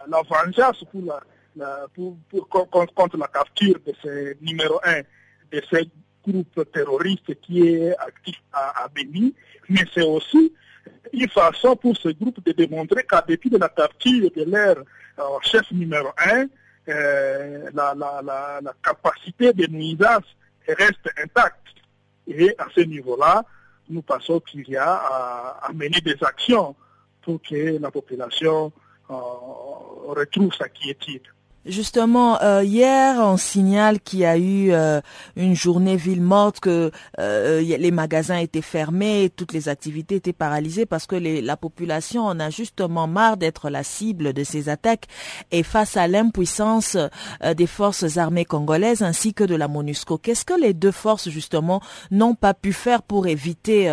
la 0.07 0.21
vengeance 0.21 0.83
pour 0.91 1.01
la, 1.55 1.87
pour, 1.93 2.17
contre 2.49 3.17
la 3.17 3.27
capture 3.27 3.75
de 3.85 3.93
ce 4.01 4.35
numéro 4.41 4.79
un 4.83 5.01
de 5.51 5.61
ce 5.69 5.77
groupe 6.27 6.71
terroriste 6.71 7.39
qui 7.41 7.67
est 7.67 7.97
actif 7.97 8.41
à, 8.51 8.83
à 8.83 8.87
Béni, 8.89 9.33
mais 9.69 9.81
c'est 9.93 10.03
aussi 10.03 10.53
une 11.13 11.29
façon 11.29 11.75
pour 11.75 11.95
ce 11.97 12.09
groupe 12.09 12.43
de 12.43 12.51
démontrer 12.51 13.03
qu'à 13.03 13.21
dépit 13.21 13.49
de 13.49 13.57
la 13.57 13.69
capture 13.69 14.29
de 14.31 14.43
leur 14.43 14.77
euh, 15.19 15.39
chef 15.41 15.71
numéro 15.71 16.09
un, 16.17 16.47
euh, 16.89 17.69
la, 17.73 18.61
capacité 18.83 19.53
de 19.53 19.67
nuisance 19.67 20.25
reste 20.67 21.09
intacte. 21.17 21.59
Et 22.27 22.53
à 22.57 22.67
ce 22.73 22.81
niveau-là, 22.81 23.43
nous 23.89 24.01
pensons 24.01 24.39
qu'il 24.39 24.67
y 24.67 24.77
a 24.77 24.93
à, 24.93 25.69
mener 25.73 26.01
des 26.01 26.17
actions 26.23 26.75
pour 27.21 27.41
que 27.41 27.79
la 27.79 27.91
population 27.91 28.71
euh, 29.09 29.13
retrouve 29.13 30.53
sa 30.53 30.69
quiétude. 30.69 31.23
Justement, 31.65 32.39
euh, 32.43 32.63
hier, 32.63 33.15
on 33.17 33.37
signale 33.37 33.99
qu'il 33.99 34.19
y 34.19 34.25
a 34.25 34.37
eu 34.37 34.71
euh, 34.71 35.01
une 35.35 35.55
journée 35.55 35.95
ville 35.95 36.21
morte, 36.21 36.59
que 36.59 36.91
euh, 37.17 37.59
les 37.61 37.89
magasins 37.89 38.37
étaient 38.37 38.61
fermés, 38.61 39.31
toutes 39.35 39.51
les 39.51 39.67
activités 39.67 40.15
étaient 40.15 40.31
paralysées 40.31 40.85
parce 40.85 41.07
que 41.07 41.15
la 41.15 41.57
population 41.57 42.23
en 42.23 42.39
a 42.39 42.51
justement 42.51 43.07
marre 43.07 43.37
d'être 43.37 43.71
la 43.71 43.81
cible 43.81 44.33
de 44.33 44.43
ces 44.43 44.69
attaques. 44.69 45.07
Et 45.51 45.63
face 45.63 45.97
à 45.97 46.07
l'impuissance 46.07 46.97
des 47.55 47.67
forces 47.67 48.17
armées 48.17 48.45
congolaises 48.45 49.01
ainsi 49.01 49.33
que 49.33 49.43
de 49.43 49.55
la 49.55 49.67
MONUSCO, 49.67 50.19
qu'est-ce 50.19 50.45
que 50.45 50.59
les 50.59 50.73
deux 50.75 50.91
forces 50.91 51.29
justement 51.29 51.81
n'ont 52.11 52.35
pas 52.35 52.53
pu 52.53 52.73
faire 52.73 53.01
pour 53.01 53.25
éviter 53.25 53.87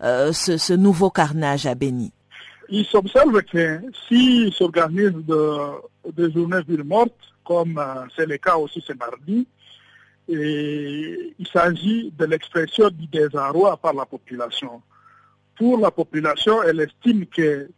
ce, 0.00 0.74
nouveau 0.74 1.10
carnage 1.10 1.66
à 1.66 1.74
Béni 1.74 2.12
il 2.70 2.84
s'observe 2.84 3.42
que 3.44 3.80
s'ils 4.06 4.52
s'organisent 4.52 5.24
des 6.12 6.30
journées 6.32 6.62
ville 6.66 6.84
mortes, 6.84 7.12
comme 7.44 7.78
euh, 7.78 8.06
c'est 8.16 8.26
le 8.26 8.36
cas 8.38 8.56
aussi 8.56 8.80
ce 8.80 8.92
mardi, 8.92 9.46
et 10.28 11.34
il 11.38 11.48
s'agit 11.48 12.12
de 12.16 12.24
l'expression 12.26 12.90
du 12.90 13.06
désarroi 13.06 13.76
par 13.78 13.94
la 13.94 14.04
population. 14.04 14.82
Pour 15.56 15.78
la 15.78 15.90
population, 15.90 16.62
elle 16.62 16.80
estime 16.80 17.26
que 17.26 17.68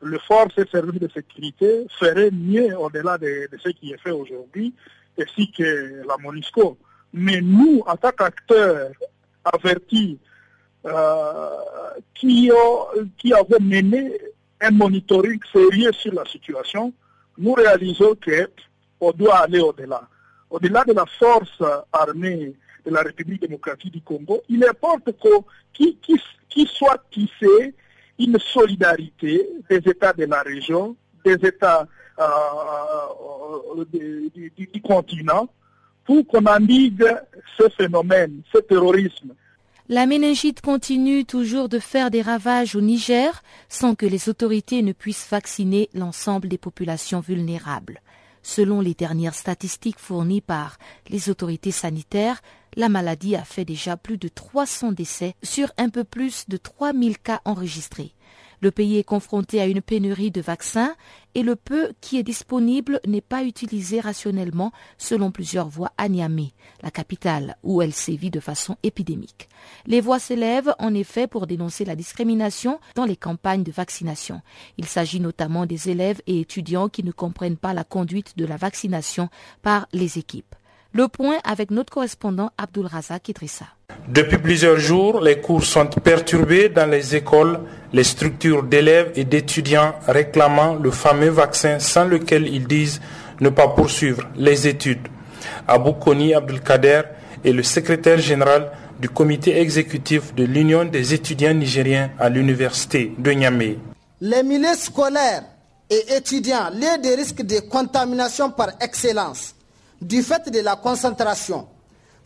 le 0.00 0.18
force 0.18 0.56
et 0.58 0.66
services 0.70 1.00
de 1.00 1.08
sécurité 1.08 1.86
ferait 1.98 2.30
mieux 2.30 2.76
au-delà 2.78 3.18
de, 3.18 3.48
ce 3.58 3.70
qui 3.70 3.92
est 3.92 3.98
fait 3.98 4.10
aujourd'hui, 4.10 4.74
ainsi 5.18 5.50
que 5.50 6.02
la 6.06 6.16
MONUSCO. 6.18 6.78
Mais 7.12 7.40
nous, 7.40 7.82
en 7.86 7.96
tant 7.96 8.12
qu'acteurs 8.12 8.90
avertis 9.44 10.18
euh, 10.86 11.48
qui, 12.14 12.50
qui 13.16 13.32
avaient 13.32 13.60
mené 13.60 14.12
un 14.60 14.70
monitoring 14.70 15.40
sérieux 15.52 15.92
sur 15.92 16.14
la 16.14 16.24
situation, 16.26 16.92
nous 17.38 17.52
réalisons 17.54 18.16
qu'on 19.00 19.12
doit 19.12 19.38
aller 19.38 19.60
au-delà. 19.60 20.08
Au-delà 20.50 20.84
de 20.84 20.92
la 20.92 21.04
force 21.06 21.62
armée 21.92 22.54
de 22.84 22.90
la 22.90 23.02
République 23.02 23.42
démocratique 23.42 23.92
du 23.92 24.00
Congo, 24.00 24.42
il 24.48 24.64
importe 24.64 25.10
qu'il 25.72 25.98
qu 25.98 26.66
soit 26.66 27.02
tissé 27.10 27.74
une 28.18 28.38
solidarité 28.38 29.48
des 29.70 29.76
États 29.76 30.12
de 30.12 30.24
la 30.24 30.42
région, 30.42 30.96
des 31.24 31.34
États 31.34 31.86
euh, 32.18 32.24
euh, 33.78 33.84
du, 33.92 34.50
du 34.56 34.82
continent, 34.82 35.48
pour 36.04 36.26
qu'on 36.26 36.44
endigue 36.46 37.06
ce 37.56 37.68
phénomène, 37.68 38.40
ce 38.52 38.58
terrorisme 38.58 39.34
la 39.90 40.04
méningite 40.04 40.60
continue 40.60 41.24
toujours 41.24 41.70
de 41.70 41.78
faire 41.78 42.10
des 42.10 42.20
ravages 42.20 42.76
au 42.76 42.82
Niger 42.82 43.42
sans 43.70 43.94
que 43.94 44.04
les 44.04 44.28
autorités 44.28 44.82
ne 44.82 44.92
puissent 44.92 45.26
vacciner 45.30 45.88
l'ensemble 45.94 46.48
des 46.48 46.58
populations 46.58 47.20
vulnérables. 47.20 48.02
Selon 48.42 48.82
les 48.82 48.92
dernières 48.94 49.34
statistiques 49.34 49.98
fournies 49.98 50.42
par 50.42 50.76
les 51.08 51.30
autorités 51.30 51.70
sanitaires, 51.70 52.42
la 52.76 52.90
maladie 52.90 53.34
a 53.34 53.44
fait 53.44 53.64
déjà 53.64 53.96
plus 53.96 54.18
de 54.18 54.28
300 54.28 54.92
décès 54.92 55.34
sur 55.42 55.72
un 55.78 55.88
peu 55.88 56.04
plus 56.04 56.44
de 56.48 56.58
3000 56.58 57.18
cas 57.18 57.40
enregistrés. 57.46 58.12
Le 58.60 58.70
pays 58.70 58.98
est 58.98 59.04
confronté 59.04 59.60
à 59.60 59.66
une 59.66 59.80
pénurie 59.80 60.30
de 60.30 60.40
vaccins 60.40 60.94
et 61.38 61.44
le 61.44 61.54
peu 61.54 61.92
qui 62.00 62.18
est 62.18 62.24
disponible 62.24 62.98
n'est 63.06 63.20
pas 63.20 63.44
utilisé 63.44 64.00
rationnellement 64.00 64.72
selon 64.96 65.30
plusieurs 65.30 65.68
voix 65.68 65.92
à 65.96 66.08
Niamey, 66.08 66.50
la 66.82 66.90
capitale 66.90 67.56
où 67.62 67.80
elle 67.80 67.92
sévit 67.92 68.32
de 68.32 68.40
façon 68.40 68.74
épidémique. 68.82 69.48
Les 69.86 70.00
voix 70.00 70.18
s'élèvent 70.18 70.74
en 70.80 70.92
effet 70.94 71.28
pour 71.28 71.46
dénoncer 71.46 71.84
la 71.84 71.94
discrimination 71.94 72.80
dans 72.96 73.04
les 73.04 73.14
campagnes 73.14 73.62
de 73.62 73.70
vaccination. 73.70 74.42
Il 74.78 74.86
s'agit 74.86 75.20
notamment 75.20 75.64
des 75.64 75.90
élèves 75.90 76.20
et 76.26 76.40
étudiants 76.40 76.88
qui 76.88 77.04
ne 77.04 77.12
comprennent 77.12 77.56
pas 77.56 77.72
la 77.72 77.84
conduite 77.84 78.36
de 78.36 78.44
la 78.44 78.56
vaccination 78.56 79.28
par 79.62 79.86
les 79.92 80.18
équipes. 80.18 80.56
Le 80.90 81.06
point 81.06 81.38
avec 81.44 81.70
notre 81.70 81.92
correspondant 81.92 82.50
Abdul 82.58 82.86
Razak 82.86 83.28
Idrissa. 83.28 83.77
Depuis 84.08 84.38
plusieurs 84.38 84.78
jours, 84.78 85.20
les 85.20 85.38
cours 85.38 85.64
sont 85.64 85.84
perturbés 85.86 86.70
dans 86.70 86.90
les 86.90 87.14
écoles, 87.14 87.60
les 87.92 88.04
structures 88.04 88.62
d'élèves 88.62 89.12
et 89.16 89.24
d'étudiants 89.24 89.92
réclamant 90.06 90.76
le 90.76 90.90
fameux 90.90 91.28
vaccin 91.28 91.78
sans 91.78 92.06
lequel 92.06 92.48
ils 92.48 92.66
disent 92.66 93.02
ne 93.40 93.50
pas 93.50 93.68
poursuivre 93.68 94.22
les 94.34 94.66
études. 94.66 95.06
Abou 95.66 95.92
Koni 95.92 96.32
Abdelkader 96.32 97.02
est 97.44 97.52
le 97.52 97.62
secrétaire 97.62 98.18
général 98.18 98.70
du 98.98 99.10
comité 99.10 99.60
exécutif 99.60 100.34
de 100.34 100.44
l'Union 100.44 100.86
des 100.86 101.12
étudiants 101.12 101.52
nigériens 101.52 102.10
à 102.18 102.30
l'université 102.30 103.12
de 103.18 103.30
Niamey. 103.32 103.76
Les 104.22 104.42
milieux 104.42 104.74
scolaires 104.74 105.44
et 105.90 106.14
étudiants, 106.16 106.70
liés 106.72 106.96
des 107.02 107.14
risques 107.14 107.42
de 107.42 107.60
contamination 107.60 108.50
par 108.52 108.70
excellence, 108.80 109.54
du 110.00 110.22
fait 110.22 110.50
de 110.50 110.60
la 110.60 110.76
concentration, 110.76 111.66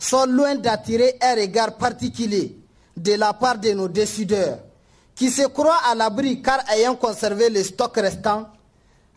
sont 0.03 0.25
loin 0.25 0.55
d'attirer 0.55 1.17
un 1.21 1.35
regard 1.35 1.77
particulier 1.77 2.57
de 2.95 3.13
la 3.13 3.33
part 3.33 3.57
de 3.57 3.71
nos 3.71 3.87
décideurs, 3.87 4.59
qui 5.15 5.29
se 5.29 5.43
croient 5.47 5.81
à 5.89 5.95
l'abri 5.95 6.41
car 6.41 6.59
ayant 6.71 6.95
conservé 6.95 7.49
les 7.49 7.63
stocks 7.63 7.95
restants 7.95 8.47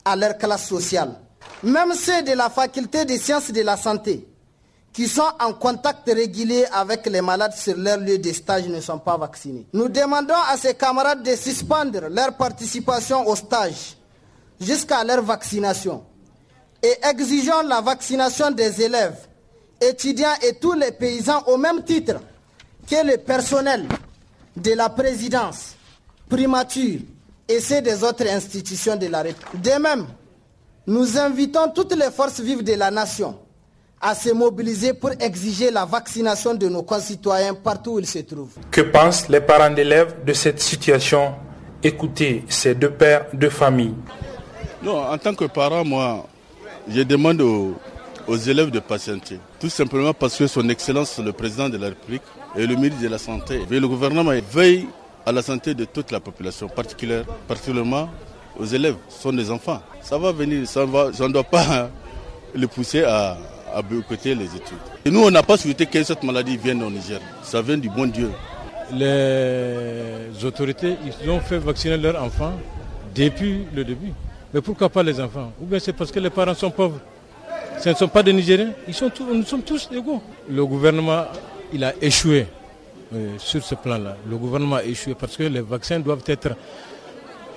à 0.05 0.14
leur 0.16 0.39
classe 0.39 0.68
sociale. 0.68 1.14
Même 1.62 1.93
ceux 1.95 2.22
de 2.22 2.32
la 2.32 2.51
faculté 2.51 3.05
des 3.05 3.18
sciences 3.18 3.51
de 3.51 3.62
la 3.62 3.76
santé, 3.76 4.26
qui 4.93 5.09
sont 5.09 5.30
en 5.41 5.53
contact 5.53 6.09
régulier 6.09 6.64
avec 6.72 7.05
les 7.07 7.20
malades 7.20 7.55
sur 7.55 7.76
leur 7.76 7.99
lieu 7.99 8.18
de 8.18 8.32
stage 8.32 8.66
ne 8.66 8.80
sont 8.80 8.99
pas 8.99 9.16
vaccinés. 9.18 9.66
Nous 9.72 9.89
demandons 9.89 10.34
à 10.51 10.57
ces 10.57 10.74
camarades 10.74 11.22
de 11.22 11.34
suspendre 11.37 12.09
leur 12.09 12.34
participation 12.34 13.26
au 13.28 13.37
stage 13.37 13.97
jusqu'à 14.61 15.05
leur 15.05 15.22
vaccination 15.22 16.03
et 16.82 16.95
exigeons 17.03 17.62
la 17.66 17.80
vaccination 17.80 18.51
des 18.51 18.80
élèves, 18.80 19.26
étudiants 19.81 20.35
et 20.43 20.55
tous 20.55 20.72
les 20.72 20.93
paysans 20.93 21.43
au 21.47 21.57
même 21.57 21.83
titre 21.85 22.14
que 22.89 23.07
le 23.07 23.16
personnel 23.18 23.87
de 24.57 24.72
la 24.72 24.89
présidence, 24.89 25.74
primature 26.29 27.01
et 27.49 27.61
ceux 27.61 27.81
des 27.83 28.03
autres 28.03 28.27
institutions 28.29 28.97
de 28.97 29.07
la 29.07 29.22
République. 29.22 29.62
De 29.62 29.81
même, 29.81 30.07
nous 30.87 31.18
invitons 31.18 31.68
toutes 31.74 31.95
les 31.95 32.11
forces 32.11 32.41
vives 32.41 32.62
de 32.62 32.74
la 32.74 32.91
nation 32.91 33.39
à 34.01 34.14
se 34.14 34.31
mobiliser 34.31 34.93
pour 34.95 35.11
exiger 35.18 35.70
la 35.70 35.85
vaccination 35.85 36.55
de 36.55 36.68
nos 36.68 36.83
concitoyens 36.83 37.55
partout 37.55 37.93
où 37.93 37.99
ils 37.99 38.07
se 38.07 38.18
trouvent. 38.20 38.55
Que 38.70 38.83
pensent 38.83 39.29
les 39.29 39.41
parents 39.41 39.70
d'élèves 39.70 40.24
de 40.24 40.33
cette 40.33 40.61
situation? 40.61 41.35
Écoutez 41.83 42.45
ces 42.49 42.74
deux 42.74 42.91
pères 42.91 43.27
de 43.33 43.49
famille. 43.49 43.95
Non, 44.83 44.99
en 44.99 45.18
tant 45.18 45.35
que 45.35 45.47
parent, 45.47 45.85
moi, 45.85 46.27
je 46.89 47.03
demande 47.03 47.41
aux, 47.41 47.74
élèves 48.35 48.70
de 48.70 48.81
patienter. 48.81 49.39
Tout 49.61 49.68
simplement 49.68 50.12
parce 50.12 50.37
que 50.37 50.47
son 50.47 50.68
Excellence, 50.68 51.18
le 51.18 51.33
président 51.33 51.68
de 51.68 51.77
la 51.77 51.89
République 51.89 52.22
et 52.57 52.66
le 52.66 52.74
ministre 52.74 53.01
de 53.03 53.09
la 53.09 53.18
Santé, 53.18 53.61
et 53.70 53.81
le 53.81 53.87
gouvernement 53.89 54.33
veillent 54.51 54.87
à 55.24 55.33
la 55.33 55.43
santé 55.43 55.74
de 55.74 55.85
toute 55.85 56.11
la 56.12 56.20
population, 56.20 56.68
particulièrement 56.68 58.09
aux 58.59 58.64
élèves, 58.64 58.97
ce 59.09 59.22
sont 59.22 59.33
des 59.33 59.51
enfants. 59.51 59.83
Ça 60.01 60.18
va 60.18 60.33
venir, 60.33 60.66
ça, 60.66 60.87
ne 60.87 61.29
doit 61.33 61.43
pas 61.45 61.91
les 62.55 62.66
pousser 62.66 63.03
à, 63.05 63.37
à 63.74 63.83
boycotter 63.83 64.35
les 64.35 64.47
études. 64.47 64.79
Et 65.05 65.11
nous, 65.11 65.20
on 65.24 65.31
n'a 65.31 65.43
pas 65.43 65.57
souhaité 65.57 65.87
que 65.87 66.03
cette 66.03 66.22
maladie 66.22 66.57
vienne 66.57 66.83
au 66.83 66.91
Niger. 66.91 67.20
Ça 67.43 67.61
vient 67.61 67.77
du 67.77 67.89
bon 67.91 68.07
Dieu. 68.07 68.31
Les 68.93 70.45
autorités, 70.45 70.97
ils 71.22 71.29
ont 71.31 71.41
fait 71.41 71.59
vacciner 71.59 71.97
leurs 71.97 72.22
enfants 72.22 72.53
depuis 73.14 73.66
le 73.74 73.85
début. 73.85 74.12
Mais 74.55 74.61
pourquoi 74.61 74.89
pas 74.89 75.03
les 75.03 75.20
enfants? 75.20 75.53
Ou 75.61 75.66
bien 75.66 75.79
c'est 75.81 75.93
parce 75.93 76.12
que 76.12 76.20
les 76.20 76.31
parents 76.31 76.55
sont 76.55 76.70
pauvres? 76.70 77.01
Ce 77.79 77.89
ne 77.91 77.95
sont 77.95 78.09
pas 78.09 78.22
des 78.22 78.33
Nigériens, 78.33 78.72
ils 78.89 78.95
sont 78.95 79.11
nous 79.33 79.45
sommes 79.45 79.62
tous 79.62 79.89
égaux. 79.93 80.22
Le 80.49 80.64
gouvernement, 80.64 81.24
il 81.72 81.85
a 81.85 81.93
échoué 82.01 82.47
euh, 83.14 83.35
sur 83.39 83.62
ce 83.62 83.74
plan-là. 83.74 84.16
Le 84.29 84.37
gouvernement 84.37 84.77
a 84.77 84.85
échoué 84.85 85.14
parce 85.14 85.37
que 85.37 85.45
les 85.45 85.61
vaccins 85.61 86.01
doivent 86.01 86.24
être 86.27 86.51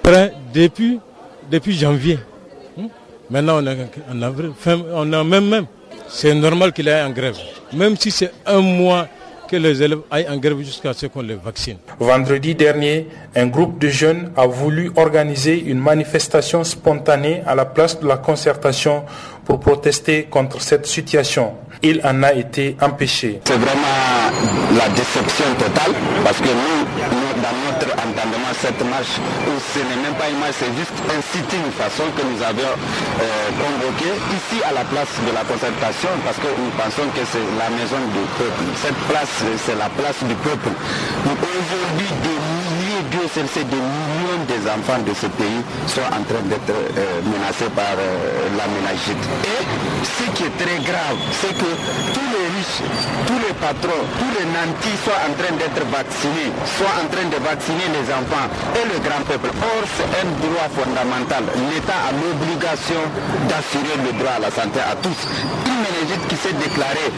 prêts 0.03 0.33
depuis, 0.53 0.99
depuis 1.49 1.73
janvier. 1.77 2.19
Hmm? 2.77 2.87
Maintenant, 3.29 3.59
on 3.63 3.67
est 3.67 3.77
en 4.11 4.21
avril, 4.21 4.51
on 4.93 5.13
a 5.13 5.23
même, 5.23 5.47
même 5.47 5.65
c'est 6.09 6.33
normal 6.33 6.73
qu'il 6.73 6.89
aille 6.89 7.03
en 7.03 7.11
grève. 7.11 7.37
Même 7.73 7.95
si 7.97 8.11
c'est 8.11 8.31
un 8.45 8.59
mois 8.61 9.07
que 9.49 9.55
les 9.55 9.81
élèves 9.81 9.99
aillent 10.11 10.29
en 10.29 10.37
grève 10.37 10.59
jusqu'à 10.59 10.93
ce 10.93 11.07
qu'on 11.07 11.21
les 11.21 11.35
vaccine. 11.35 11.77
Vendredi 11.99 12.55
dernier, 12.55 13.07
un 13.35 13.47
groupe 13.47 13.79
de 13.79 13.87
jeunes 13.89 14.31
a 14.37 14.45
voulu 14.45 14.91
organiser 14.95 15.59
une 15.59 15.79
manifestation 15.79 16.63
spontanée 16.63 17.41
à 17.45 17.55
la 17.55 17.65
place 17.65 17.99
de 17.99 18.07
la 18.07 18.17
concertation 18.17 19.03
pour 19.45 19.59
protester 19.59 20.25
contre 20.29 20.61
cette 20.61 20.85
situation. 20.85 21.53
Il 21.81 22.01
en 22.03 22.21
a 22.23 22.33
été 22.33 22.77
empêché. 22.81 23.39
C'est 23.45 23.57
vraiment 23.57 24.29
la 24.77 24.87
déception 24.89 25.45
totale 25.57 25.93
parce 26.23 26.39
que 26.39 26.47
nous, 26.49 26.78
cette 28.61 28.83
marche, 28.89 29.15
ce 29.73 29.79
n'est 29.79 30.01
même 30.03 30.15
pas 30.19 30.29
une 30.29 30.39
marche, 30.39 30.59
c'est 30.59 30.75
juste 30.75 30.91
un 31.07 31.21
sitting 31.31 31.63
façon 31.79 32.03
que 32.11 32.23
nous 32.27 32.39
avions 32.43 32.75
euh, 32.75 33.23
convoqué 33.55 34.11
ici 34.35 34.59
à 34.67 34.73
la 34.73 34.83
place 34.83 35.07
de 35.23 35.31
la 35.31 35.47
concertation 35.47 36.09
parce 36.25 36.37
que 36.37 36.51
nous 36.59 36.67
pensons 36.75 37.07
que 37.15 37.23
c'est 37.23 37.47
la 37.55 37.71
maison 37.71 37.99
du 38.11 38.23
peuple. 38.35 38.63
Cette 38.75 38.99
place, 39.07 39.31
c'est 39.63 39.79
la 39.79 39.87
place 39.95 40.19
du 40.27 40.35
peuple. 40.43 40.75
Aujourd'hui, 41.23 42.09
Dieu 43.07 43.21
c'est 43.33 43.63
des 43.69 43.75
millions 43.79 44.43
des 44.47 44.61
enfants 44.67 44.99
de 45.07 45.13
ce 45.13 45.27
pays 45.39 45.61
sont 45.87 46.03
en 46.11 46.23
train 46.27 46.43
d'être 46.51 46.67
euh, 46.69 47.21
menacés 47.23 47.71
par 47.71 47.95
euh, 47.95 48.51
la 48.59 48.67
ménagite. 48.67 49.23
Et 49.47 49.63
ce 50.03 50.25
qui 50.35 50.43
est 50.43 50.55
très 50.59 50.79
grave, 50.83 51.15
c'est 51.39 51.55
que 51.55 51.69
tous 52.11 52.27
les 52.35 52.45
riches, 52.59 52.83
tous 53.25 53.39
les 53.39 53.55
patrons, 53.55 54.03
tous 54.19 54.31
les 54.35 54.45
nantis 54.51 54.99
sont 55.07 55.15
en 55.15 55.31
train 55.39 55.55
d'être 55.55 55.83
vaccinés, 55.87 56.51
sont 56.75 56.91
en 56.91 57.07
train 57.07 57.27
de 57.31 57.39
vacciner 57.39 57.87
les 57.95 58.05
enfants 58.11 58.47
et 58.75 58.83
le 58.83 58.97
grand 58.99 59.23
peuple. 59.23 59.47
Or, 59.63 59.83
c'est 59.95 60.11
un 60.19 60.27
droit 60.43 60.67
fondamental. 60.75 61.43
L'État 61.71 61.99
a 62.03 62.11
l'obligation 62.11 63.01
d'assurer 63.47 63.95
le 64.03 64.11
droit 64.19 64.35
à 64.37 64.41
la 64.43 64.51
santé 64.51 64.83
à 64.83 64.93
tous. 64.99 65.19
Une 65.71 65.79
ménagite 65.87 66.23
qui 66.27 66.35
s'est 66.35 66.57
déclarée 66.59 67.09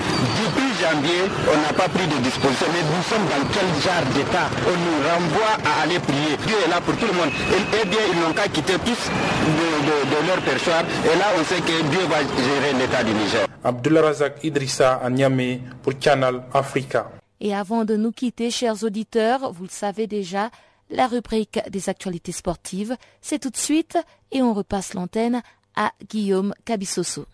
depuis 0.45 0.71
janvier, 0.77 1.25
on 1.49 1.57
n'a 1.65 1.73
pas 1.73 1.89
pris 1.89 2.05
de 2.05 2.17
disposition. 2.21 2.67
Mais 2.69 2.85
nous 2.85 3.03
sommes 3.09 3.25
dans 3.33 3.43
quel 3.49 3.69
genre 3.81 4.05
d'État? 4.13 4.45
On 4.69 4.77
nous 4.77 4.99
renvoie 5.09 5.57
à 5.65 5.70
aller 5.81 5.99
prier. 5.99 6.37
Dieu 6.45 6.55
est 6.65 6.69
là 6.69 6.81
pour 6.81 6.95
tout 6.97 7.05
le 7.07 7.13
monde. 7.13 7.29
Et, 7.51 7.85
bien, 7.85 7.99
ils 8.13 8.19
n'ont 8.19 8.33
qu'à 8.33 8.47
quitter 8.47 8.73
tous 8.85 9.09
de, 9.09 10.27
leur 10.27 10.41
perchoir. 10.41 10.83
Et 11.05 11.17
là, 11.17 11.25
on 11.39 11.43
sait 11.43 11.61
que 11.61 11.81
Dieu 11.89 12.01
va 12.09 12.19
gérer 12.21 12.73
l'État 12.79 13.03
du 13.03 13.13
Niger. 13.13 13.47
Abdullah 13.63 14.01
Razak 14.01 14.43
Idrissa 14.43 14.95
à 15.03 15.09
Niamey 15.09 15.61
pour 15.83 15.97
Canal 15.99 16.43
Africa. 16.53 17.11
Et 17.39 17.55
avant 17.55 17.85
de 17.85 17.95
nous 17.95 18.11
quitter, 18.11 18.51
chers 18.51 18.83
auditeurs, 18.83 19.51
vous 19.51 19.63
le 19.63 19.69
savez 19.69 20.07
déjà, 20.07 20.49
la 20.89 21.07
rubrique 21.07 21.59
des 21.69 21.89
actualités 21.89 22.31
sportives, 22.31 22.95
c'est 23.21 23.39
tout 23.39 23.49
de 23.49 23.57
suite 23.57 23.97
et 24.31 24.41
on 24.41 24.53
repasse 24.53 24.93
l'antenne 24.93 25.41
à 25.75 25.91
Guillaume 26.09 26.53
Cabissoso. 26.65 27.25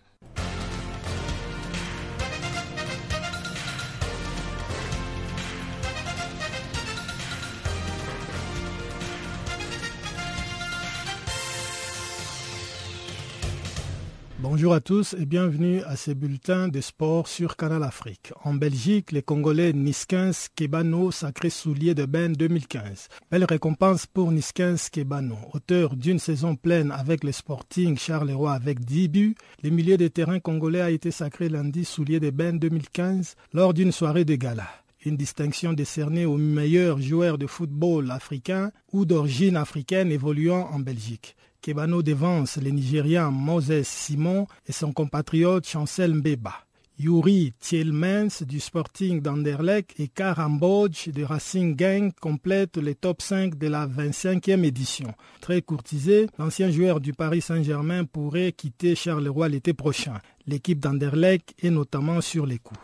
Bonjour 14.50 14.74
à 14.74 14.80
tous 14.80 15.14
et 15.20 15.26
bienvenue 15.26 15.82
à 15.84 15.98
ce 15.98 16.12
bulletin 16.12 16.70
de 16.70 16.80
sport 16.80 17.28
sur 17.28 17.58
Canal 17.58 17.84
Afrique. 17.84 18.32
En 18.46 18.54
Belgique, 18.54 19.12
les 19.12 19.22
Congolais 19.22 19.74
Niskins 19.74 20.32
Kebano, 20.56 21.12
sacré 21.12 21.50
soulier 21.50 21.94
de 21.94 22.06
Ben 22.06 22.32
2015. 22.32 23.10
Belle 23.30 23.44
récompense 23.44 24.06
pour 24.06 24.32
Niskins 24.32 24.78
Kebano, 24.90 25.36
auteur 25.52 25.98
d'une 25.98 26.18
saison 26.18 26.56
pleine 26.56 26.92
avec 26.92 27.26
le 27.26 27.34
Sporting 27.34 27.98
Charleroi 27.98 28.54
avec 28.54 28.80
10 28.80 29.08
buts. 29.10 29.36
Le 29.64 29.70
milieu 29.70 29.98
de 29.98 30.08
terrain 30.08 30.40
congolais 30.40 30.80
a 30.80 30.92
été 30.92 31.12
sacré 31.12 31.50
lundi 31.50 31.84
soulier 31.84 32.22
de 32.22 32.30
Ben 32.30 32.58
2015 32.58 33.36
lors 33.52 33.74
d'une 33.74 33.92
soirée 33.92 34.24
de 34.24 34.36
gala 34.36 34.70
une 35.06 35.16
distinction 35.16 35.72
décernée 35.74 36.26
aux 36.26 36.38
meilleurs 36.38 37.00
joueurs 37.00 37.38
de 37.38 37.48
football 37.48 38.12
africain 38.12 38.72
ou 38.92 39.06
d'origine 39.06 39.56
africaine 39.56 40.12
évoluant 40.12 40.70
en 40.72 40.80
Belgique. 40.80 41.38
Kebano 41.68 42.02
devance 42.02 42.56
les 42.62 42.72
Nigériens 42.72 43.30
Moses 43.30 43.90
Simon 43.90 44.48
et 44.68 44.72
son 44.72 44.94
compatriote 44.94 45.68
Chancel 45.68 46.14
Mbeba. 46.14 46.54
Yuri 46.98 47.52
Thielmans 47.60 48.42
du 48.48 48.62
Sporting 48.62 49.22
d'Anderlecht 49.22 50.00
et 50.00 50.08
Karambodge 50.08 51.10
de 51.10 51.26
Racing 51.26 51.76
Gang 51.76 52.14
complètent 52.22 52.78
les 52.78 52.96
top 52.96 53.22
5 53.22 53.58
de 53.58 53.68
la 53.68 53.86
25e 53.86 54.64
édition. 54.64 55.14
Très 55.42 55.62
courtisé, 55.62 56.28
l'ancien 56.40 56.72
joueur 56.72 57.02
du 57.02 57.12
Paris 57.12 57.42
Saint-Germain 57.42 58.06
pourrait 58.06 58.54
quitter 58.54 58.96
Charleroi 58.96 59.50
l'été 59.50 59.74
prochain. 59.74 60.22
L'équipe 60.46 60.80
d'Anderlecht 60.80 61.54
est 61.62 61.70
notamment 61.70 62.22
sur 62.22 62.46
les 62.46 62.60
coups. 62.60 62.80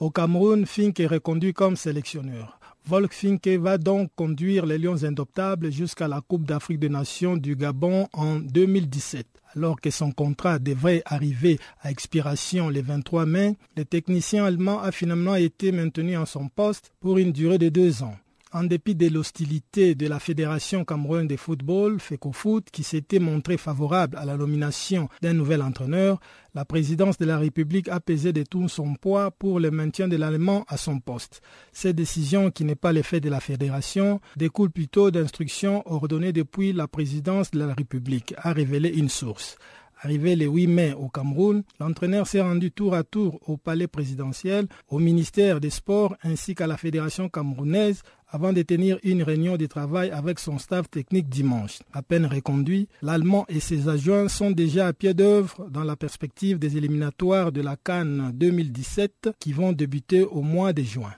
Au 0.00 0.10
Cameroun, 0.10 0.66
Fink 0.66 0.98
est 0.98 1.06
reconduit 1.06 1.54
comme 1.54 1.76
sélectionneur. 1.76 2.57
Volk 2.88 3.12
Finke 3.12 3.58
va 3.60 3.76
donc 3.76 4.10
conduire 4.16 4.64
les 4.64 4.78
Lions 4.78 5.04
indoptables 5.04 5.70
jusqu'à 5.70 6.08
la 6.08 6.22
Coupe 6.22 6.46
d'Afrique 6.46 6.78
des 6.78 6.88
Nations 6.88 7.36
du 7.36 7.54
Gabon 7.54 8.08
en 8.14 8.36
2017. 8.36 9.26
Alors 9.54 9.78
que 9.78 9.90
son 9.90 10.10
contrat 10.10 10.58
devrait 10.58 11.02
arriver 11.04 11.58
à 11.82 11.90
expiration 11.90 12.70
le 12.70 12.80
23 12.80 13.26
mai, 13.26 13.56
le 13.76 13.84
technicien 13.84 14.46
allemand 14.46 14.80
a 14.80 14.90
finalement 14.90 15.34
été 15.34 15.70
maintenu 15.70 16.16
en 16.16 16.24
son 16.24 16.48
poste 16.48 16.90
pour 16.98 17.18
une 17.18 17.30
durée 17.32 17.58
de 17.58 17.68
deux 17.68 18.02
ans 18.02 18.16
en 18.52 18.64
dépit 18.64 18.94
de 18.94 19.08
l'hostilité 19.08 19.94
de 19.94 20.06
la 20.06 20.18
Fédération 20.18 20.84
camerounaise 20.84 21.28
de 21.28 21.36
football, 21.36 22.00
FECOFOOT, 22.00 22.62
qui 22.72 22.82
s'était 22.82 23.18
montrée 23.18 23.56
favorable 23.56 24.16
à 24.16 24.24
la 24.24 24.36
nomination 24.36 25.08
d'un 25.22 25.34
nouvel 25.34 25.62
entraîneur, 25.62 26.20
la 26.54 26.64
présidence 26.64 27.18
de 27.18 27.24
la 27.24 27.38
République 27.38 27.88
a 27.88 28.00
pesé 28.00 28.32
de 28.32 28.42
tout 28.42 28.68
son 28.68 28.94
poids 28.94 29.30
pour 29.30 29.60
le 29.60 29.70
maintien 29.70 30.08
de 30.08 30.16
l'Allemand 30.16 30.64
à 30.68 30.76
son 30.76 30.98
poste. 30.98 31.40
Cette 31.72 31.96
décision, 31.96 32.50
qui 32.50 32.64
n'est 32.64 32.74
pas 32.74 32.92
l'effet 32.92 33.20
de 33.20 33.30
la 33.30 33.40
Fédération, 33.40 34.20
découle 34.36 34.70
plutôt 34.70 35.10
d'instructions 35.10 35.82
ordonnées 35.86 36.32
depuis 36.32 36.72
la 36.72 36.88
présidence 36.88 37.50
de 37.50 37.58
la 37.58 37.74
République, 37.74 38.34
a 38.38 38.52
révélé 38.52 38.88
une 38.88 39.08
source. 39.08 39.56
Arrivé 40.00 40.36
le 40.36 40.46
8 40.46 40.66
mai 40.68 40.92
au 40.92 41.08
Cameroun, 41.08 41.64
l'entraîneur 41.80 42.26
s'est 42.26 42.40
rendu 42.40 42.70
tour 42.70 42.94
à 42.94 43.02
tour 43.02 43.40
au 43.48 43.56
palais 43.56 43.88
présidentiel, 43.88 44.66
au 44.88 45.00
ministère 45.00 45.60
des 45.60 45.70
Sports 45.70 46.16
ainsi 46.22 46.54
qu'à 46.54 46.68
la 46.68 46.76
Fédération 46.76 47.28
camerounaise 47.28 48.02
avant 48.28 48.52
de 48.52 48.62
tenir 48.62 48.98
une 49.02 49.22
réunion 49.22 49.56
de 49.56 49.66
travail 49.66 50.10
avec 50.10 50.38
son 50.38 50.58
staff 50.58 50.88
technique 50.88 51.28
dimanche. 51.28 51.80
À 51.92 52.02
peine 52.02 52.26
reconduit, 52.26 52.88
l'Allemand 53.02 53.44
et 53.48 53.58
ses 53.58 53.88
adjoints 53.88 54.28
sont 54.28 54.52
déjà 54.52 54.86
à 54.86 54.92
pied 54.92 55.14
d'œuvre 55.14 55.68
dans 55.70 55.84
la 55.84 55.96
perspective 55.96 56.58
des 56.58 56.76
éliminatoires 56.76 57.50
de 57.50 57.60
la 57.62 57.76
Cannes 57.76 58.30
2017 58.34 59.30
qui 59.40 59.52
vont 59.52 59.72
débuter 59.72 60.22
au 60.22 60.42
mois 60.42 60.72
de 60.72 60.82
juin. 60.82 61.14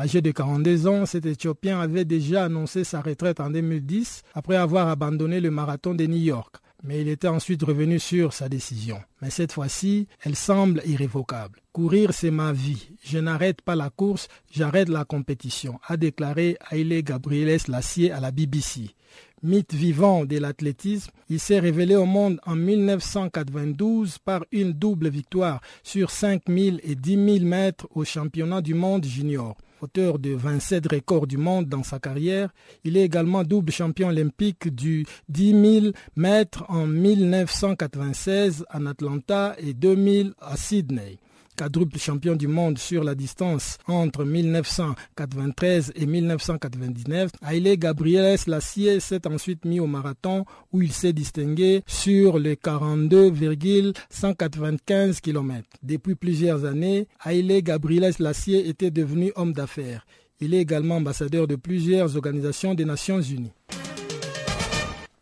Âgé 0.00 0.22
de 0.22 0.30
42 0.30 0.86
ans, 0.86 1.04
cet 1.04 1.26
Éthiopien 1.26 1.78
avait 1.78 2.06
déjà 2.06 2.44
annoncé 2.44 2.84
sa 2.84 3.02
retraite 3.02 3.38
en 3.38 3.50
2010 3.50 4.22
après 4.32 4.56
avoir 4.56 4.88
abandonné 4.88 5.40
le 5.40 5.50
marathon 5.50 5.92
de 5.92 6.06
New 6.06 6.16
York. 6.16 6.56
Mais 6.82 7.02
il 7.02 7.08
était 7.08 7.28
ensuite 7.28 7.62
revenu 7.62 7.98
sur 7.98 8.32
sa 8.32 8.48
décision. 8.48 8.98
Mais 9.20 9.28
cette 9.28 9.52
fois-ci, 9.52 10.08
elle 10.22 10.36
semble 10.36 10.80
irrévocable. 10.86 11.60
Courir, 11.74 12.14
c'est 12.14 12.30
ma 12.30 12.54
vie. 12.54 12.88
Je 13.04 13.18
n'arrête 13.18 13.60
pas 13.60 13.76
la 13.76 13.90
course, 13.90 14.28
j'arrête 14.50 14.88
la 14.88 15.04
compétition, 15.04 15.78
a 15.86 15.98
déclaré 15.98 16.56
Haile 16.70 17.02
Gabrieles 17.02 17.60
Lassier 17.68 18.10
à 18.10 18.20
la 18.20 18.30
BBC. 18.30 18.94
Mythe 19.42 19.74
vivant 19.74 20.24
de 20.24 20.38
l'athlétisme, 20.38 21.10
il 21.28 21.40
s'est 21.40 21.60
révélé 21.60 21.94
au 21.94 22.06
monde 22.06 22.40
en 22.46 22.56
1992 22.56 24.16
par 24.16 24.46
une 24.50 24.72
double 24.72 25.10
victoire 25.10 25.60
sur 25.82 26.10
5000 26.10 26.80
et 26.84 26.94
10 26.94 27.38
000 27.40 27.44
mètres 27.44 27.86
au 27.94 28.04
championnat 28.04 28.62
du 28.62 28.72
monde 28.72 29.04
junior. 29.04 29.58
Auteur 29.82 30.18
de 30.18 30.34
27 30.34 30.92
records 30.92 31.26
du 31.26 31.38
monde 31.38 31.66
dans 31.66 31.82
sa 31.82 31.98
carrière, 31.98 32.50
il 32.84 32.98
est 32.98 33.04
également 33.04 33.44
double 33.44 33.72
champion 33.72 34.08
olympique 34.08 34.68
du 34.74 35.06
10 35.30 35.80
000 35.82 35.86
mètres 36.16 36.64
en 36.68 36.86
1996 36.86 38.66
en 38.74 38.84
Atlanta 38.86 39.54
et 39.58 39.72
2000 39.72 40.34
à 40.40 40.56
Sydney 40.58 41.18
quadruple 41.60 41.98
champion 41.98 42.36
du 42.36 42.48
monde 42.48 42.78
sur 42.78 43.04
la 43.04 43.14
distance 43.14 43.76
entre 43.86 44.24
1993 44.24 45.92
et 45.94 46.06
1999, 46.06 47.32
Haile 47.46 47.76
Gabriel 47.76 48.38
Lassier 48.46 48.98
s'est 48.98 49.26
ensuite 49.26 49.66
mis 49.66 49.78
au 49.78 49.86
marathon 49.86 50.46
où 50.72 50.80
il 50.80 50.90
s'est 50.90 51.12
distingué 51.12 51.82
sur 51.86 52.38
les 52.38 52.56
42,195 52.56 55.20
km. 55.20 55.68
Depuis 55.82 56.14
plusieurs 56.14 56.64
années, 56.64 57.06
Haile 57.26 57.62
Gabriel 57.62 58.14
Lassier 58.18 58.66
était 58.66 58.90
devenu 58.90 59.30
homme 59.36 59.52
d'affaires. 59.52 60.06
Il 60.40 60.54
est 60.54 60.62
également 60.62 60.96
ambassadeur 60.96 61.46
de 61.46 61.56
plusieurs 61.56 62.16
organisations 62.16 62.72
des 62.72 62.86
Nations 62.86 63.20
Unies. 63.20 63.52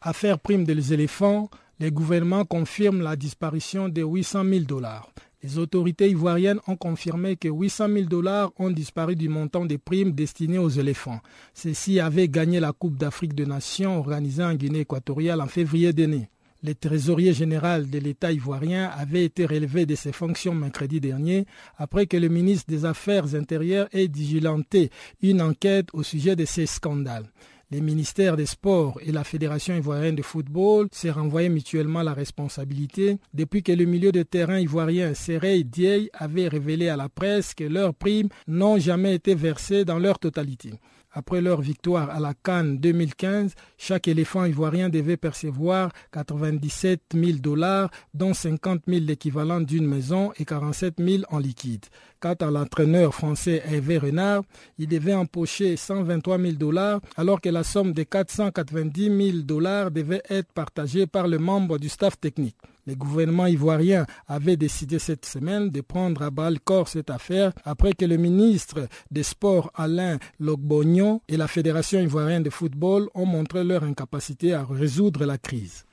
Affaire 0.01 0.39
prime 0.39 0.62
des 0.62 0.93
éléphants, 0.93 1.51
les 1.80 1.91
gouvernements 1.91 2.45
confirment 2.45 3.03
la 3.03 3.16
disparition 3.16 3.89
de 3.89 4.03
800 4.03 4.45
000 4.45 4.61
dollars. 4.61 5.11
Les 5.45 5.57
autorités 5.57 6.11
ivoiriennes 6.11 6.59
ont 6.66 6.74
confirmé 6.74 7.36
que 7.36 7.47
800 7.49 7.89
000 7.93 8.05
dollars 8.07 8.51
ont 8.59 8.70
disparu 8.70 9.14
du 9.14 9.28
montant 9.28 9.64
des 9.64 9.78
primes 9.78 10.11
destinées 10.11 10.59
aux 10.59 10.68
éléphants. 10.68 11.20
Ceux-ci 11.55 12.01
avaient 12.01 12.28
gagné 12.28 12.59
la 12.59 12.72
Coupe 12.72 12.97
d'Afrique 12.97 13.34
des 13.34 13.47
Nations 13.47 13.99
organisée 13.99 14.43
en 14.43 14.55
Guinée 14.55 14.80
équatoriale 14.80 15.41
en 15.41 15.47
février 15.47 15.93
dernier. 15.93 16.28
Le 16.64 16.74
trésorier 16.74 17.32
général 17.32 17.89
de 17.89 18.01
l'État 18.01 18.32
ivoirien 18.32 18.91
avait 18.97 19.24
été 19.24 19.47
relevé 19.47 19.86
de 19.86 19.95
ses 19.95 20.11
fonctions 20.11 20.57
mercredi 20.57 21.01
dernier 21.01 21.47
après 21.76 22.07
que 22.07 22.16
le 22.16 22.28
ministre 22.28 22.64
des 22.66 22.84
Affaires 22.84 23.36
intérieures 23.36 23.86
ait 23.93 24.09
digilanté 24.09 24.91
une 25.22 25.41
enquête 25.41 25.86
au 25.93 26.03
sujet 26.03 26.34
de 26.34 26.45
ces 26.45 26.66
scandales. 26.66 27.30
Les 27.71 27.83
ministères 27.83 28.39
des 28.39 28.47
Sports 28.47 28.99
et 29.05 29.12
la 29.12 29.25
Fédération 29.25 29.75
ivoirienne 29.77 30.16
de 30.16 30.23
football 30.23 30.89
s'est 30.91 31.11
renvoyé 31.11 31.51
mutuellement 31.51 32.03
la 32.03 32.14
responsabilité 32.14 33.19
depuis 33.35 33.62
que 33.62 33.73
le 33.73 33.85
milieu 33.85 34.11
de 34.11 34.23
terrain 34.23 34.59
ivoirien 34.59 35.12
Serey 35.12 35.64
Dieye 35.64 36.09
avait 36.14 36.49
révélé 36.49 36.89
à 36.89 36.97
la 36.97 37.11
presse 37.11 37.53
que 37.53 37.64
leurs 37.64 37.93
primes 37.93 38.31
n'ont 38.47 38.79
jamais 38.79 39.14
été 39.14 39.35
versées 39.35 39.85
dans 39.85 39.99
leur 39.99 40.19
totalité. 40.19 40.73
Après 41.19 41.41
leur 41.41 41.61
victoire 41.61 42.11
à 42.11 42.21
la 42.21 42.33
Cannes 42.33 42.79
2015, 42.79 43.57
chaque 43.77 44.07
éléphant 44.07 44.45
ivoirien 44.45 44.89
devait 44.89 45.16
percevoir 45.16 45.91
97 46.12 47.01
000 47.12 47.39
dollars, 47.39 47.91
dont 48.14 48.35
50 48.35 48.83
000 48.87 49.01
l'équivalent 49.05 49.61
d'une 49.61 49.85
maison 49.85 50.31
et 50.39 50.45
47 50.45 50.95
000 50.99 51.25
en 51.29 51.39
liquide. 51.41 51.87
Quant 52.21 52.35
à 52.35 52.53
l'entraîneur 52.53 53.12
français 53.12 53.64
Hervé 53.69 53.99
Renard, 53.99 54.45
il 54.79 54.87
devait 54.87 55.12
empocher 55.12 55.77
123 55.77 56.39
000 56.39 56.53
dollars 56.53 57.01
alors 57.16 57.41
que 57.41 57.49
la 57.49 57.64
somme 57.64 57.93
de 57.93 58.05
490 58.05 59.33
000 59.33 59.39
dollars 59.43 59.91
devait 59.91 60.23
être 60.31 60.53
partagée 60.53 61.09
par 61.09 61.27
le 61.27 61.39
membre 61.39 61.79
du 61.79 61.89
staff 61.89 62.21
technique. 62.21 62.57
Le 62.89 62.95
gouvernement 62.95 63.45
ivoirien 63.45 64.07
avait 64.26 64.57
décidé 64.57 64.99
cette 64.99 65.26
semaine 65.26 65.68
de 65.68 65.82
prendre 65.82 66.22
à 66.22 66.30
bas 66.30 66.49
le 66.49 66.57
corps 66.57 66.89
cette 66.89 67.11
affaire 67.11 67.53
après 67.66 67.93
que 67.93 68.07
le 68.07 68.16
ministre 68.16 68.89
des 69.11 69.22
Sports 69.22 69.70
Alain 69.74 70.16
Logbognon 70.41 71.20
et 71.28 71.36
la 71.36 71.49
Fédération 71.49 72.01
ivoirienne 72.01 72.45
de 72.45 72.49
football 72.49 73.11
ont 73.14 73.26
montré 73.26 73.62
leur 73.62 73.84
incapacité 73.84 74.55
à 74.55 74.64
résoudre 74.64 75.26
la 75.26 75.36
crise. 75.36 75.84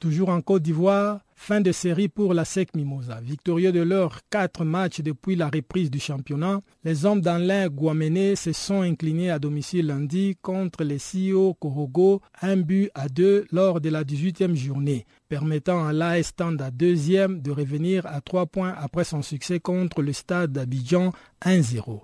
Toujours 0.00 0.30
en 0.30 0.40
Côte 0.40 0.62
d'Ivoire, 0.62 1.20
Fin 1.44 1.60
de 1.60 1.72
série 1.72 2.08
pour 2.08 2.34
la 2.34 2.44
SEC 2.44 2.76
Mimosa. 2.76 3.20
Victorieux 3.20 3.72
de 3.72 3.80
leurs 3.80 4.20
quatre 4.30 4.64
matchs 4.64 5.00
depuis 5.00 5.34
la 5.34 5.48
reprise 5.48 5.90
du 5.90 5.98
championnat, 5.98 6.60
les 6.84 7.04
hommes 7.04 7.20
d'Alain 7.20 7.66
Guaméné 7.66 8.36
se 8.36 8.52
sont 8.52 8.82
inclinés 8.82 9.28
à 9.28 9.40
domicile 9.40 9.88
lundi 9.88 10.36
contre 10.40 10.84
les 10.84 10.98
CEO 10.98 11.54
Korogo, 11.54 12.22
un 12.42 12.58
but 12.58 12.92
à 12.94 13.08
deux 13.08 13.44
lors 13.50 13.80
de 13.80 13.88
la 13.88 14.04
18e 14.04 14.54
journée, 14.54 15.04
permettant 15.28 15.84
à 15.84 15.92
l'AS 15.92 16.28
Stand 16.28 16.62
à 16.62 16.70
deuxième 16.70 17.42
de 17.42 17.50
revenir 17.50 18.06
à 18.06 18.20
trois 18.20 18.46
points 18.46 18.76
après 18.78 19.02
son 19.02 19.20
succès 19.20 19.58
contre 19.58 20.00
le 20.00 20.12
stade 20.12 20.52
d'Abidjan 20.52 21.10
1-0. 21.44 22.02